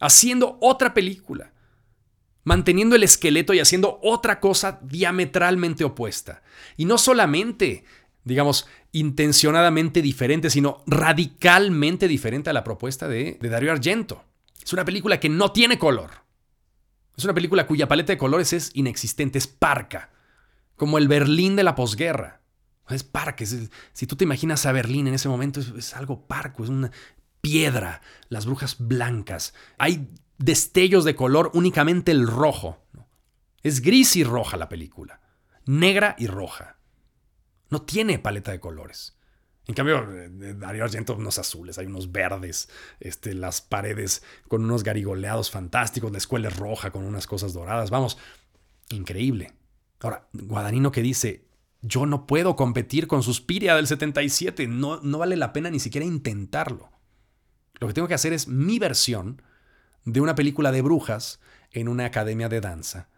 Haciendo 0.00 0.58
otra 0.60 0.92
película. 0.92 1.52
Manteniendo 2.44 2.96
el 2.96 3.02
esqueleto 3.02 3.52
y 3.52 3.60
haciendo 3.60 3.98
otra 4.02 4.40
cosa 4.40 4.80
diametralmente 4.82 5.84
opuesta. 5.84 6.42
Y 6.76 6.84
no 6.84 6.98
solamente, 6.98 7.84
digamos, 8.24 8.66
intencionadamente 8.92 10.02
diferente, 10.02 10.50
sino 10.50 10.82
radicalmente 10.86 12.08
diferente 12.08 12.50
a 12.50 12.54
la 12.54 12.64
propuesta 12.64 13.08
de, 13.08 13.38
de 13.40 13.48
Dario 13.48 13.72
Argento. 13.72 14.24
Es 14.64 14.72
una 14.72 14.84
película 14.84 15.20
que 15.20 15.28
no 15.28 15.52
tiene 15.52 15.78
color. 15.78 16.10
Es 17.16 17.24
una 17.24 17.34
película 17.34 17.66
cuya 17.66 17.88
paleta 17.88 18.12
de 18.12 18.18
colores 18.18 18.52
es 18.52 18.70
inexistente, 18.74 19.38
es 19.38 19.46
parca, 19.46 20.10
como 20.76 20.96
el 20.96 21.08
Berlín 21.08 21.56
de 21.56 21.64
la 21.64 21.74
posguerra. 21.74 22.40
Es 22.88 23.04
parque. 23.04 23.46
si 23.46 24.06
tú 24.06 24.16
te 24.16 24.24
imaginas 24.24 24.66
a 24.66 24.72
Berlín 24.72 25.06
en 25.06 25.14
ese 25.14 25.28
momento, 25.28 25.60
es, 25.60 25.94
algo 25.94 26.26
parco, 26.26 26.64
es 26.64 26.70
una 26.70 26.90
piedra, 27.40 28.00
las 28.28 28.46
brujas 28.46 28.76
blancas. 28.78 29.54
Hay 29.78 30.08
destellos 30.40 31.04
de 31.04 31.14
color, 31.14 31.50
únicamente 31.54 32.10
el 32.10 32.26
rojo. 32.26 32.78
Es 33.62 33.82
gris 33.82 34.16
y 34.16 34.24
roja 34.24 34.56
la 34.56 34.68
película, 34.68 35.20
negra 35.66 36.16
y 36.18 36.26
roja. 36.26 36.78
No 37.68 37.82
tiene 37.82 38.18
paleta 38.18 38.50
de 38.50 38.58
colores. 38.58 39.16
En 39.66 39.74
cambio, 39.74 40.04
Darío 40.56 40.82
Argento, 40.82 41.14
unos 41.14 41.38
azules, 41.38 41.78
hay 41.78 41.86
unos 41.86 42.10
verdes, 42.10 42.68
este, 42.98 43.34
las 43.34 43.60
paredes 43.60 44.24
con 44.48 44.64
unos 44.64 44.82
garigoleados 44.82 45.50
fantásticos, 45.50 46.10
la 46.10 46.18
escuela 46.18 46.48
es 46.48 46.56
roja 46.56 46.90
con 46.90 47.04
unas 47.04 47.26
cosas 47.26 47.52
doradas. 47.52 47.90
Vamos, 47.90 48.18
increíble. 48.88 49.52
Ahora, 50.00 50.26
Guadagnino 50.32 50.90
que 50.90 51.02
dice, 51.02 51.44
yo 51.82 52.06
no 52.06 52.26
puedo 52.26 52.56
competir 52.56 53.06
con 53.06 53.22
Suspiria 53.22 53.76
del 53.76 53.86
77, 53.86 54.66
no, 54.66 55.00
no 55.02 55.18
vale 55.18 55.36
la 55.36 55.52
pena 55.52 55.70
ni 55.70 55.78
siquiera 55.78 56.06
intentarlo. 56.06 56.90
Lo 57.78 57.86
que 57.86 57.94
tengo 57.94 58.08
que 58.08 58.14
hacer 58.14 58.32
es 58.32 58.48
mi 58.48 58.78
versión 58.78 59.42
de 60.04 60.20
una 60.20 60.34
película 60.34 60.72
de 60.72 60.82
brujas 60.82 61.40
en 61.72 61.88
una 61.88 62.06
academia 62.06 62.48
de 62.48 62.60
danza. 62.60 63.08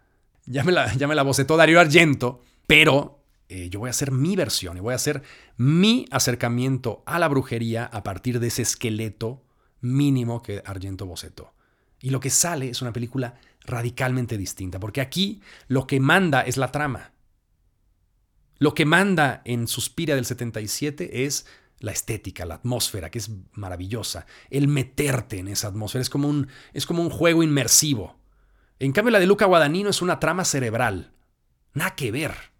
Ya 0.46 0.64
me 0.64 0.72
la, 0.72 0.92
ya 0.94 1.06
me 1.06 1.14
la 1.14 1.22
bocetó 1.22 1.56
Darío 1.56 1.80
Argento, 1.80 2.42
pero 2.66 3.22
eh, 3.48 3.68
yo 3.70 3.80
voy 3.80 3.88
a 3.88 3.90
hacer 3.90 4.12
mi 4.12 4.34
versión 4.36 4.76
y 4.76 4.80
voy 4.80 4.92
a 4.92 4.96
hacer 4.96 5.22
mi 5.56 6.06
acercamiento 6.10 7.02
a 7.06 7.18
la 7.18 7.28
brujería 7.28 7.84
a 7.84 8.02
partir 8.02 8.40
de 8.40 8.48
ese 8.48 8.62
esqueleto 8.62 9.44
mínimo 9.80 10.42
que 10.42 10.62
Argento 10.64 11.06
bocetó. 11.06 11.54
Y 12.00 12.10
lo 12.10 12.20
que 12.20 12.30
sale 12.30 12.70
es 12.70 12.82
una 12.82 12.92
película 12.92 13.34
radicalmente 13.64 14.36
distinta, 14.36 14.80
porque 14.80 15.00
aquí 15.00 15.40
lo 15.68 15.86
que 15.86 16.00
manda 16.00 16.40
es 16.42 16.56
la 16.56 16.72
trama. 16.72 17.12
Lo 18.58 18.74
que 18.74 18.86
manda 18.86 19.42
en 19.44 19.68
Suspiria 19.68 20.14
del 20.14 20.24
77 20.24 21.24
es 21.24 21.46
la 21.82 21.92
estética, 21.92 22.46
la 22.46 22.54
atmósfera, 22.54 23.10
que 23.10 23.18
es 23.18 23.30
maravillosa. 23.52 24.26
El 24.50 24.68
meterte 24.68 25.38
en 25.38 25.48
esa 25.48 25.68
atmósfera 25.68 26.02
es 26.02 26.10
como 26.10 26.28
un, 26.28 26.48
es 26.72 26.86
como 26.86 27.02
un 27.02 27.10
juego 27.10 27.42
inmersivo. 27.42 28.16
En 28.78 28.92
cambio, 28.92 29.12
la 29.12 29.20
de 29.20 29.26
Luca 29.26 29.44
Guadagnino 29.44 29.90
es 29.90 30.00
una 30.00 30.18
trama 30.18 30.44
cerebral. 30.44 31.12
Nada 31.74 31.94
que 31.94 32.10
ver 32.10 32.51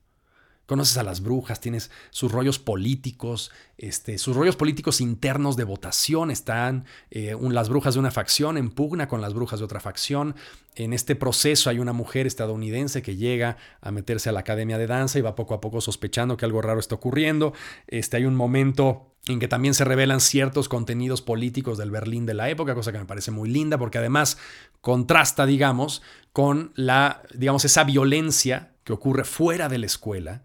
conoces 0.73 0.97
a 0.97 1.03
las 1.03 1.21
brujas, 1.21 1.61
tienes 1.61 1.91
sus 2.09 2.33
rollos 2.33 2.59
políticos, 2.59 3.51
este, 3.77 4.17
sus 4.17 4.35
rollos 4.35 4.57
políticos 4.57 5.03
internos 5.03 5.55
de 5.59 5.65
votación, 5.65 6.31
están 6.31 6.87
eh, 7.11 7.37
las 7.39 7.69
brujas 7.69 7.93
de 7.93 8.01
una 8.01 8.11
facción 8.11 8.57
en 8.57 8.71
pugna 8.71 9.07
con 9.07 9.21
las 9.21 9.35
brujas 9.35 9.59
de 9.59 9.67
otra 9.67 9.81
facción. 9.81 10.35
En 10.75 10.95
este 10.95 11.15
proceso 11.15 11.69
hay 11.69 11.79
una 11.79 11.93
mujer 11.93 12.27
estadounidense 12.27 13.03
que 13.03 13.17
llega 13.17 13.59
a 13.83 13.91
meterse 13.91 14.31
a 14.31 14.33
la 14.33 14.41
academia 14.41 14.79
de 14.79 14.87
danza 14.87 15.19
y 15.19 15.21
va 15.21 15.35
poco 15.35 15.53
a 15.53 15.61
poco 15.61 15.83
sospechando 15.83 16.39
que 16.39 16.47
algo 16.47 16.63
raro 16.63 16.81
está 16.81 16.95
ocurriendo. 16.95 17.53
Este, 17.87 18.17
hay 18.17 18.25
un 18.25 18.35
momento 18.35 19.13
en 19.27 19.41
que 19.41 19.49
también 19.49 19.75
se 19.75 19.85
revelan 19.85 20.21
ciertos 20.21 20.71
contenidos 20.71 21.21
políticos 21.21 21.77
del 21.77 21.91
Berlín 21.91 22.25
de 22.25 22.33
la 22.33 22.49
época, 22.49 22.75
cosa 22.75 22.93
que 22.93 22.99
me 22.99 23.05
parece 23.05 23.31
muy 23.31 23.51
linda 23.51 23.77
porque 23.77 23.99
además 23.99 24.39
contrasta, 24.81 25.45
digamos, 25.45 26.01
con 26.33 26.73
la, 26.77 27.21
digamos, 27.35 27.67
esa 27.67 27.85
violencia 27.85 28.71
que 28.85 28.93
ocurre 28.95 29.25
fuera 29.25 29.69
de 29.69 29.79
la 29.79 29.87
escuela, 29.87 30.43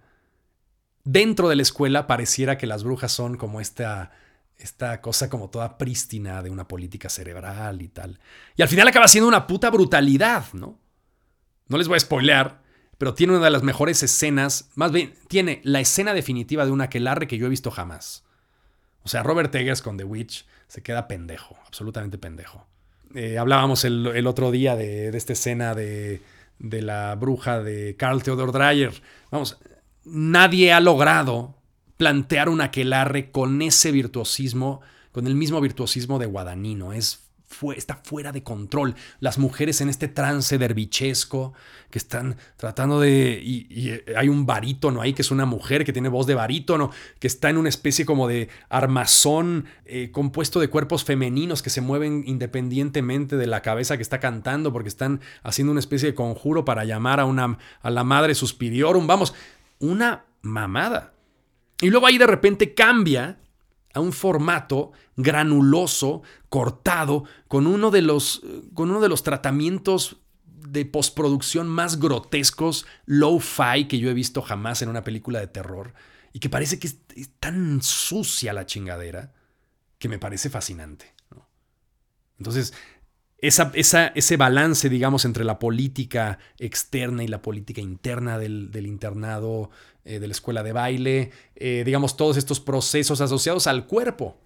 dentro 1.07 1.47
de 1.47 1.55
la 1.55 1.61
escuela 1.61 2.05
pareciera 2.05 2.57
que 2.57 2.67
las 2.67 2.83
brujas 2.83 3.13
son 3.13 3.37
como 3.37 3.61
esta, 3.61 4.11
esta 4.57 5.01
cosa 5.01 5.29
como 5.29 5.49
toda 5.49 5.77
prístina 5.77 6.43
de 6.43 6.49
una 6.49 6.67
política 6.67 7.07
cerebral 7.07 7.81
y 7.81 7.87
tal. 7.87 8.19
Y 8.57 8.61
al 8.61 8.67
final 8.67 8.87
acaba 8.89 9.07
siendo 9.07 9.27
una 9.27 9.47
puta 9.47 9.69
brutalidad, 9.69 10.45
¿no? 10.53 10.77
No 11.69 11.77
les 11.77 11.87
voy 11.87 11.95
a 11.95 12.01
spoilear, 12.01 12.61
pero 12.97 13.13
tiene 13.13 13.33
una 13.33 13.45
de 13.45 13.51
las 13.51 13.63
mejores 13.63 14.03
escenas, 14.03 14.69
más 14.75 14.91
bien, 14.91 15.13
tiene 15.29 15.61
la 15.63 15.79
escena 15.79 16.13
definitiva 16.13 16.65
de 16.65 16.71
un 16.71 16.81
aquelarre 16.81 17.27
que 17.27 17.37
yo 17.37 17.45
he 17.45 17.49
visto 17.49 17.71
jamás. 17.71 18.25
O 19.03 19.07
sea, 19.07 19.23
Robert 19.23 19.55
Eggers 19.55 19.81
con 19.81 19.95
The 19.95 20.03
Witch 20.03 20.45
se 20.67 20.83
queda 20.83 21.07
pendejo, 21.07 21.57
absolutamente 21.65 22.17
pendejo. 22.17 22.67
Eh, 23.15 23.37
hablábamos 23.37 23.85
el, 23.85 24.27
otro 24.27 24.51
día 24.51 24.75
de, 24.75 25.11
de 25.11 25.17
esta 25.17 25.31
escena 25.31 25.73
de, 25.73 26.21
de, 26.59 26.81
la 26.81 27.15
bruja 27.15 27.61
de 27.61 27.95
Carl 27.95 28.21
Theodor 28.21 28.51
Dreyer. 28.51 29.01
Vamos, 29.31 29.57
nadie 30.07 30.73
ha 30.73 30.79
logrado 30.79 31.55
plantear 31.97 32.49
un 32.49 32.61
aquelarre 32.61 33.31
con 33.31 33.61
ese 33.61 33.91
virtuosismo, 33.91 34.81
con 35.11 35.27
el 35.27 35.35
mismo 35.35 35.59
virtuosismo 35.61 36.19
de 36.19 36.27
Guadagnino. 36.27 36.93
Es 36.93 37.27
está 37.75 37.95
fuera 37.95 38.31
de 38.31 38.43
control. 38.43 38.95
Las 39.19 39.37
mujeres 39.37 39.81
en 39.81 39.89
este 39.89 40.07
trance 40.07 40.57
dervichesco 40.57 41.53
que 41.89 41.97
están 41.97 42.35
tratando 42.57 42.99
de... 42.99 43.41
Y, 43.41 43.93
hay 44.15 44.29
un 44.29 44.45
barítono 44.45 45.01
ahí 45.01 45.13
que 45.13 45.21
es 45.21 45.31
una 45.31 45.45
mujer 45.45 45.85
que 45.85 45.93
tiene 45.93 46.09
voz 46.09 46.27
de 46.27 46.35
barítono, 46.35 46.91
que 47.19 47.27
está 47.27 47.49
en 47.49 47.57
una 47.57 47.69
especie 47.69 48.05
como 48.05 48.27
de 48.27 48.49
armazón 48.69 49.65
eh, 49.85 50.11
compuesto 50.11 50.59
de 50.59 50.67
cuerpos 50.67 51.03
femeninos 51.03 51.63
que 51.63 51.69
se 51.69 51.81
mueven 51.81 52.23
independientemente 52.27 53.37
de 53.37 53.47
la 53.47 53.61
cabeza 53.61 53.95
que 53.95 54.03
está 54.03 54.19
cantando 54.19 54.73
porque 54.73 54.89
están 54.89 55.21
haciendo 55.41 55.71
una 55.71 55.79
especie 55.79 56.09
de 56.09 56.15
conjuro 56.15 56.65
para 56.65 56.83
llamar 56.83 57.19
a, 57.19 57.25
una, 57.25 57.57
a 57.81 57.89
la 57.89 58.03
madre 58.03 58.35
suspiriorum. 58.35 59.07
Vamos, 59.07 59.33
una 59.79 60.25
mamada. 60.41 61.13
Y 61.81 61.89
luego 61.89 62.07
ahí 62.07 62.17
de 62.17 62.27
repente 62.27 62.73
cambia 62.73 63.39
a 63.93 63.99
un 63.99 64.13
formato 64.13 64.91
granuloso, 65.15 66.21
cortado, 66.49 67.25
con 67.47 67.67
uno 67.67 67.91
de 67.91 68.01
los, 68.01 68.41
con 68.73 68.89
uno 68.89 68.99
de 68.99 69.09
los 69.09 69.23
tratamientos 69.23 70.17
de 70.43 70.85
postproducción 70.85 71.67
más 71.67 71.99
grotescos, 71.99 72.85
low-fi 73.05 73.87
que 73.87 73.99
yo 73.99 74.09
he 74.09 74.13
visto 74.13 74.41
jamás 74.41 74.81
en 74.81 74.89
una 74.89 75.03
película 75.03 75.39
de 75.39 75.47
terror. 75.47 75.93
Y 76.33 76.39
que 76.39 76.49
parece 76.49 76.77
que 76.77 76.87
es, 76.87 76.99
tan 77.39 77.81
sucia 77.81 78.53
la 78.53 78.65
chingadera 78.65 79.33
que 79.97 80.09
me 80.09 80.19
parece 80.19 80.49
fascinante. 80.49 81.13
Entonces, 82.37 82.73
esa, 83.39 83.71
ese 83.73 84.37
balance, 84.37 84.89
digamos, 84.89 85.25
entre 85.25 85.43
la 85.43 85.59
política 85.59 86.39
externa 86.57 87.23
y 87.23 87.27
la 87.27 87.41
política 87.41 87.81
interna 87.81 88.39
del, 88.39 88.85
internado, 88.87 89.69
eh, 90.05 90.19
de 90.19 90.27
la 90.27 90.31
escuela 90.31 90.63
de 90.63 90.71
baile, 90.71 91.31
eh, 91.55 91.83
digamos, 91.85 92.17
todos 92.17 92.37
estos 92.37 92.59
procesos 92.59 93.21
asociados 93.21 93.67
al 93.67 93.85
cuerpo. 93.85 94.37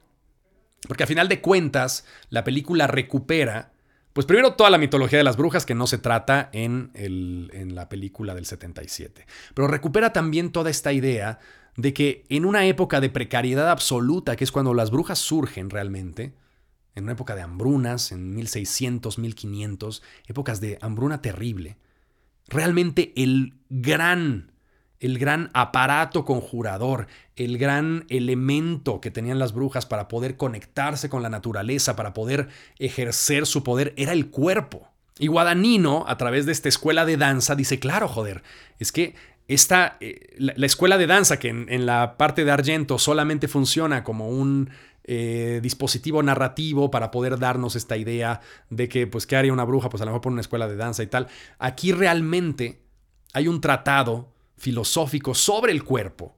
Porque 0.88 1.04
a 1.04 1.08
final 1.08 1.30
de 1.30 1.42
cuentas, 1.42 2.06
la 2.30 2.44
película 2.44 2.88
recupera, 2.88 3.72
pues 4.14 4.26
primero 4.26 4.56
toda 4.56 4.70
la 4.70 4.78
mitología 4.78 5.20
de 5.20 5.24
las 5.24 5.38
brujas 5.38 5.66
que 5.66 5.76
no 5.76 5.88
se 5.88 5.98
trata 5.98 6.50
en, 6.52 6.92
en 6.94 7.76
la 7.76 7.88
película 7.88 8.36
del 8.36 8.46
77, 8.46 9.26
pero 9.54 9.68
recupera 9.68 10.12
también 10.12 10.52
toda 10.52 10.70
esta 10.70 10.92
idea 10.92 11.40
de 11.78 11.94
que 11.94 12.26
en 12.28 12.44
una 12.44 12.66
época 12.66 13.00
de 13.00 13.10
precariedad 13.10 13.70
absoluta, 13.70 14.36
que 14.36 14.44
es 14.44 14.52
cuando 14.52 14.74
las 14.74 14.92
brujas 14.92 15.20
surgen 15.20 15.70
realmente, 15.70 16.34
en 16.96 17.04
una 17.04 17.14
época 17.14 17.36
de 17.36 17.42
hambrunas, 17.42 18.12
en 18.12 18.36
1600, 18.36 19.18
1500, 19.18 20.04
épocas 20.28 20.62
de 20.62 20.78
hambruna 20.82 21.22
terrible. 21.22 21.78
Realmente 22.48 23.14
el 23.16 23.54
gran, 23.70 24.52
el 25.00 25.18
gran 25.18 25.50
aparato 25.54 26.26
conjurador, 26.26 27.08
el 27.36 27.58
gran 27.58 28.06
elemento 28.10 29.00
que 29.00 29.12
tenían 29.12 29.40
las 29.40 29.54
brujas 29.54 29.86
para 29.86 30.08
poder 30.08 30.38
conectarse 30.38 31.10
con 31.10 31.24
la 31.24 31.30
naturaleza, 31.30 31.96
para 31.96 32.14
poder 32.14 32.50
ejercer 32.78 33.46
su 33.46 33.64
poder, 33.64 33.94
era 33.98 34.12
el 34.12 34.30
cuerpo. 34.30 34.90
Y 35.18 35.28
Guadagnino, 35.28 36.06
a 36.08 36.18
través 36.18 36.46
de 36.46 36.52
esta 36.52 36.70
escuela 36.70 37.06
de 37.06 37.18
danza, 37.18 37.56
dice, 37.56 37.80
claro, 37.80 38.08
joder, 38.08 38.44
es 38.80 38.92
que 38.92 39.16
esta, 39.48 39.98
eh, 40.00 40.34
la, 40.38 40.66
escuela 40.66 40.98
de 40.98 41.08
danza, 41.08 41.38
que 41.38 41.50
en, 41.50 41.86
la 41.86 42.18
parte 42.18 42.46
de 42.46 42.52
Argento 42.52 42.98
solamente 42.98 43.48
funciona 43.48 44.04
como 44.04 44.30
un 44.30 44.70
eh, 45.04 45.60
dispositivo 45.64 46.22
narrativo 46.22 46.92
para 46.92 47.12
poder 47.12 47.40
darnos 47.40 47.76
esta 47.76 47.98
idea 47.98 48.42
de 48.70 48.88
que, 48.88 49.08
pues, 49.08 49.26
¿qué 49.26 49.36
haría 49.36 49.54
una 49.54 49.64
bruja? 49.64 49.90
Pues 49.90 50.02
a 50.02 50.06
lo 50.06 50.12
mejor 50.12 50.22
por 50.22 50.32
una 50.32 50.42
escuela 50.42 50.68
de 50.68 50.76
danza 50.76 51.04
y 51.04 51.08
tal. 51.08 51.28
Aquí 51.60 51.92
realmente 51.92 52.84
hay 53.34 53.48
un 53.48 53.62
tratado 53.62 54.34
filosófico 54.58 55.34
sobre 55.34 55.72
el 55.72 55.84
cuerpo 55.84 56.38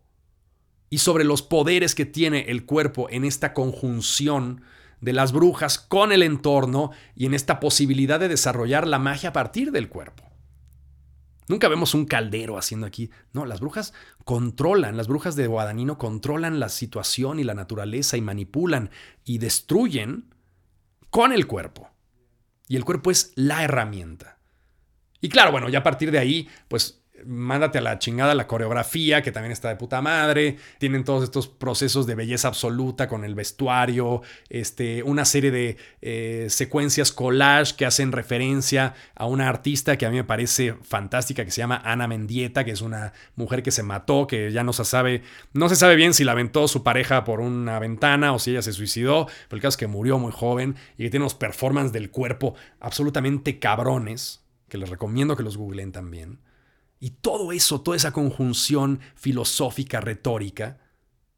y 0.90 1.00
sobre 1.00 1.24
los 1.24 1.42
poderes 1.42 1.96
que 1.96 2.06
tiene 2.06 2.52
el 2.52 2.66
cuerpo 2.66 3.08
en 3.10 3.26
esta 3.26 3.54
conjunción 3.54 4.62
de 5.02 5.12
las 5.12 5.34
brujas 5.34 5.78
con 5.78 6.12
el 6.12 6.24
entorno 6.24 6.92
y 7.16 7.26
en 7.26 7.34
esta 7.34 7.60
posibilidad 7.60 8.20
de 8.20 8.30
desarrollar 8.30 8.88
la 8.88 9.00
magia 9.00 9.30
a 9.30 9.34
partir 9.34 9.72
del 9.72 9.90
cuerpo. 9.90 10.33
Nunca 11.48 11.68
vemos 11.68 11.94
un 11.94 12.06
caldero 12.06 12.58
haciendo 12.58 12.88
aquí. 12.88 13.10
No, 13.34 13.46
las 13.46 13.60
brujas 13.60 13.94
controlan, 14.24 14.98
las 14.98 15.08
brujas 15.08 15.36
de 15.36 15.48
Guadagnino 15.48 15.98
controlan 15.98 16.60
la 16.60 16.70
situación 16.70 17.40
y 17.40 17.44
la 17.44 17.54
naturaleza 17.54 18.18
y 18.18 18.22
manipulan 18.22 18.90
y 19.26 19.38
destruyen 19.38 20.34
con 21.10 21.32
el 21.32 21.48
cuerpo. 21.48 21.90
Y 22.68 22.76
el 22.76 22.86
cuerpo 22.86 23.12
es 23.12 23.34
la 23.36 23.64
herramienta. 23.64 24.40
Y 25.22 25.30
claro, 25.30 25.52
bueno, 25.52 25.70
ya 25.70 25.80
a 25.80 25.84
partir 25.84 26.12
de 26.12 26.20
ahí, 26.20 26.50
pues 26.68 27.03
mándate 27.26 27.78
a 27.78 27.82
la 27.82 28.00
chingada 28.00 28.36
la 28.36 28.48
coreografía, 28.48 29.22
que 29.22 29.32
también 29.32 29.52
está 29.52 29.70
de 29.70 29.76
puta 29.76 30.02
madre. 30.02 30.58
Tienen 30.78 31.04
todos 31.04 31.24
estos 31.24 31.48
procesos 31.48 32.06
de 32.06 32.16
belleza 32.16 32.48
absoluta 32.48 33.08
con 33.08 33.24
el 33.24 33.36
vestuario, 33.36 34.22
este, 34.50 35.04
una 35.04 35.26
serie 35.26 35.52
de 35.52 35.78
eh, 36.02 36.48
secuencias 36.50 37.12
collage 37.12 37.76
que 37.76 37.86
hacen 37.86 38.12
referencia 38.12 38.94
a 39.16 39.26
una 39.26 39.50
artista 39.50 39.98
que 39.98 40.06
a 40.06 40.10
mí 40.10 40.18
me 40.18 40.24
parece 40.24 40.76
fantástica, 40.82 41.46
que 41.46 41.52
se 41.52 41.62
llama 41.62 41.82
Ana 41.84 42.08
Mendieta, 42.08 42.64
que 42.64 42.72
es 42.72 42.82
una 42.82 43.14
mujer 43.36 43.64
que 43.64 43.72
se 43.72 43.84
mató, 43.84 44.28
que 44.28 44.52
ya 44.52 44.64
no 44.64 44.74
se 44.74 44.86
sabe, 44.86 45.24
no 45.54 45.70
se 45.70 45.76
sabe 45.76 45.96
bien 45.96 46.14
si 46.14 46.24
la 46.24 46.34
aventó 46.34 46.68
su 46.68 46.84
pareja 46.84 47.24
por 47.24 47.40
una 47.40 47.80
ventana 47.80 48.34
o 48.34 48.40
si 48.40 48.52
ella 48.52 48.62
se 48.62 48.74
suicidó, 48.74 49.28
pero 49.48 49.58
el 49.58 49.62
caso 49.62 49.70
es 49.70 49.78
que 49.78 49.88
murió 49.88 50.20
muy 50.20 50.32
joven 50.32 50.76
y 50.98 51.04
que 51.04 51.10
tiene 51.10 51.24
unos 51.24 51.36
performances 51.36 51.94
del 51.94 52.12
cuerpo 52.12 52.56
absolutamente 52.80 53.60
cabrones, 53.60 54.44
que 54.70 54.78
les 54.78 54.90
recomiendo 54.90 55.36
que 55.36 55.44
los 55.44 55.58
googleen 55.58 55.92
también. 55.92 56.40
Y 57.04 57.10
todo 57.10 57.52
eso, 57.52 57.82
toda 57.82 57.98
esa 57.98 58.14
conjunción 58.14 59.02
filosófica, 59.16 60.00
retórica, 60.00 60.80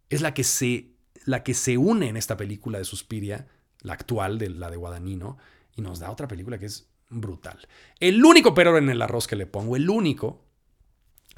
es 0.09 0.21
la 0.21 0.31
que 0.35 0.43
se, 0.43 0.91
la 1.25 1.41
que 1.41 1.55
se 1.55 1.79
une 1.79 2.07
en 2.07 2.17
esta 2.17 2.37
película 2.37 2.77
de 2.77 2.85
Suspiria, 2.85 3.47
la 3.81 3.93
actual, 3.93 4.37
de 4.37 4.51
la 4.51 4.69
de 4.69 4.77
Guadagnino, 4.77 5.39
y 5.75 5.81
nos 5.81 5.97
da 5.97 6.11
otra 6.11 6.27
película 6.27 6.59
que 6.59 6.67
es 6.67 6.87
brutal. 7.09 7.67
El 7.99 8.23
único 8.23 8.53
pero 8.53 8.77
en 8.77 8.91
el 8.91 9.01
arroz 9.01 9.25
que 9.25 9.35
le 9.35 9.47
pongo, 9.47 9.75
el 9.75 9.89
único, 9.89 10.45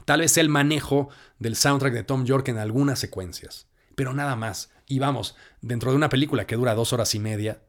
tal 0.04 0.20
vez 0.20 0.36
el 0.38 0.50
manejo 0.50 1.08
del 1.40 1.56
soundtrack 1.56 1.94
de 1.94 2.04
Tom 2.04 2.26
York 2.26 2.50
en 2.50 2.58
algunas 2.58 3.00
secuencias, 3.00 3.70
pero 3.96 4.14
nada 4.14 4.36
más. 4.36 4.72
Y 4.88 5.00
vamos, 5.00 5.38
dentro 5.62 5.92
de 5.92 5.96
una 5.96 6.10
película 6.10 6.46
que 6.46 6.58
dura 6.58 6.76
dos 6.76 6.92
horas 6.92 7.16
y 7.16 7.20
media, 7.20 7.62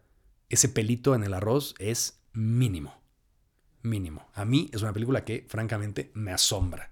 ese 0.48 0.68
pelito 0.68 1.14
en 1.14 1.22
el 1.22 1.34
arroz 1.34 1.76
es 1.78 2.18
mínimo 2.32 2.97
mínimo. 3.88 4.28
A 4.34 4.44
mí 4.44 4.70
es 4.72 4.82
una 4.82 4.92
película 4.92 5.24
que 5.24 5.46
francamente 5.48 6.10
me 6.14 6.32
asombra. 6.32 6.90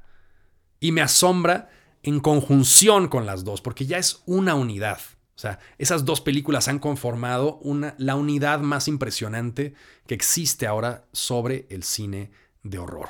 Y 0.81 0.93
me 0.93 1.03
asombra 1.03 1.71
en 2.03 2.21
conjunción 2.21 3.09
con 3.09 3.27
las 3.27 3.45
dos, 3.45 3.61
porque 3.61 3.87
ya 3.87 3.99
es 3.99 4.23
una 4.27 4.55
unidad. 4.55 4.99
O 5.35 5.39
sea, 5.39 5.59
esas 5.77 6.05
dos 6.05 6.21
películas 6.21 6.69
han 6.69 6.79
conformado 6.79 7.59
una, 7.59 7.95
la 7.99 8.17
unidad 8.17 8.61
más 8.61 8.89
impresionante 8.89 9.75
que 10.07 10.15
existe 10.15 10.67
ahora 10.67 11.05
sobre 11.13 11.67
el 11.69 11.83
cine 11.83 12.31
de 12.63 12.79
horror. 12.79 13.09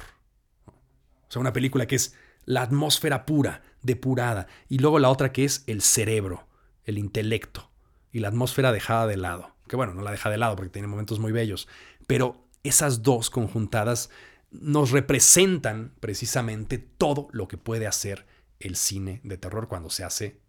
O 0.66 1.30
sea, 1.30 1.41
una 1.41 1.53
película 1.53 1.87
que 1.87 1.97
es 1.97 2.14
la 2.45 2.62
atmósfera 2.62 3.26
pura, 3.26 3.62
depurada, 3.82 4.49
y 4.68 4.78
luego 4.78 4.99
la 4.99 5.11
otra 5.11 5.32
que 5.32 5.45
es 5.45 5.62
el 5.66 5.82
cerebro, 5.82 6.49
el 6.84 6.99
intelecto, 6.99 7.70
y 8.12 8.20
la 8.20 8.28
atmósfera 8.28 8.72
dejada 8.72 9.07
de 9.07 9.16
lado. 9.16 9.55
Que 9.68 9.76
bueno, 9.76 9.95
no 9.95 10.03
la 10.03 10.11
deja 10.11 10.30
de 10.30 10.39
lado 10.39 10.57
porque 10.57 10.70
tiene 10.70 10.89
momentos 10.89 11.18
muy 11.18 11.32
bellos, 11.32 11.68
pero 12.07 12.45
esas 12.68 13.02
dos 13.02 13.30
conjuntadas 13.30 14.10
nos 14.50 14.90
representan 14.90 15.92
precisamente 16.00 16.78
todo 16.78 17.28
lo 17.32 17.48
que 17.48 17.58
puede 17.58 17.86
hacer 17.86 18.26
el 18.60 18.76
cine 18.76 19.20
de 19.22 19.36
terror 19.36 19.68
cuando 19.68 19.90
se 19.90 20.04
hace 20.04 20.40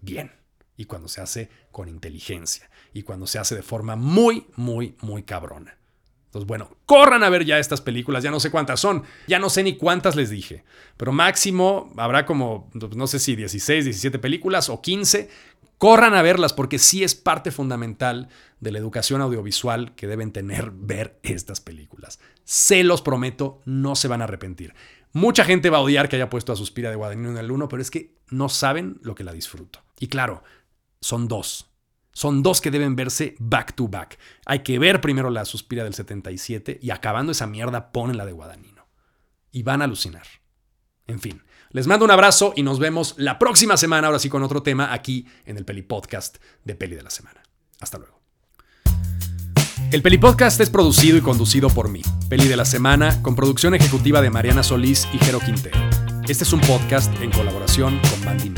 bien 0.00 0.32
y 0.76 0.84
cuando 0.84 1.08
se 1.08 1.20
hace 1.20 1.50
con 1.70 1.88
inteligencia 1.88 2.70
y 2.92 3.02
cuando 3.02 3.26
se 3.26 3.38
hace 3.38 3.54
de 3.54 3.62
forma 3.62 3.96
muy, 3.96 4.46
muy, 4.56 4.96
muy 5.00 5.22
cabrona. 5.22 5.76
Entonces, 6.26 6.48
bueno, 6.48 6.78
corran 6.86 7.22
a 7.24 7.28
ver 7.28 7.44
ya 7.44 7.58
estas 7.58 7.82
películas, 7.82 8.24
ya 8.24 8.30
no 8.30 8.40
sé 8.40 8.50
cuántas 8.50 8.80
son, 8.80 9.02
ya 9.26 9.38
no 9.38 9.50
sé 9.50 9.62
ni 9.62 9.76
cuántas 9.76 10.16
les 10.16 10.30
dije, 10.30 10.64
pero 10.96 11.12
máximo 11.12 11.92
habrá 11.98 12.24
como, 12.24 12.70
no 12.72 13.06
sé 13.06 13.18
si 13.18 13.36
16, 13.36 13.84
17 13.84 14.18
películas 14.18 14.70
o 14.70 14.80
15 14.80 15.28
Corran 15.82 16.14
a 16.14 16.22
verlas 16.22 16.52
porque 16.52 16.78
sí 16.78 17.02
es 17.02 17.16
parte 17.16 17.50
fundamental 17.50 18.28
de 18.60 18.70
la 18.70 18.78
educación 18.78 19.20
audiovisual 19.20 19.96
que 19.96 20.06
deben 20.06 20.30
tener 20.30 20.70
ver 20.70 21.18
estas 21.24 21.60
películas. 21.60 22.20
Se 22.44 22.84
los 22.84 23.02
prometo, 23.02 23.60
no 23.64 23.96
se 23.96 24.06
van 24.06 24.20
a 24.20 24.24
arrepentir. 24.26 24.76
Mucha 25.10 25.44
gente 25.44 25.70
va 25.70 25.78
a 25.78 25.80
odiar 25.80 26.08
que 26.08 26.14
haya 26.14 26.30
puesto 26.30 26.52
a 26.52 26.56
Suspira 26.56 26.88
de 26.88 26.94
Guadagnino 26.94 27.30
en 27.30 27.36
el 27.36 27.50
1, 27.50 27.68
pero 27.68 27.82
es 27.82 27.90
que 27.90 28.14
no 28.30 28.48
saben 28.48 29.00
lo 29.02 29.16
que 29.16 29.24
la 29.24 29.32
disfruto. 29.32 29.82
Y 29.98 30.06
claro, 30.06 30.44
son 31.00 31.26
dos. 31.26 31.74
Son 32.12 32.44
dos 32.44 32.60
que 32.60 32.70
deben 32.70 32.94
verse 32.94 33.34
back 33.40 33.74
to 33.74 33.88
back. 33.88 34.20
Hay 34.46 34.60
que 34.60 34.78
ver 34.78 35.00
primero 35.00 35.30
la 35.30 35.44
Suspira 35.44 35.82
del 35.82 35.94
77 35.94 36.78
y 36.80 36.90
acabando 36.90 37.32
esa 37.32 37.48
mierda 37.48 37.90
ponen 37.90 38.18
la 38.18 38.24
de 38.24 38.30
Guadagnino. 38.30 38.86
Y 39.50 39.64
van 39.64 39.82
a 39.82 39.86
alucinar. 39.86 40.28
En 41.08 41.18
fin, 41.18 41.42
les 41.72 41.86
mando 41.86 42.04
un 42.04 42.10
abrazo 42.10 42.52
y 42.54 42.62
nos 42.62 42.78
vemos 42.78 43.14
la 43.16 43.38
próxima 43.38 43.76
semana, 43.76 44.06
ahora 44.06 44.18
sí 44.18 44.28
con 44.28 44.42
otro 44.42 44.62
tema, 44.62 44.92
aquí 44.92 45.26
en 45.46 45.56
el 45.56 45.64
Peli 45.64 45.82
Podcast 45.82 46.36
de 46.64 46.74
Peli 46.74 46.96
de 46.96 47.02
la 47.02 47.10
Semana. 47.10 47.42
Hasta 47.80 47.98
luego. 47.98 48.20
El 49.90 50.00
Peli 50.02 50.18
Podcast 50.18 50.60
es 50.60 50.70
producido 50.70 51.18
y 51.18 51.20
conducido 51.20 51.68
por 51.68 51.88
mí, 51.88 52.02
Peli 52.28 52.48
de 52.48 52.56
la 52.56 52.64
Semana, 52.64 53.20
con 53.22 53.34
producción 53.34 53.74
ejecutiva 53.74 54.22
de 54.22 54.30
Mariana 54.30 54.62
Solís 54.62 55.06
y 55.12 55.18
Jero 55.18 55.40
Quintero. 55.40 55.78
Este 56.28 56.44
es 56.44 56.52
un 56.52 56.60
podcast 56.60 57.12
en 57.20 57.30
colaboración 57.30 58.00
con 58.00 58.24
Bandy 58.24 58.50